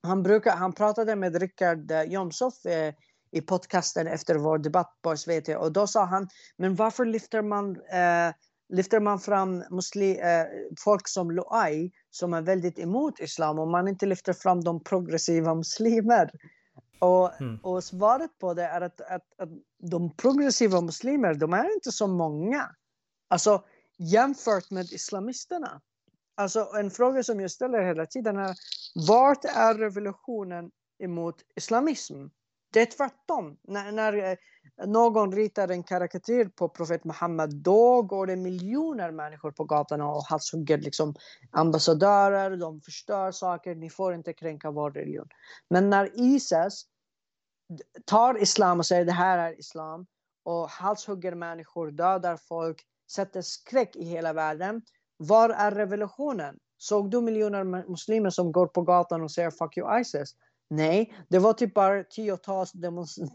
han, 0.04 0.24
brukar, 0.24 0.56
han 0.56 0.74
pratade 0.74 1.16
med 1.16 1.36
Rickard 1.36 1.92
uh, 1.92 2.04
Jomshof 2.04 2.66
uh, 2.66 2.94
i 3.32 3.42
podcasten 3.42 4.08
efter 4.08 4.36
vår 4.36 4.58
debatt 4.58 4.98
på 5.02 5.18
SVT 5.18 5.50
och 5.50 5.72
då 5.72 5.88
sa 5.88 6.06
han 6.06 6.28
men 6.58 6.76
varför 6.76 7.06
lyfter 7.06 7.42
man 7.42 7.76
uh, 7.76 8.34
lyfter 8.70 9.00
man 9.00 9.20
fram 9.20 9.64
muslim, 9.70 10.20
eh, 10.20 10.46
folk 10.80 11.08
som 11.08 11.32
Loai 11.32 11.92
som 12.10 12.34
är 12.34 12.42
väldigt 12.42 12.80
emot 12.80 13.20
islam 13.20 13.60
och 13.60 13.68
man 13.68 13.88
inte 13.88 14.06
lyfter 14.06 14.34
fram 14.34 14.62
de 14.62 14.84
progressiva 14.84 15.56
muslimer. 15.56 16.32
Och, 17.00 17.42
mm. 17.42 17.60
och 17.64 17.84
svaret 17.84 18.32
på 18.40 18.54
det 18.54 18.64
är 18.64 18.82
att, 18.82 19.02
att, 19.02 19.34
att 19.38 19.50
de 19.80 20.16
progressiva 20.16 20.82
muslimer, 20.82 21.34
de 21.34 21.54
är 21.54 21.74
inte 21.74 21.92
så 21.92 22.08
många. 22.08 22.70
Alltså 23.28 23.64
jämfört 23.98 24.72
med 24.72 24.86
islamisterna. 24.86 25.82
Alltså 26.36 26.70
en 26.80 26.92
fråga 26.92 27.24
som 27.24 27.40
jag 27.40 27.52
ställer 27.52 27.82
hela 27.82 28.06
tiden 28.06 28.38
är 28.38 28.56
vart 29.08 29.46
är 29.46 29.74
revolutionen 29.74 30.72
emot 31.00 31.36
islamism? 31.56 32.26
Det 32.76 32.82
är 32.82 32.86
tvärtom. 32.86 33.58
När, 33.62 33.92
när 33.92 34.32
eh, 34.32 34.38
någon 34.88 35.32
ritar 35.32 35.68
en 35.68 35.84
karikatyr 35.84 36.46
på 36.46 36.70
profet 36.70 37.04
Muhammed, 37.04 37.56
då 37.56 38.02
går 38.02 38.28
det 38.28 38.36
miljoner 38.36 39.12
människor 39.12 39.52
på 39.52 39.64
gatorna 39.64 40.10
och 40.10 40.24
halshugger 40.24 40.78
liksom 40.78 41.16
ambassadörer, 41.52 42.58
de 42.58 42.82
förstör 42.82 43.32
saker, 43.32 43.76
ni 43.76 43.90
får 43.90 44.14
inte 44.14 44.34
kränka 44.34 44.72
vår 44.72 44.92
religion. 44.92 45.28
Men 45.70 45.90
när 45.90 46.20
Isis 46.20 46.86
tar 48.06 48.42
islam 48.42 48.80
och 48.80 48.86
säger 48.86 49.06
det 49.06 49.12
här 49.12 49.38
är 49.38 49.60
islam 49.60 50.06
och 50.44 50.70
halshugger 50.70 51.36
människor, 51.36 51.92
dödar 51.92 52.38
folk, 52.38 52.82
sätter 53.12 53.42
skräck 53.42 53.96
i 53.96 54.04
hela 54.04 54.34
världen. 54.34 54.82
Var 55.18 55.50
är 55.50 55.72
revolutionen? 55.72 56.60
Såg 56.78 57.12
du 57.12 57.22
miljoner 57.22 57.64
muslimer 57.64 58.30
som 58.30 58.52
går 58.52 58.68
på 58.68 58.82
gatan 58.82 59.22
och 59.22 59.32
säger 59.32 59.52
fuck 59.52 59.78
you 59.78 60.00
Isis? 60.00 60.36
Nej, 60.70 61.14
det 61.30 61.40
var 61.40 61.54
typ 61.54 61.74
bara 61.74 62.04
tiotals 62.04 62.72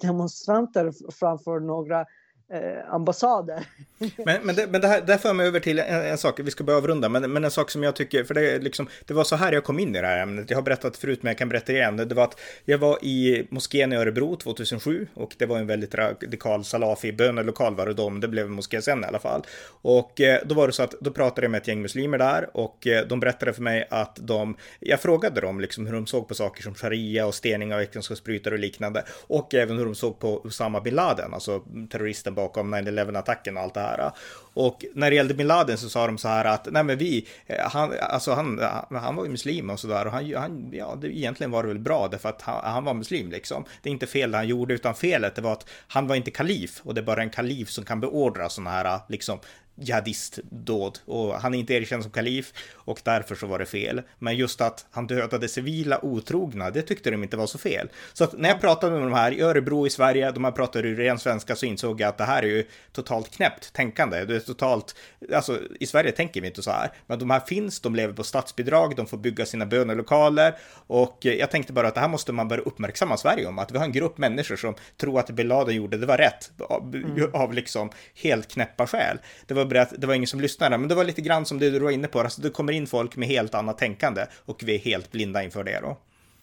demonstranter 0.01 1.11
framför 1.13 1.61
några 1.61 2.05
eh, 2.51 2.95
ambassader. 2.95 3.67
men, 4.25 4.43
men, 4.43 4.55
det, 4.55 4.67
men 4.67 4.81
det 4.81 4.89
här 4.89 5.01
det 5.01 5.19
för 5.19 5.33
mig 5.33 5.47
över 5.47 5.61
till 5.61 5.79
en, 5.79 6.03
en, 6.07 6.19
sak, 6.19 6.41
vi 6.41 6.51
ska 6.51 6.65
börja 6.65 6.79
avrunda, 6.79 7.09
men, 7.09 7.33
men 7.33 7.45
en 7.45 7.51
sak 7.51 7.71
som 7.71 7.83
jag 7.83 7.97
tycker, 7.97 8.25
för 8.25 8.35
det, 8.35 8.59
liksom, 8.59 8.89
det 9.07 9.15
var 9.15 9.25
så 9.25 9.37
här 9.37 9.53
jag 9.53 9.65
kom 9.65 9.79
in 9.79 9.97
i 9.97 10.01
det 10.01 10.07
här 10.07 10.23
ämnet. 10.23 10.51
Jag 10.51 10.57
har 10.57 10.63
berättat 10.63 10.97
förut, 10.97 11.23
men 11.23 11.31
jag 11.31 11.39
kan 11.39 11.49
berätta 11.49 11.73
igen. 11.73 11.97
Det 11.97 12.15
var 12.15 12.25
att 12.25 12.41
jag 12.65 12.79
var 12.79 13.05
i 13.05 13.47
moskén 13.51 13.93
i 13.93 13.97
Örebro 13.97 14.37
2007 14.37 15.07
och 15.15 15.35
det 15.39 15.47
var 15.47 15.59
en 15.59 15.67
väldigt 15.67 15.95
radikal 15.95 16.65
salafi 16.65 17.13
bönelokal 17.13 17.75
var 17.75 17.87
det 17.87 17.95
då, 17.95 18.11
men 18.11 18.21
det 18.21 18.29
blev 18.29 18.47
en 18.47 18.53
moské 18.53 18.83
sen 18.83 19.05
i 19.05 19.07
alla 19.07 19.19
fall. 19.19 19.43
Och 19.83 20.21
eh, 20.21 20.41
då 20.47 20.55
var 20.55 20.67
det 20.67 20.73
så 20.73 20.83
att 20.83 20.95
då 21.01 21.11
pratade 21.11 21.45
jag 21.45 21.51
med 21.51 21.61
ett 21.61 21.69
gäng 21.69 21.83
muslimer 21.83 22.19
där 22.19 22.57
och 22.57 22.87
eh, 22.87 23.07
de 23.07 23.21
berättade 23.21 23.53
för 23.53 23.63
mig 23.63 23.87
att 23.91 24.19
de, 24.21 24.57
jag 24.81 25.01
frågade 25.01 25.41
dem 25.41 25.61
liksom 25.61 25.87
hur 25.87 25.95
de 25.95 26.07
såg 26.07 26.29
på 26.29 26.35
saker 26.35 26.63
som 26.63 26.75
sharia 26.75 27.27
och 27.27 27.35
stening 27.35 27.75
av 27.75 27.81
äktenskapsbrytare 27.81 28.55
och 28.55 28.61
liknande 28.61 29.05
och 29.27 29.55
även 29.55 29.79
hur 29.79 29.85
de 29.85 29.95
såg 29.95 30.19
på 30.19 30.43
Usama 30.45 30.81
bin 30.81 30.95
Laden, 30.95 31.35
alltså 31.35 31.63
terroristen 31.91 32.35
bakom 32.41 32.75
9-11-attacken 32.75 33.57
och 33.57 33.63
allt 33.63 33.75
det 33.75 33.81
här. 33.81 34.13
Och 34.55 34.85
när 34.95 35.11
det 35.11 35.17
gällde 35.17 35.35
bin 35.35 35.47
Laden 35.47 35.79
så 35.79 35.89
sa 35.89 36.07
de 36.07 36.19
så 36.19 36.29
här 36.29 36.45
att 36.45 36.69
nej 36.71 36.85
men 36.85 36.99
vi, 36.99 37.27
eh, 37.47 37.69
han, 37.71 37.93
alltså 38.01 38.33
han, 38.33 38.59
eh, 38.59 38.85
han 38.91 39.17
var 39.17 39.25
ju 39.25 39.31
muslim 39.31 39.71
och 39.71 39.81
så 39.81 39.87
där 39.87 40.07
och 40.07 40.13
han, 40.13 40.35
han, 40.35 40.71
ja, 40.73 40.99
det, 41.01 41.09
egentligen 41.09 41.51
var 41.51 41.63
det 41.63 41.69
väl 41.69 41.79
bra 41.79 42.09
därför 42.09 42.29
att 42.29 42.43
han, 42.43 42.73
han, 42.73 42.85
var 42.85 42.95
muslim 42.95 43.31
liksom. 43.31 43.65
Det 43.83 43.89
är 43.89 43.93
inte 43.93 44.07
fel 44.07 44.31
det 44.31 44.37
han 44.37 44.49
gjorde 44.49 44.75
utan 44.75 44.95
felet 44.95 45.35
det 45.35 45.43
var 45.43 45.53
att 45.53 45.69
han 45.89 46.07
var 46.07 46.17
inte 46.17 46.31
kalif 46.31 46.81
och 46.85 46.95
det 46.95 47.01
är 47.01 47.05
bara 47.05 47.23
en 47.23 47.31
kalif 47.31 47.71
som 47.71 47.85
kan 47.85 48.01
beordra 48.01 48.49
sådana 48.49 48.71
här 48.71 49.01
liksom 49.09 49.39
jihadistdåd 49.81 50.99
och 51.05 51.35
han 51.35 51.55
är 51.55 51.59
inte 51.59 51.75
erkänd 51.75 52.03
som 52.03 52.13
kalif 52.13 52.53
och 52.75 53.01
därför 53.05 53.35
så 53.35 53.47
var 53.47 53.59
det 53.59 53.67
fel. 53.67 54.03
Men 54.19 54.37
just 54.37 54.61
att 54.61 54.87
han 54.91 55.07
dödade 55.07 55.49
civila 55.49 56.05
otrogna, 56.05 56.71
det 56.71 56.83
tyckte 56.83 57.11
de 57.11 57.23
inte 57.23 57.37
var 57.37 57.47
så 57.47 57.59
fel. 57.59 57.89
Så 58.13 58.25
att 58.25 58.39
när 58.39 58.49
jag 58.49 58.61
pratade 58.61 58.93
med 58.93 59.03
de 59.03 59.13
här 59.13 59.33
i 59.33 59.41
Örebro 59.41 59.87
i 59.87 59.91
Sverige, 59.91 60.31
de 60.31 60.45
här 60.45 60.53
pratade 60.53 60.89
ju 60.89 60.97
ren 60.97 61.19
svenska, 61.19 61.57
så 61.57 61.67
insåg 61.67 62.01
jag 62.01 62.09
att 62.09 62.19
det 62.19 62.25
här 62.25 62.43
är 62.43 62.47
ju 62.47 62.65
totalt 62.93 63.31
knäppt 63.31 63.73
tänkande. 63.73 64.25
Det 64.25 64.37
är 64.37 64.41
totalt, 64.41 64.95
alltså 65.35 65.59
i 65.81 65.87
Sverige 65.87 66.13
tänker 66.13 66.41
vi 66.41 66.47
inte 66.47 66.63
så 66.63 66.71
här, 66.71 66.93
men 67.07 67.19
de 67.19 67.31
här 67.31 67.41
finns, 67.41 67.81
de 67.81 67.95
lever 67.95 68.15
på 68.15 68.25
statsbidrag, 68.25 68.97
de 68.97 69.07
får 69.07 69.19
bygga 69.19 69.47
sina 69.47 69.67
bönelokaler 69.67 70.55
och 70.87 71.19
jag 71.21 71.51
tänkte 71.51 71.73
bara 71.73 71.89
att 71.89 71.95
det 71.95 72.01
här 72.01 72.09
måste 72.09 72.33
man 72.33 72.49
börja 72.49 72.63
uppmärksamma 72.63 73.17
Sverige 73.17 73.47
om, 73.47 73.59
att 73.59 73.73
vi 73.73 73.79
har 73.79 73.85
en 73.85 73.93
grupp 73.93 74.19
människor 74.19 74.57
som 74.57 74.75
tror 74.97 75.21
att 75.21 75.27
det 75.27 75.33
bin 75.33 75.49
Laden 75.49 75.75
gjorde, 75.75 75.97
det 75.97 76.07
var 76.07 76.19
rätt 76.19 76.51
av, 76.59 76.95
mm. 76.95 77.35
av 77.35 77.53
liksom 77.53 77.91
helt 78.15 78.49
knäppa 78.49 78.87
skäl. 78.87 79.19
Det 79.47 79.55
var 79.55 79.65
berätt, 79.71 79.93
det 79.99 80.07
var 80.07 80.15
ingen 80.15 80.27
som 80.27 80.41
lyssnade, 80.41 80.79
men 80.79 80.89
det 80.89 80.95
var 80.95 81.05
lite 81.05 81.21
grann 81.21 81.47
som 81.47 81.59
det 81.59 81.71
du 81.71 81.79
var 81.79 81.91
inne 81.91 82.09
på, 82.09 82.21
alltså 82.21 82.41
det 82.41 82.51
kommer 82.51 82.73
in 82.73 82.87
folk 82.87 83.17
med 83.17 83.29
helt 83.29 83.55
annat 83.55 83.79
tänkande 83.79 84.27
och 84.45 84.63
vi 84.63 84.75
är 84.75 84.79
helt 84.79 85.13
blinda 85.13 85.43
inför 85.43 85.65
det 85.65 85.81
då. 85.81 85.97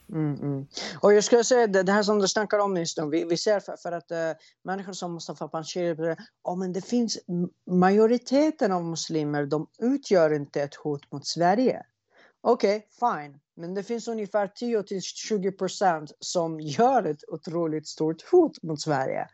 Mm, 0.09 0.35
mm. 0.41 0.67
Och 0.99 1.13
jag 1.13 1.23
skulle 1.23 1.43
säga 1.43 1.67
det, 1.67 1.83
det 1.83 1.91
här 1.91 2.03
som 2.03 2.19
du 2.19 2.27
snackar 2.27 2.59
om 2.59 2.77
just 2.77 2.97
nu, 2.97 3.09
vi, 3.09 3.23
vi 3.23 3.37
ser 3.37 3.59
för, 3.59 3.77
för 3.77 3.91
att 3.91 4.11
uh, 4.11 4.17
människor 4.63 4.93
som 4.93 5.13
Mustafa 5.13 5.47
Panshiri, 5.47 6.15
oh, 6.43 6.57
men 6.57 6.73
det 6.73 6.85
finns 6.85 7.17
majoriteten 7.71 8.71
av 8.71 8.83
muslimer, 8.85 9.45
de 9.45 9.67
utgör 9.79 10.33
inte 10.33 10.61
ett 10.61 10.75
hot 10.75 11.11
mot 11.11 11.27
Sverige. 11.27 11.83
Okej, 12.41 12.77
okay, 12.77 13.23
fine. 13.23 13.39
Men 13.55 13.73
det 13.73 13.83
finns 13.83 14.07
ungefär 14.07 14.47
10-20% 14.47 16.07
som 16.19 16.59
gör 16.59 17.03
ett 17.03 17.23
otroligt 17.27 17.87
stort 17.87 18.21
hot 18.31 18.63
mot 18.63 18.81
Sverige. 18.81 19.27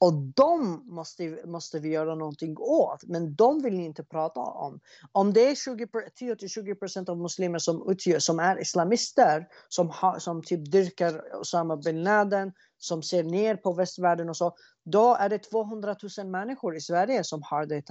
Och 0.00 0.12
de 0.14 0.82
måste, 0.86 1.46
måste 1.46 1.78
vi 1.78 1.88
göra 1.88 2.14
någonting 2.14 2.56
åt, 2.58 3.04
men 3.04 3.34
de 3.34 3.62
vill 3.62 3.76
ni 3.76 3.84
inte 3.84 4.04
prata 4.04 4.40
om. 4.40 4.80
Om 5.12 5.32
det 5.32 5.40
är 5.40 5.54
10-20% 5.54 7.10
av 7.10 7.18
muslimer 7.18 7.58
som, 7.58 7.90
utgör, 7.90 8.18
som 8.18 8.38
är 8.38 8.60
islamister, 8.60 9.48
som, 9.68 9.90
har, 9.90 10.18
som 10.18 10.42
typ 10.42 10.72
dyrkar 10.72 11.40
Osama 11.40 11.76
bin 11.76 12.02
Laden, 12.02 12.52
som 12.78 13.02
ser 13.02 13.24
ner 13.24 13.56
på 13.56 13.72
västvärlden 13.72 14.28
och 14.28 14.36
så, 14.36 14.56
då 14.84 15.14
är 15.14 15.28
det 15.28 15.38
200 15.38 15.96
000 16.18 16.26
människor 16.26 16.76
i 16.76 16.80
Sverige 16.80 17.24
som 17.24 17.42
har 17.42 17.66
det 17.66 17.82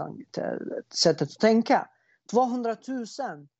sättet 0.94 1.30
att 1.32 1.40
tänka. 1.40 1.88
200 2.32 2.76
000! 2.88 3.06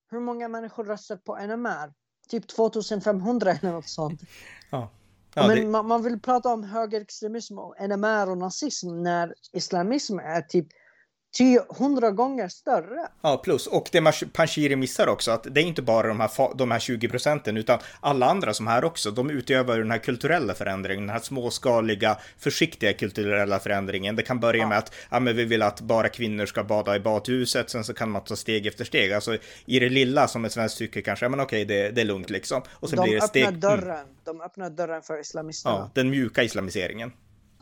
Hur 0.10 0.20
många 0.20 0.48
människor 0.48 0.86
röstar 0.86 1.16
på 1.16 1.36
NMR? 1.36 1.94
Typ 2.30 2.48
2500 2.48 3.52
eller 3.52 3.72
något 3.72 3.90
sånt. 3.90 4.22
Ja. 4.72 4.90
Ja, 5.38 5.48
men 5.48 5.58
det... 5.58 5.68
man, 5.68 5.88
man, 5.88 6.04
vill 6.04 6.20
prata 6.20 6.50
om 6.50 6.64
högerextremism 6.64 7.60
och 7.60 7.76
NMR 7.90 8.30
och 8.30 8.38
nazism 8.38 9.04
när 9.04 9.34
islamism 9.54 10.20
är 10.20 10.42
typ 10.42 10.68
100 11.80 12.12
gånger 12.12 12.48
större. 12.48 13.08
Ja, 13.22 13.38
plus. 13.38 13.68
Och 13.68 13.90
det 13.92 14.02
Panshiri 14.34 14.76
missar 14.76 15.08
också, 15.08 15.32
att 15.32 15.48
det 15.52 15.62
är 15.62 15.66
inte 15.66 15.82
bara 15.82 16.08
de 16.08 16.20
här, 16.20 16.58
de 16.58 16.72
här 16.72 16.80
20 16.80 17.10
procenten, 17.10 17.58
utan 17.58 17.80
alla 18.00 18.26
andra 18.26 18.54
som 18.54 18.68
här 18.68 18.84
också, 18.84 19.12
de 19.12 19.30
utövar 19.30 19.78
den 19.78 19.92
här 19.92 19.98
kulturella 19.98 20.54
förändringen, 20.54 21.08
den 21.08 21.14
här 21.14 21.20
småskaliga, 21.20 22.18
försiktiga 22.38 22.94
kulturella 22.94 23.60
förändringen. 23.60 24.16
Det 24.16 24.24
kan 24.24 24.40
börja 24.40 24.62
ja. 24.62 24.70
med 24.70 24.78
att 24.78 24.94
ja, 25.10 25.20
men 25.20 25.36
vi 25.36 25.46
vill 25.46 25.62
att 25.62 25.82
bara 25.82 26.10
kvinnor 26.10 26.46
ska 26.46 26.64
bada 26.64 26.96
i 26.96 27.00
badhuset, 27.00 27.70
sen 27.70 27.84
så 27.84 27.94
kan 27.94 28.12
man 28.12 28.24
ta 28.24 28.36
steg 28.36 28.68
efter 28.68 28.86
steg. 28.86 29.14
Alltså 29.14 29.38
i 29.66 29.80
det 29.80 29.90
lilla 29.90 30.28
som 30.28 30.46
ett 30.46 30.52
svenskt 30.52 30.78
tycker 30.78 31.02
kanske, 31.02 31.26
ja 31.26 31.30
men 31.30 31.40
okej, 31.40 31.66
det, 31.66 31.90
det 31.90 32.02
är 32.02 32.06
lugnt 32.06 32.30
liksom. 32.30 32.62
Och 32.70 32.90
sen 32.90 32.98
de 32.98 33.04
blir 33.04 33.20
det 33.20 33.28
steg... 33.28 33.44
Öppnar 33.44 33.70
dörren. 33.70 34.00
Mm. 34.00 34.16
De 34.24 34.42
öppnar 34.42 34.70
dörren 34.70 35.02
för 35.02 35.20
islamisterna. 35.20 35.76
Ja, 35.76 35.92
den 35.94 36.10
mjuka 36.10 36.44
islamiseringen. 36.44 37.12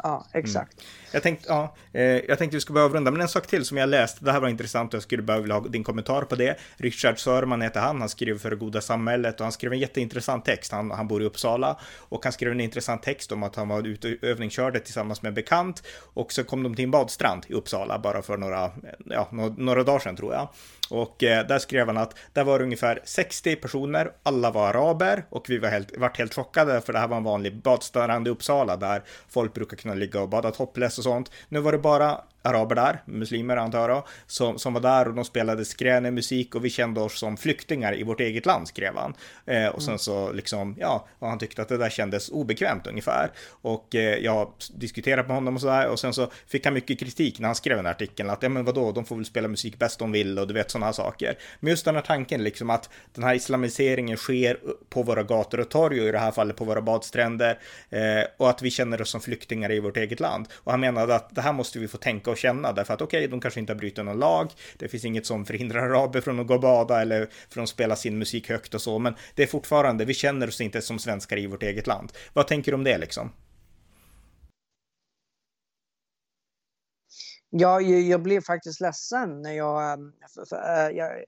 Ja, 0.03 0.25
exakt. 0.33 0.73
Mm. 0.73 0.85
Jag, 1.11 1.23
tänkte, 1.23 1.45
ja, 1.49 1.75
eh, 1.93 2.01
jag 2.03 2.37
tänkte 2.37 2.57
vi 2.57 2.61
skulle 2.61 2.73
börja 2.73 2.85
avrunda, 2.85 3.11
men 3.11 3.21
en 3.21 3.27
sak 3.27 3.47
till 3.47 3.65
som 3.65 3.77
jag 3.77 3.89
läste, 3.89 4.25
det 4.25 4.31
här 4.31 4.39
var 4.39 4.49
intressant 4.49 4.93
och 4.93 4.95
jag 4.95 5.03
skulle 5.03 5.23
behöva 5.23 5.53
ha 5.53 5.67
din 5.67 5.83
kommentar 5.83 6.21
på 6.21 6.35
det. 6.35 6.57
Richard 6.77 7.19
Sörman 7.19 7.61
heter 7.61 7.79
han, 7.79 7.99
han 7.99 8.09
skriver 8.09 8.39
för 8.39 8.49
det 8.49 8.55
goda 8.55 8.81
samhället 8.81 9.39
och 9.39 9.45
han 9.45 9.51
skrev 9.51 9.73
en 9.73 9.79
jätteintressant 9.79 10.45
text. 10.45 10.71
Han, 10.71 10.91
han 10.91 11.07
bor 11.07 11.21
i 11.21 11.25
Uppsala 11.25 11.79
och 11.97 12.23
han 12.23 12.33
skrev 12.33 12.51
en 12.51 12.61
intressant 12.61 13.03
text 13.03 13.31
om 13.31 13.43
att 13.43 13.55
han 13.55 13.67
var 13.67 13.87
ute 13.87 14.07
och 14.07 14.23
övningskörde 14.23 14.79
tillsammans 14.79 15.21
med 15.21 15.29
en 15.29 15.35
bekant 15.35 15.83
och 16.13 16.31
så 16.33 16.43
kom 16.43 16.63
de 16.63 16.75
till 16.75 16.85
en 16.85 16.91
badstrand 16.91 17.45
i 17.47 17.53
Uppsala 17.53 17.99
bara 17.99 18.21
för 18.21 18.37
några, 18.37 18.71
ja, 19.05 19.29
några 19.57 19.83
dagar 19.83 19.99
sedan 19.99 20.15
tror 20.15 20.33
jag. 20.33 20.49
Och 20.89 21.23
eh, 21.23 21.47
där 21.47 21.59
skrev 21.59 21.87
han 21.87 21.97
att 21.97 22.15
där 22.33 22.43
var 22.43 22.61
ungefär 22.61 22.99
60 23.03 23.55
personer, 23.55 24.11
alla 24.23 24.51
var 24.51 24.67
araber 24.67 25.25
och 25.29 25.49
vi 25.49 25.57
var 25.57 25.69
helt, 25.69 25.97
vart 25.97 26.17
helt 26.17 26.33
chockade 26.33 26.81
för 26.81 26.93
det 26.93 26.99
här 26.99 27.07
var 27.07 27.17
en 27.17 27.23
vanlig 27.23 27.61
badstrand 27.61 28.27
i 28.27 28.31
Uppsala 28.31 28.77
där 28.77 29.03
folk 29.29 29.53
brukar 29.53 29.77
kunna 29.77 29.93
ligga 29.93 30.21
och 30.21 30.29
bada 30.29 30.51
topless 30.51 30.97
och 30.97 31.03
sånt. 31.03 31.31
Nu 31.49 31.59
var 31.59 31.71
det 31.71 31.77
bara 31.77 32.21
araber 32.45 32.75
där, 32.75 33.01
muslimer 33.05 33.57
antar 33.57 33.89
jag, 33.89 34.03
som, 34.27 34.59
som 34.59 34.73
var 34.73 34.81
där 34.81 35.07
och 35.07 35.13
de 35.13 35.25
spelade 35.25 35.65
skränig 35.65 36.13
musik 36.13 36.55
och 36.55 36.65
vi 36.65 36.69
kände 36.69 37.01
oss 37.01 37.19
som 37.19 37.37
flyktingar 37.37 37.99
i 37.99 38.03
vårt 38.03 38.19
eget 38.19 38.45
land, 38.45 38.67
skrev 38.67 38.95
han. 38.95 39.13
Eh, 39.45 39.67
och 39.67 39.81
sen 39.81 39.89
mm. 39.89 39.99
så 39.99 40.31
liksom, 40.31 40.75
ja, 40.79 41.07
och 41.19 41.29
han 41.29 41.39
tyckte 41.39 41.61
att 41.61 41.69
det 41.69 41.77
där 41.77 41.89
kändes 41.89 42.29
obekvämt 42.29 42.87
ungefär. 42.87 43.31
Och 43.49 43.95
eh, 43.95 44.17
jag 44.17 44.51
diskuterade 44.75 45.27
med 45.27 45.35
honom 45.35 45.55
och 45.55 45.61
sådär 45.61 45.87
och 45.87 45.99
sen 45.99 46.13
så 46.13 46.31
fick 46.47 46.65
han 46.65 46.73
mycket 46.73 46.99
kritik 46.99 47.39
när 47.39 47.47
han 47.47 47.55
skrev 47.55 47.77
den 47.77 47.85
här 47.85 47.93
artikeln 47.93 48.29
att 48.29 48.43
ja 48.43 48.49
men 48.49 48.65
vadå, 48.65 48.91
de 48.91 49.05
får 49.05 49.15
väl 49.15 49.25
spela 49.25 49.47
musik 49.47 49.79
bäst 49.79 49.99
de 49.99 50.11
vill 50.11 50.39
och 50.39 50.47
du 50.47 50.53
vet 50.53 50.71
sådana 50.71 50.85
här 50.85 50.93
saker. 50.93 51.37
Men 51.59 51.69
just 51.69 51.85
den 51.85 51.95
här 51.95 52.01
tanken 52.01 52.43
liksom 52.43 52.69
att 52.69 52.89
den 53.13 53.23
här 53.23 53.33
islamiseringen 53.33 54.17
sker 54.17 54.59
på 54.89 55.03
våra 55.03 55.23
gator 55.23 55.59
och 55.59 55.69
torg 55.69 56.01
och 56.01 56.07
i 56.07 56.11
det 56.11 56.17
här 56.17 56.31
fallet 56.31 56.55
på 56.55 56.65
våra 56.65 56.81
badstränder 56.81 57.59
eh, 57.89 58.23
och 58.37 58.49
att 58.49 58.61
vi 58.61 58.71
känner 58.71 59.01
oss 59.01 59.09
som 59.09 59.21
flyktingar 59.21 59.71
i 59.71 59.79
vårt 59.79 59.97
eget 59.97 60.19
land. 60.19 60.47
Och 60.53 60.71
han 60.71 60.79
menade 60.79 61.15
att 61.15 61.35
det 61.35 61.41
här 61.41 61.53
måste 61.53 61.79
vi 61.79 61.87
få 61.87 61.97
tänka 61.97 62.31
att 62.35 62.39
känna 62.39 62.71
därför 62.71 62.93
att 62.93 63.01
okej, 63.01 63.19
okay, 63.19 63.27
de 63.27 63.41
kanske 63.41 63.59
inte 63.59 63.73
har 63.73 63.77
brutit 63.77 64.05
någon 64.05 64.19
lag. 64.19 64.51
Det 64.77 64.87
finns 64.87 65.05
inget 65.05 65.25
som 65.25 65.45
förhindrar 65.45 65.79
araber 65.79 66.21
från 66.21 66.39
att 66.39 66.47
gå 66.47 66.53
och 66.53 66.61
bada 66.61 67.01
eller 67.01 67.29
från 67.49 67.63
att 67.63 67.69
spela 67.69 67.95
sin 67.95 68.17
musik 68.17 68.49
högt 68.49 68.73
och 68.73 68.81
så, 68.81 68.99
men 68.99 69.15
det 69.35 69.43
är 69.43 69.47
fortfarande, 69.47 70.05
vi 70.05 70.13
känner 70.13 70.47
oss 70.47 70.61
inte 70.61 70.81
som 70.81 70.99
svenskar 70.99 71.37
i 71.37 71.47
vårt 71.47 71.63
eget 71.63 71.87
land. 71.87 72.11
Vad 72.33 72.47
tänker 72.47 72.71
du 72.71 72.75
om 72.75 72.83
det 72.83 72.97
liksom? 72.97 73.31
Ja, 77.49 77.81
jag 77.81 78.21
blir 78.21 78.41
faktiskt 78.41 78.81
ledsen 78.81 79.41
när 79.41 79.51
jag, 79.51 79.93
ehm, 79.93 80.11
för, 80.35 80.45
för, 80.45 80.55
eh, 80.55 80.97
jag 80.97 81.23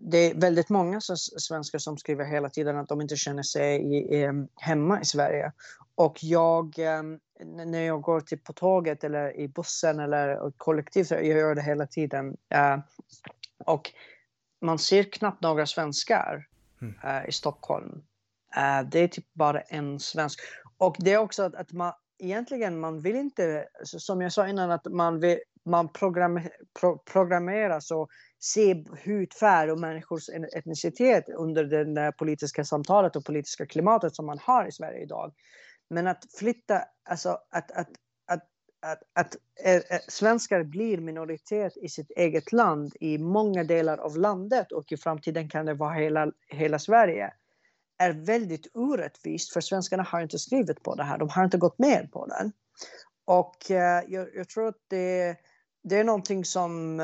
det 0.00 0.18
är 0.18 0.34
väldigt 0.34 0.68
många 0.68 1.00
svenskar 1.36 1.78
som 1.78 1.98
skriver 1.98 2.24
hela 2.24 2.48
tiden 2.48 2.76
att 2.76 2.88
de 2.88 3.00
inte 3.00 3.16
känner 3.16 3.42
sig 3.42 3.76
i, 3.76 3.96
i, 3.96 4.46
hemma 4.56 5.00
i 5.00 5.04
Sverige. 5.04 5.52
Och 5.94 6.18
jag, 6.24 6.78
ehm, 6.78 7.18
när 7.44 7.80
jag 7.82 8.02
går 8.02 8.20
till 8.20 8.38
på 8.38 8.52
tåget 8.52 9.04
eller 9.04 9.36
i 9.36 9.48
bussen 9.48 10.00
eller 10.00 10.50
kollektivt, 10.56 11.10
jag 11.10 11.24
gör 11.24 11.54
det 11.54 11.62
hela 11.62 11.86
tiden. 11.86 12.36
Eh, 12.48 12.78
och 13.64 13.90
man 14.60 14.78
ser 14.78 15.02
knappt 15.02 15.42
några 15.42 15.66
svenskar. 15.66 16.46
Eh, 17.04 17.28
i 17.28 17.32
Stockholm. 17.32 18.02
Eh, 18.56 18.88
det 18.88 18.98
är 18.98 19.08
typ 19.08 19.34
bara 19.34 19.60
en 19.60 20.00
svensk. 20.00 20.40
Och 20.78 20.96
det 20.98 21.12
är 21.12 21.18
också 21.18 21.42
att, 21.42 21.54
att 21.54 21.72
man 21.72 21.92
egentligen, 22.18 22.80
man 22.80 23.00
vill 23.00 23.16
inte, 23.16 23.66
som 23.84 24.20
jag 24.20 24.32
sa 24.32 24.48
innan, 24.48 24.70
att 24.70 24.86
man, 24.86 25.20
vill, 25.20 25.38
man 25.64 25.88
programmer, 25.88 26.50
pro, 26.80 26.98
programmeras 26.98 27.90
och 27.90 28.08
se 28.38 28.84
hudfärg 29.04 29.70
och 29.70 29.78
människors 29.78 30.28
etnicitet 30.28 31.24
under 31.28 31.64
det 31.84 32.12
politiska 32.12 32.64
samtalet 32.64 33.16
och 33.16 33.24
politiska 33.24 33.66
klimatet 33.66 34.14
som 34.14 34.26
man 34.26 34.38
har 34.38 34.66
i 34.66 34.72
Sverige 34.72 35.02
idag. 35.02 35.32
Men 35.90 36.06
att 36.06 36.24
flytta, 36.38 36.84
alltså 37.10 37.38
att, 37.50 37.70
att, 37.70 37.88
att, 38.26 38.44
att, 38.82 39.02
att 39.12 39.36
äh, 39.64 39.98
svenskar 40.08 40.64
blir 40.64 40.98
minoritet 40.98 41.76
i 41.76 41.88
sitt 41.88 42.10
eget 42.10 42.52
land, 42.52 42.92
i 43.00 43.18
många 43.18 43.64
delar 43.64 43.98
av 43.98 44.16
landet 44.16 44.72
och 44.72 44.92
i 44.92 44.96
framtiden 44.96 45.48
kan 45.48 45.66
det 45.66 45.74
vara 45.74 45.94
hela, 45.94 46.32
hela 46.48 46.78
Sverige, 46.78 47.32
är 47.98 48.12
väldigt 48.12 48.66
orättvist 48.74 49.52
för 49.52 49.60
svenskarna 49.60 50.02
har 50.02 50.20
inte 50.20 50.38
skrivit 50.38 50.82
på 50.82 50.94
det 50.94 51.04
här, 51.04 51.18
de 51.18 51.28
har 51.28 51.44
inte 51.44 51.58
gått 51.58 51.78
med 51.78 52.12
på 52.12 52.26
den. 52.26 52.52
Och 53.24 53.70
äh, 53.70 54.04
jag, 54.08 54.28
jag, 54.34 54.48
tror 54.48 54.68
att 54.68 54.80
det, 54.88 55.36
det 55.84 55.98
är 55.98 56.04
någonting 56.04 56.44
som 56.44 57.00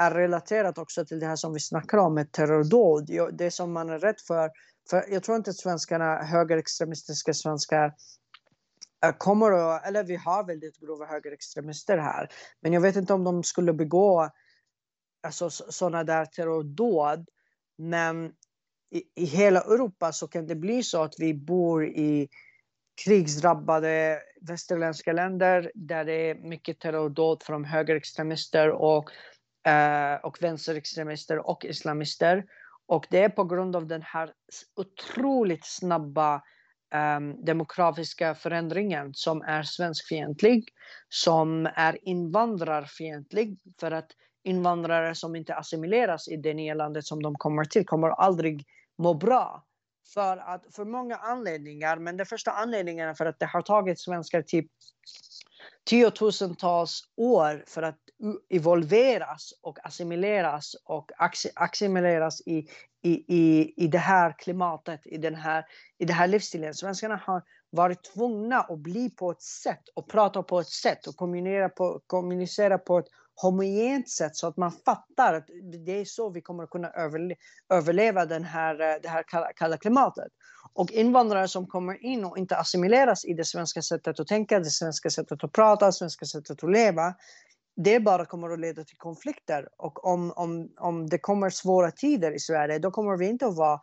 är 0.00 0.10
relaterat 0.10 0.78
också 0.78 1.04
till 1.04 1.20
det 1.20 1.26
här 1.26 1.36
som 1.36 1.52
vi 1.52 1.60
snackar 1.60 1.98
om 1.98 2.14
med 2.14 2.32
terrordåd. 2.32 3.10
Det 3.32 3.50
som 3.50 3.72
man 3.72 3.90
är 3.90 3.98
rädd 3.98 4.20
för 4.26 4.50
för 4.90 5.04
jag 5.08 5.22
tror 5.22 5.36
inte 5.36 5.50
att 5.50 5.56
svenskarna, 5.56 6.22
högerextremistiska 6.22 7.34
svenskar, 7.34 7.94
eh, 9.04 9.12
kommer 9.18 9.52
att, 9.52 9.86
eller 9.86 10.04
vi 10.04 10.16
har 10.16 10.46
väldigt 10.46 10.80
grova 10.80 11.06
högerextremister 11.06 11.98
här, 11.98 12.28
men 12.60 12.72
jag 12.72 12.80
vet 12.80 12.96
inte 12.96 13.12
om 13.12 13.24
de 13.24 13.42
skulle 13.42 13.72
begå 13.72 14.30
alltså, 15.22 15.50
sådana 15.50 16.04
där 16.04 16.24
terrordåd. 16.24 17.28
Men 17.78 18.32
i, 18.90 19.02
i 19.14 19.24
hela 19.24 19.60
Europa 19.60 20.12
så 20.12 20.28
kan 20.28 20.46
det 20.46 20.54
bli 20.54 20.82
så 20.82 21.02
att 21.02 21.14
vi 21.18 21.34
bor 21.34 21.86
i 21.86 22.28
krigsdrabbade 23.04 24.22
västerländska 24.40 25.12
länder 25.12 25.72
där 25.74 26.04
det 26.04 26.30
är 26.30 26.34
mycket 26.34 26.80
terrordåd 26.80 27.42
från 27.42 27.64
högerextremister 27.64 28.70
och, 28.70 29.10
eh, 29.70 30.14
och 30.14 30.42
vänsterextremister 30.42 31.38
och 31.38 31.64
islamister. 31.64 32.44
Och 32.90 33.06
det 33.10 33.24
är 33.24 33.28
på 33.28 33.44
grund 33.44 33.76
av 33.76 33.86
den 33.86 34.02
här 34.02 34.32
otroligt 34.76 35.64
snabba 35.64 36.42
um, 36.94 37.44
demografiska 37.44 38.34
förändringen 38.34 39.14
som 39.14 39.42
är 39.42 39.62
svenskfientlig, 39.62 40.64
som 41.08 41.66
är 41.74 42.08
invandrarfientlig 42.08 43.58
för 43.80 43.90
att 43.90 44.10
invandrare 44.44 45.14
som 45.14 45.36
inte 45.36 45.54
assimileras 45.54 46.28
i 46.28 46.36
det 46.36 46.54
nya 46.54 46.74
landet 46.74 47.04
som 47.04 47.22
de 47.22 47.34
kommer 47.34 47.64
till 47.64 47.86
kommer 47.86 48.08
aldrig 48.08 48.64
må 48.98 49.14
bra. 49.14 49.64
För, 50.14 50.36
att, 50.36 50.74
för 50.74 50.84
många 50.84 51.16
anledningar, 51.16 51.96
men 51.96 52.16
den 52.16 52.26
första 52.26 52.50
anledningen 52.50 53.08
är 53.08 53.14
för 53.14 53.26
att 53.26 53.38
det 53.38 53.46
har 53.46 53.62
tagit 53.62 54.00
svenskar 54.00 54.42
typ 54.42 54.66
tiotusentals 55.84 57.02
år 57.16 57.64
för 57.66 57.82
att 57.82 57.98
evolveras 58.48 59.52
och 59.62 59.86
assimileras 59.86 60.76
och 60.84 61.10
assimileras 61.56 62.40
i, 62.46 62.58
i, 63.02 63.24
i, 63.28 63.74
i 63.76 63.88
det 63.88 63.98
här 63.98 64.34
klimatet, 64.38 65.00
i, 65.04 65.18
den 65.18 65.34
här, 65.34 65.64
i 65.98 66.04
det 66.04 66.12
här 66.12 66.26
livsstilen. 66.26 66.74
Svenskarna 66.74 67.20
har 67.24 67.42
varit 67.70 68.04
tvungna 68.14 68.60
att 68.60 68.78
bli 68.78 69.10
på 69.10 69.30
ett 69.30 69.42
sätt 69.42 69.82
och 69.94 70.08
prata 70.08 70.42
på 70.42 70.60
ett 70.60 70.68
sätt 70.68 71.06
och 71.06 71.16
kommunicera 71.16 71.68
på, 71.68 72.00
kommunicera 72.06 72.78
på 72.78 72.98
ett 72.98 73.08
homogent 73.42 74.08
sätt 74.08 74.36
så 74.36 74.46
att 74.46 74.56
man 74.56 74.72
fattar 74.72 75.34
att 75.34 75.46
det 75.86 76.00
är 76.00 76.04
så 76.04 76.30
vi 76.30 76.40
kommer 76.40 76.64
att 76.64 76.70
kunna 76.70 76.90
överle 76.90 77.34
överleva 77.68 78.26
den 78.26 78.44
här, 78.44 78.80
eh, 78.80 79.00
det 79.02 79.08
här 79.08 79.22
kalla, 79.22 79.52
kalla 79.52 79.76
klimatet. 79.76 80.32
Och 80.72 80.92
invandrare 80.92 81.48
som 81.48 81.66
kommer 81.66 82.04
in 82.04 82.24
och 82.24 82.38
inte 82.38 82.56
assimileras 82.56 83.24
i 83.24 83.34
det 83.34 83.44
svenska 83.44 83.82
sättet 83.82 84.20
att 84.20 84.26
tänka, 84.26 84.58
det 84.58 84.70
svenska 84.70 85.10
sättet 85.10 85.44
att 85.44 85.52
prata, 85.52 85.86
det 85.86 85.92
svenska 85.92 86.26
sättet 86.26 86.64
att 86.64 86.70
leva, 86.70 87.14
det 87.76 88.00
bara 88.00 88.24
kommer 88.24 88.50
att 88.50 88.60
leda 88.60 88.84
till 88.84 88.96
konflikter. 88.96 89.68
Och 89.76 90.04
om, 90.04 90.32
om, 90.36 90.68
om 90.78 91.08
det 91.08 91.18
kommer 91.18 91.50
svåra 91.50 91.90
tider 91.90 92.32
i 92.32 92.38
Sverige, 92.38 92.78
då 92.78 92.90
kommer 92.90 93.16
vi 93.16 93.26
inte 93.26 93.46
att 93.46 93.56
vara 93.56 93.80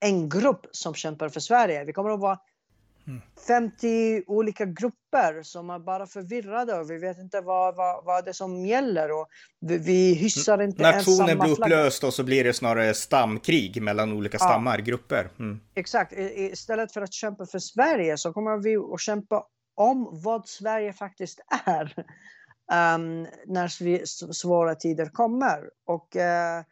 en 0.00 0.28
grupp 0.28 0.66
som 0.70 0.94
kämpar 0.94 1.28
för 1.28 1.40
Sverige. 1.40 1.84
Vi 1.84 1.92
kommer 1.92 2.10
att 2.10 2.20
vara 2.20 2.38
50 3.46 4.22
olika 4.26 4.64
grupper 4.64 5.42
som 5.42 5.70
är 5.70 5.78
bara 5.78 6.06
förvirrade 6.06 6.74
och 6.74 6.90
vi 6.90 6.98
vet 6.98 7.18
inte 7.18 7.40
vad, 7.40 7.76
vad, 7.76 8.04
vad 8.04 8.24
det 8.24 8.30
är 8.30 8.32
som 8.32 8.66
gäller 8.66 9.12
och 9.12 9.28
vi, 9.60 9.78
vi 9.78 10.14
hyssar 10.14 10.62
inte 10.62 10.82
Nationen 10.82 11.28
ens 11.28 11.38
samma 11.38 11.44
blir 11.44 11.52
upplöst 11.52 12.04
och 12.04 12.14
så 12.14 12.24
blir 12.24 12.44
det 12.44 12.52
snarare 12.52 12.94
stamkrig 12.94 13.82
mellan 13.82 14.12
olika 14.12 14.38
stammar, 14.38 14.78
ja. 14.78 14.84
grupper. 14.84 15.30
Mm. 15.38 15.60
Exakt, 15.74 16.12
istället 16.36 16.92
för 16.92 17.02
att 17.02 17.12
kämpa 17.12 17.46
för 17.46 17.58
Sverige 17.58 18.18
så 18.18 18.32
kommer 18.32 18.56
vi 18.56 18.76
att 18.76 19.00
kämpa 19.00 19.44
om 19.74 20.08
vad 20.12 20.48
Sverige 20.48 20.92
faktiskt 20.92 21.40
är 21.66 21.94
um, 22.94 23.26
när 23.46 24.32
svåra 24.32 24.74
tider 24.74 25.06
kommer. 25.06 25.70
Och 25.86 26.16
uh, 26.16 26.64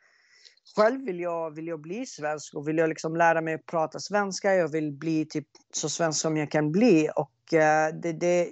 själv 0.76 1.04
vill 1.04 1.20
jag, 1.20 1.54
vill 1.54 1.66
jag 1.66 1.80
bli 1.80 2.06
svensk 2.06 2.54
och 2.54 2.68
vill 2.68 2.78
jag 2.78 2.88
liksom 2.88 3.16
lära 3.16 3.40
mig 3.40 3.54
att 3.54 3.66
prata 3.66 3.98
svenska. 3.98 4.54
Jag 4.54 4.68
vill 4.68 4.92
bli 4.92 5.26
typ 5.26 5.46
så 5.74 5.88
svensk 5.88 6.20
som 6.20 6.36
jag 6.36 6.50
kan 6.50 6.72
bli. 6.72 7.08
Och 7.16 7.32
uh, 7.52 8.00
det, 8.00 8.12
det, 8.12 8.50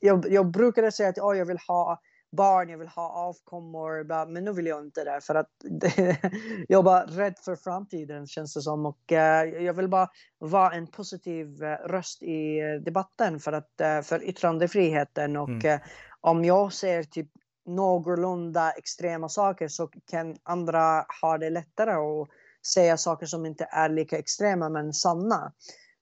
jag, 0.00 0.32
jag 0.32 0.50
brukade 0.50 0.92
säga 0.92 1.08
att 1.08 1.18
oh, 1.18 1.36
jag 1.36 1.46
vill 1.46 1.58
ha 1.68 2.00
barn, 2.36 2.68
jag 2.68 2.78
vill 2.78 2.88
ha 2.88 3.08
avkommor, 3.08 4.26
men 4.32 4.44
nu 4.44 4.52
vill 4.52 4.66
jag 4.66 4.84
inte 4.84 5.04
det 5.04 5.20
för 5.22 5.34
att 5.34 5.50
det, 5.80 5.96
jag 6.68 6.78
är 6.78 6.82
bara 6.82 7.06
rädd 7.06 7.34
för 7.44 7.56
framtiden 7.56 8.26
känns 8.26 8.54
det 8.54 8.62
som 8.62 8.86
och 8.86 9.12
uh, 9.12 9.18
jag 9.64 9.74
vill 9.74 9.88
bara 9.88 10.08
vara 10.38 10.72
en 10.72 10.86
positiv 10.86 11.62
uh, 11.62 11.88
röst 11.88 12.22
i 12.22 12.60
debatten 12.84 13.40
för 13.40 13.52
att 13.52 13.70
uh, 13.82 14.02
för 14.02 14.28
yttrandefriheten 14.28 15.36
och 15.36 15.64
mm. 15.64 15.80
om 16.20 16.44
jag 16.44 16.72
ser 16.72 17.02
typ 17.02 17.28
någorlunda 17.66 18.70
extrema 18.70 19.28
saker 19.28 19.68
så 19.68 19.86
kan 19.86 20.36
andra 20.42 21.06
ha 21.22 21.38
det 21.38 21.50
lättare 21.50 21.90
att 21.90 22.28
säga 22.66 22.96
saker 22.96 23.26
som 23.26 23.46
inte 23.46 23.68
är 23.70 23.88
lika 23.88 24.18
extrema 24.18 24.68
men 24.68 24.92
sanna. 24.92 25.52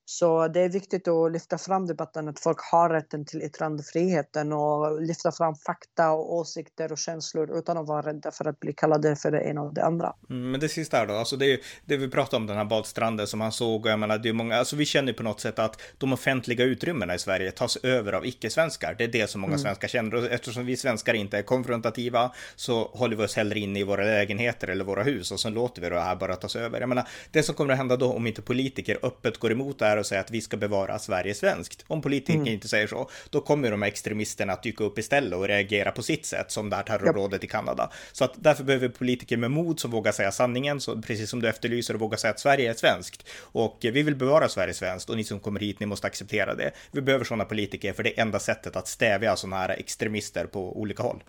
Så 0.05 0.49
det 0.49 0.61
är 0.61 0.69
viktigt 0.69 1.09
att 1.09 1.33
lyfta 1.33 1.59
fram 1.59 1.87
debatten 1.87 2.29
att 2.29 2.41
folk 2.41 2.59
har 2.73 2.91
rätten 2.91 3.25
till 3.25 3.43
yttrandefriheten 3.43 4.53
och 4.53 5.03
lyfta 5.03 5.33
fram 5.33 5.55
fakta 5.55 6.11
och 6.11 6.35
åsikter 6.35 6.93
och 6.93 6.99
känslor 6.99 7.59
utan 7.59 7.79
att 7.79 7.87
vara 7.87 8.03
rädda 8.03 8.31
för 8.31 8.49
att 8.49 8.61
bli 8.61 8.73
kallade 8.73 9.17
för 9.17 9.31
det 9.31 9.43
ena 9.43 9.63
och 9.63 9.75
det 9.75 9.85
andra. 9.85 10.13
Mm, 10.31 10.51
men 10.51 10.61
det 10.61 10.69
sista 10.69 10.97
här 10.97 11.07
då, 11.07 11.15
alltså 11.15 11.37
det, 11.37 11.53
är, 11.53 11.61
det 11.85 11.97
vi 11.97 12.09
pratar 12.09 12.37
om 12.37 12.47
den 12.47 12.57
här 12.57 12.65
badstranden 12.65 13.27
som 13.27 13.41
han 13.41 13.53
såg, 13.53 13.87
jag 13.87 13.99
menar 13.99 14.19
det 14.19 14.29
är 14.29 14.33
många, 14.33 14.57
alltså 14.57 14.77
vi 14.77 14.85
känner 14.85 15.13
på 15.13 15.23
något 15.23 15.41
sätt 15.41 15.59
att 15.59 15.81
de 15.99 16.13
offentliga 16.13 16.65
utrymmena 16.65 17.15
i 17.15 17.19
Sverige 17.19 17.51
tas 17.51 17.77
över 17.77 18.13
av 18.13 18.27
icke-svenskar. 18.27 18.95
Det 18.99 19.05
är 19.05 19.09
det 19.09 19.31
som 19.31 19.41
många 19.41 19.53
mm. 19.53 19.63
svenskar 19.63 19.89
känner 19.89 20.15
och 20.15 20.25
eftersom 20.25 20.67
vi 20.67 20.77
svenskar 20.77 21.15
inte 21.15 21.39
är 21.39 21.43
konfrontativa 21.43 22.33
så 22.57 22.85
håller 22.85 23.17
vi 23.17 23.25
oss 23.25 23.37
hellre 23.37 23.59
inne 23.59 23.79
i 23.79 23.83
våra 23.83 24.05
lägenheter 24.05 24.69
eller 24.69 24.85
våra 24.85 25.03
hus 25.03 25.33
och 25.33 25.41
så 25.41 25.51
låter 25.51 25.83
vi 25.83 25.89
det 25.89 26.01
här 26.01 26.17
bara 26.17 26.37
tas 26.37 26.57
över. 26.57 26.81
Jag 26.81 26.89
menar, 26.89 27.09
det 27.31 27.43
som 27.43 27.55
kommer 27.55 27.73
att 27.73 27.79
hända 27.79 27.97
då 27.97 28.13
om 28.13 28.27
inte 28.27 28.43
politiker 28.43 28.99
öppet 29.03 29.39
går 29.39 29.53
emot 29.53 29.79
det 29.79 29.85
här 29.85 30.02
och 30.03 30.07
säga 30.07 30.21
att 30.21 30.31
vi 30.31 30.41
ska 30.41 30.57
bevara 30.57 30.99
Sverige 30.99 31.35
svenskt. 31.35 31.85
Om 31.89 32.03
politiker 32.03 32.39
mm. 32.39 32.53
inte 32.53 32.69
säger 32.69 32.87
så, 32.87 33.11
då 33.31 33.41
kommer 33.41 33.71
de 33.71 33.83
här 33.83 33.89
extremisterna 33.89 34.53
att 34.53 34.63
dyka 34.63 34.85
upp 34.85 34.99
istället 34.99 35.39
och 35.39 35.49
reagera 35.49 35.93
på 35.93 36.03
sitt 36.03 36.27
sätt, 36.27 36.51
som 36.51 36.71
det 36.71 36.77
här 36.77 36.83
terrorrådet 36.83 37.35
yep. 37.35 37.45
i 37.45 37.47
Kanada. 37.47 37.91
Så 38.13 38.25
att 38.25 38.33
därför 38.37 38.65
behöver 38.65 38.89
politiker 38.89 39.37
med 39.37 39.51
mod 39.51 39.81
som 39.81 39.91
vågar 39.91 40.13
säga 40.13 40.33
sanningen, 40.33 40.81
så 40.81 41.03
precis 41.03 41.31
som 41.31 41.41
du 41.41 41.49
efterlyser, 41.49 41.95
och 41.95 42.01
vågar 42.01 42.17
säga 42.17 42.31
att 42.31 42.41
Sverige 42.41 42.71
är 42.71 42.75
svenskt. 42.75 43.29
Och 43.39 43.79
vi 43.83 44.03
vill 44.03 44.17
bevara 44.17 44.49
Sverige 44.49 44.75
svenskt 44.75 45.11
och 45.11 45.17
ni 45.17 45.25
som 45.25 45.41
kommer 45.41 45.61
hit, 45.61 45.81
ni 45.81 45.87
måste 45.87 46.07
acceptera 46.07 46.55
det. 46.55 46.73
Vi 46.91 47.03
behöver 47.03 47.25
sådana 47.25 47.45
politiker, 47.45 47.93
för 47.93 48.03
det 48.03 48.19
är 48.19 48.23
enda 48.23 48.39
sättet 48.39 48.77
att 48.77 48.89
stävja 48.89 49.37
sådana 49.37 49.57
här 49.57 49.69
extremister 49.69 50.47
på 50.47 50.81
olika 50.81 51.03
håll. 51.03 51.23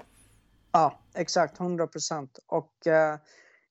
Ja, 0.72 1.00
exakt, 1.16 1.60
100 1.60 1.88
procent. 1.88 2.40
Och 2.48 2.72
uh 2.88 3.16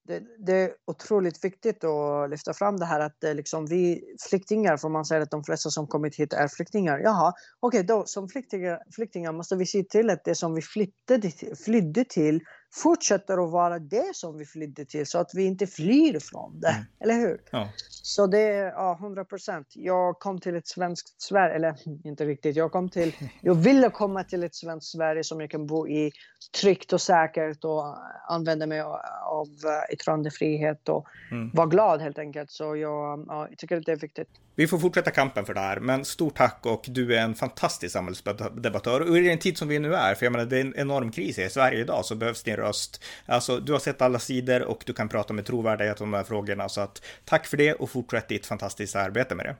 det, 0.08 0.22
det, 0.38 0.52
är 0.52 0.70
otroligt 0.86 1.44
viktigt 1.44 1.84
att 1.84 2.30
lyfta 2.30 2.54
fram 2.54 2.76
det 2.76 2.86
här 2.86 3.00
att 3.00 3.24
eh, 3.24 3.34
liksom 3.34 3.66
vi 3.66 4.02
flyktingar, 4.30 4.76
får 4.76 4.88
man 4.88 5.04
säga 5.04 5.22
att 5.22 5.30
de 5.30 5.44
flesta 5.44 5.70
som 5.70 5.86
kommit 5.86 6.16
hit 6.16 6.32
är 6.32 6.48
flyktingar. 6.48 6.98
Jaha, 6.98 7.32
okej, 7.60 7.80
okay, 7.80 7.86
då 7.86 8.06
som 8.06 8.28
flyktingar, 8.28 8.78
flyktingar 8.94 9.32
måste 9.32 9.56
vi 9.56 9.66
se 9.66 9.82
till 9.82 10.10
att 10.10 10.24
det 10.24 10.34
som 10.34 10.54
vi 10.54 10.62
flydde, 10.62 11.30
flydde 11.64 12.04
till 12.04 12.40
fortsätter 12.74 13.44
att 13.44 13.50
vara 13.50 13.78
det 13.78 14.16
som 14.16 14.38
vi 14.38 14.46
flydde 14.46 14.84
till 14.84 15.06
så 15.06 15.18
att 15.18 15.30
vi 15.34 15.44
inte 15.44 15.66
flyr 15.66 16.20
från 16.20 16.60
det. 16.60 16.68
Mm. 16.68 16.84
Eller 17.00 17.14
hur? 17.14 17.40
Ja. 17.50 17.68
Så 18.02 18.26
det 18.26 18.40
är 18.40 18.64
ja, 18.64 18.98
100 19.00 19.24
procent. 19.24 19.66
Jag 19.74 20.18
kom 20.18 20.40
till 20.40 20.56
ett 20.56 20.66
svenskt 20.66 21.22
Sverige, 21.22 21.54
eller 21.54 21.74
inte 22.08 22.24
riktigt. 22.24 22.56
Jag 22.56 22.72
kom 22.72 22.88
till, 22.88 23.16
jag 23.40 23.54
ville 23.54 23.90
komma 23.90 24.24
till 24.24 24.42
ett 24.42 24.54
svenskt 24.54 24.92
Sverige 24.92 25.24
som 25.24 25.40
jag 25.40 25.50
kan 25.50 25.66
bo 25.66 25.88
i 25.88 26.12
tryggt 26.60 26.92
och 26.92 27.00
säkert 27.00 27.64
och 27.64 27.96
använda 28.28 28.66
mig 28.66 28.80
av 28.80 29.48
eh, 29.64 29.94
yttrandefrihet 29.94 30.88
och 30.88 31.06
mm. 31.30 31.50
vara 31.54 31.66
glad 31.66 32.00
helt 32.00 32.18
enkelt. 32.18 32.50
Så 32.50 32.76
jag, 32.76 33.24
ja, 33.28 33.46
jag 33.48 33.58
tycker 33.58 33.76
att 33.76 33.86
det 33.86 33.92
är 33.92 33.96
viktigt. 33.96 34.28
Vi 34.54 34.66
får 34.66 34.78
fortsätta 34.78 35.10
kampen 35.10 35.44
för 35.44 35.54
det 35.54 35.60
här, 35.60 35.80
men 35.80 36.04
stort 36.04 36.36
tack 36.36 36.66
och 36.66 36.84
du 36.88 37.16
är 37.16 37.22
en 37.22 37.34
fantastisk 37.34 37.92
samhällsdebattör. 37.92 39.00
Och 39.10 39.18
i 39.18 39.20
den 39.20 39.38
tid 39.38 39.58
som 39.58 39.68
vi 39.68 39.78
nu 39.78 39.94
är, 39.94 40.14
för 40.14 40.26
jag 40.26 40.32
menar 40.32 40.44
det 40.44 40.56
är 40.56 40.60
en 40.60 40.74
enorm 40.76 41.12
kris 41.12 41.38
i 41.38 41.50
Sverige 41.50 41.80
idag, 41.80 42.04
så 42.04 42.14
behövs 42.14 42.42
din 42.42 42.56
röst. 42.56 43.04
Alltså, 43.26 43.60
du 43.60 43.72
har 43.72 43.78
sett 43.78 44.02
alla 44.02 44.18
sidor 44.18 44.62
och 44.62 44.82
du 44.86 44.92
kan 44.92 45.08
prata 45.08 45.32
med 45.32 45.46
trovärdighet 45.46 46.00
om 46.00 46.10
de 46.10 46.16
här 46.16 46.24
frågorna, 46.24 46.68
så 46.68 46.80
att 46.80 47.02
tack 47.24 47.46
för 47.46 47.56
det 47.56 47.72
och 47.72 47.90
fortsätt 47.92 48.28
ditt 48.28 48.46
fantastiska 48.46 49.00
arbete 49.00 49.34
med 49.34 49.46
det. 49.46 49.56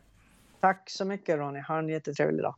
Tack 0.61 0.91
så 0.91 1.05
mycket 1.05 1.39
Ronny, 1.39 1.61
ha 1.61 1.79
en 1.79 1.89
jättetrevlig 1.89 2.43
dag. 2.43 2.55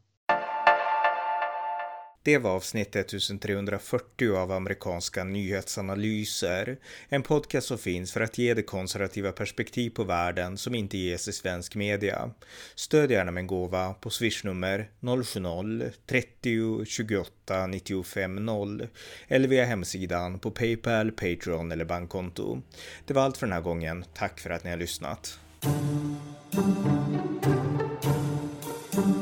Det 2.24 2.38
var 2.38 2.50
avsnitt 2.50 2.96
1340 2.96 4.36
av 4.36 4.52
amerikanska 4.52 5.24
nyhetsanalyser. 5.24 6.76
En 7.08 7.22
podcast 7.22 7.66
som 7.66 7.78
finns 7.78 8.12
för 8.12 8.20
att 8.20 8.38
ge 8.38 8.54
det 8.54 8.62
konservativa 8.62 9.32
perspektiv 9.32 9.90
på 9.90 10.04
världen 10.04 10.56
som 10.56 10.74
inte 10.74 10.98
ges 10.98 11.28
i 11.28 11.32
svensk 11.32 11.74
media. 11.74 12.30
Stöd 12.74 13.10
gärna 13.10 13.30
med 13.30 13.40
en 13.40 13.46
gåva 13.46 13.94
på 13.94 14.10
swishnummer 14.10 14.90
070-30 15.00 16.84
28 16.84 17.66
95 17.66 18.36
0 18.36 18.88
eller 19.28 19.48
via 19.48 19.64
hemsidan 19.64 20.38
på 20.38 20.50
Paypal, 20.50 21.12
Patreon 21.12 21.72
eller 21.72 21.84
bankkonto. 21.84 22.62
Det 23.06 23.14
var 23.14 23.22
allt 23.22 23.36
för 23.36 23.46
den 23.46 23.52
här 23.52 23.60
gången. 23.60 24.04
Tack 24.14 24.40
för 24.40 24.50
att 24.50 24.64
ni 24.64 24.70
har 24.70 24.76
lyssnat. 24.76 25.38
thank 25.64 26.16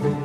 you. 0.05 0.22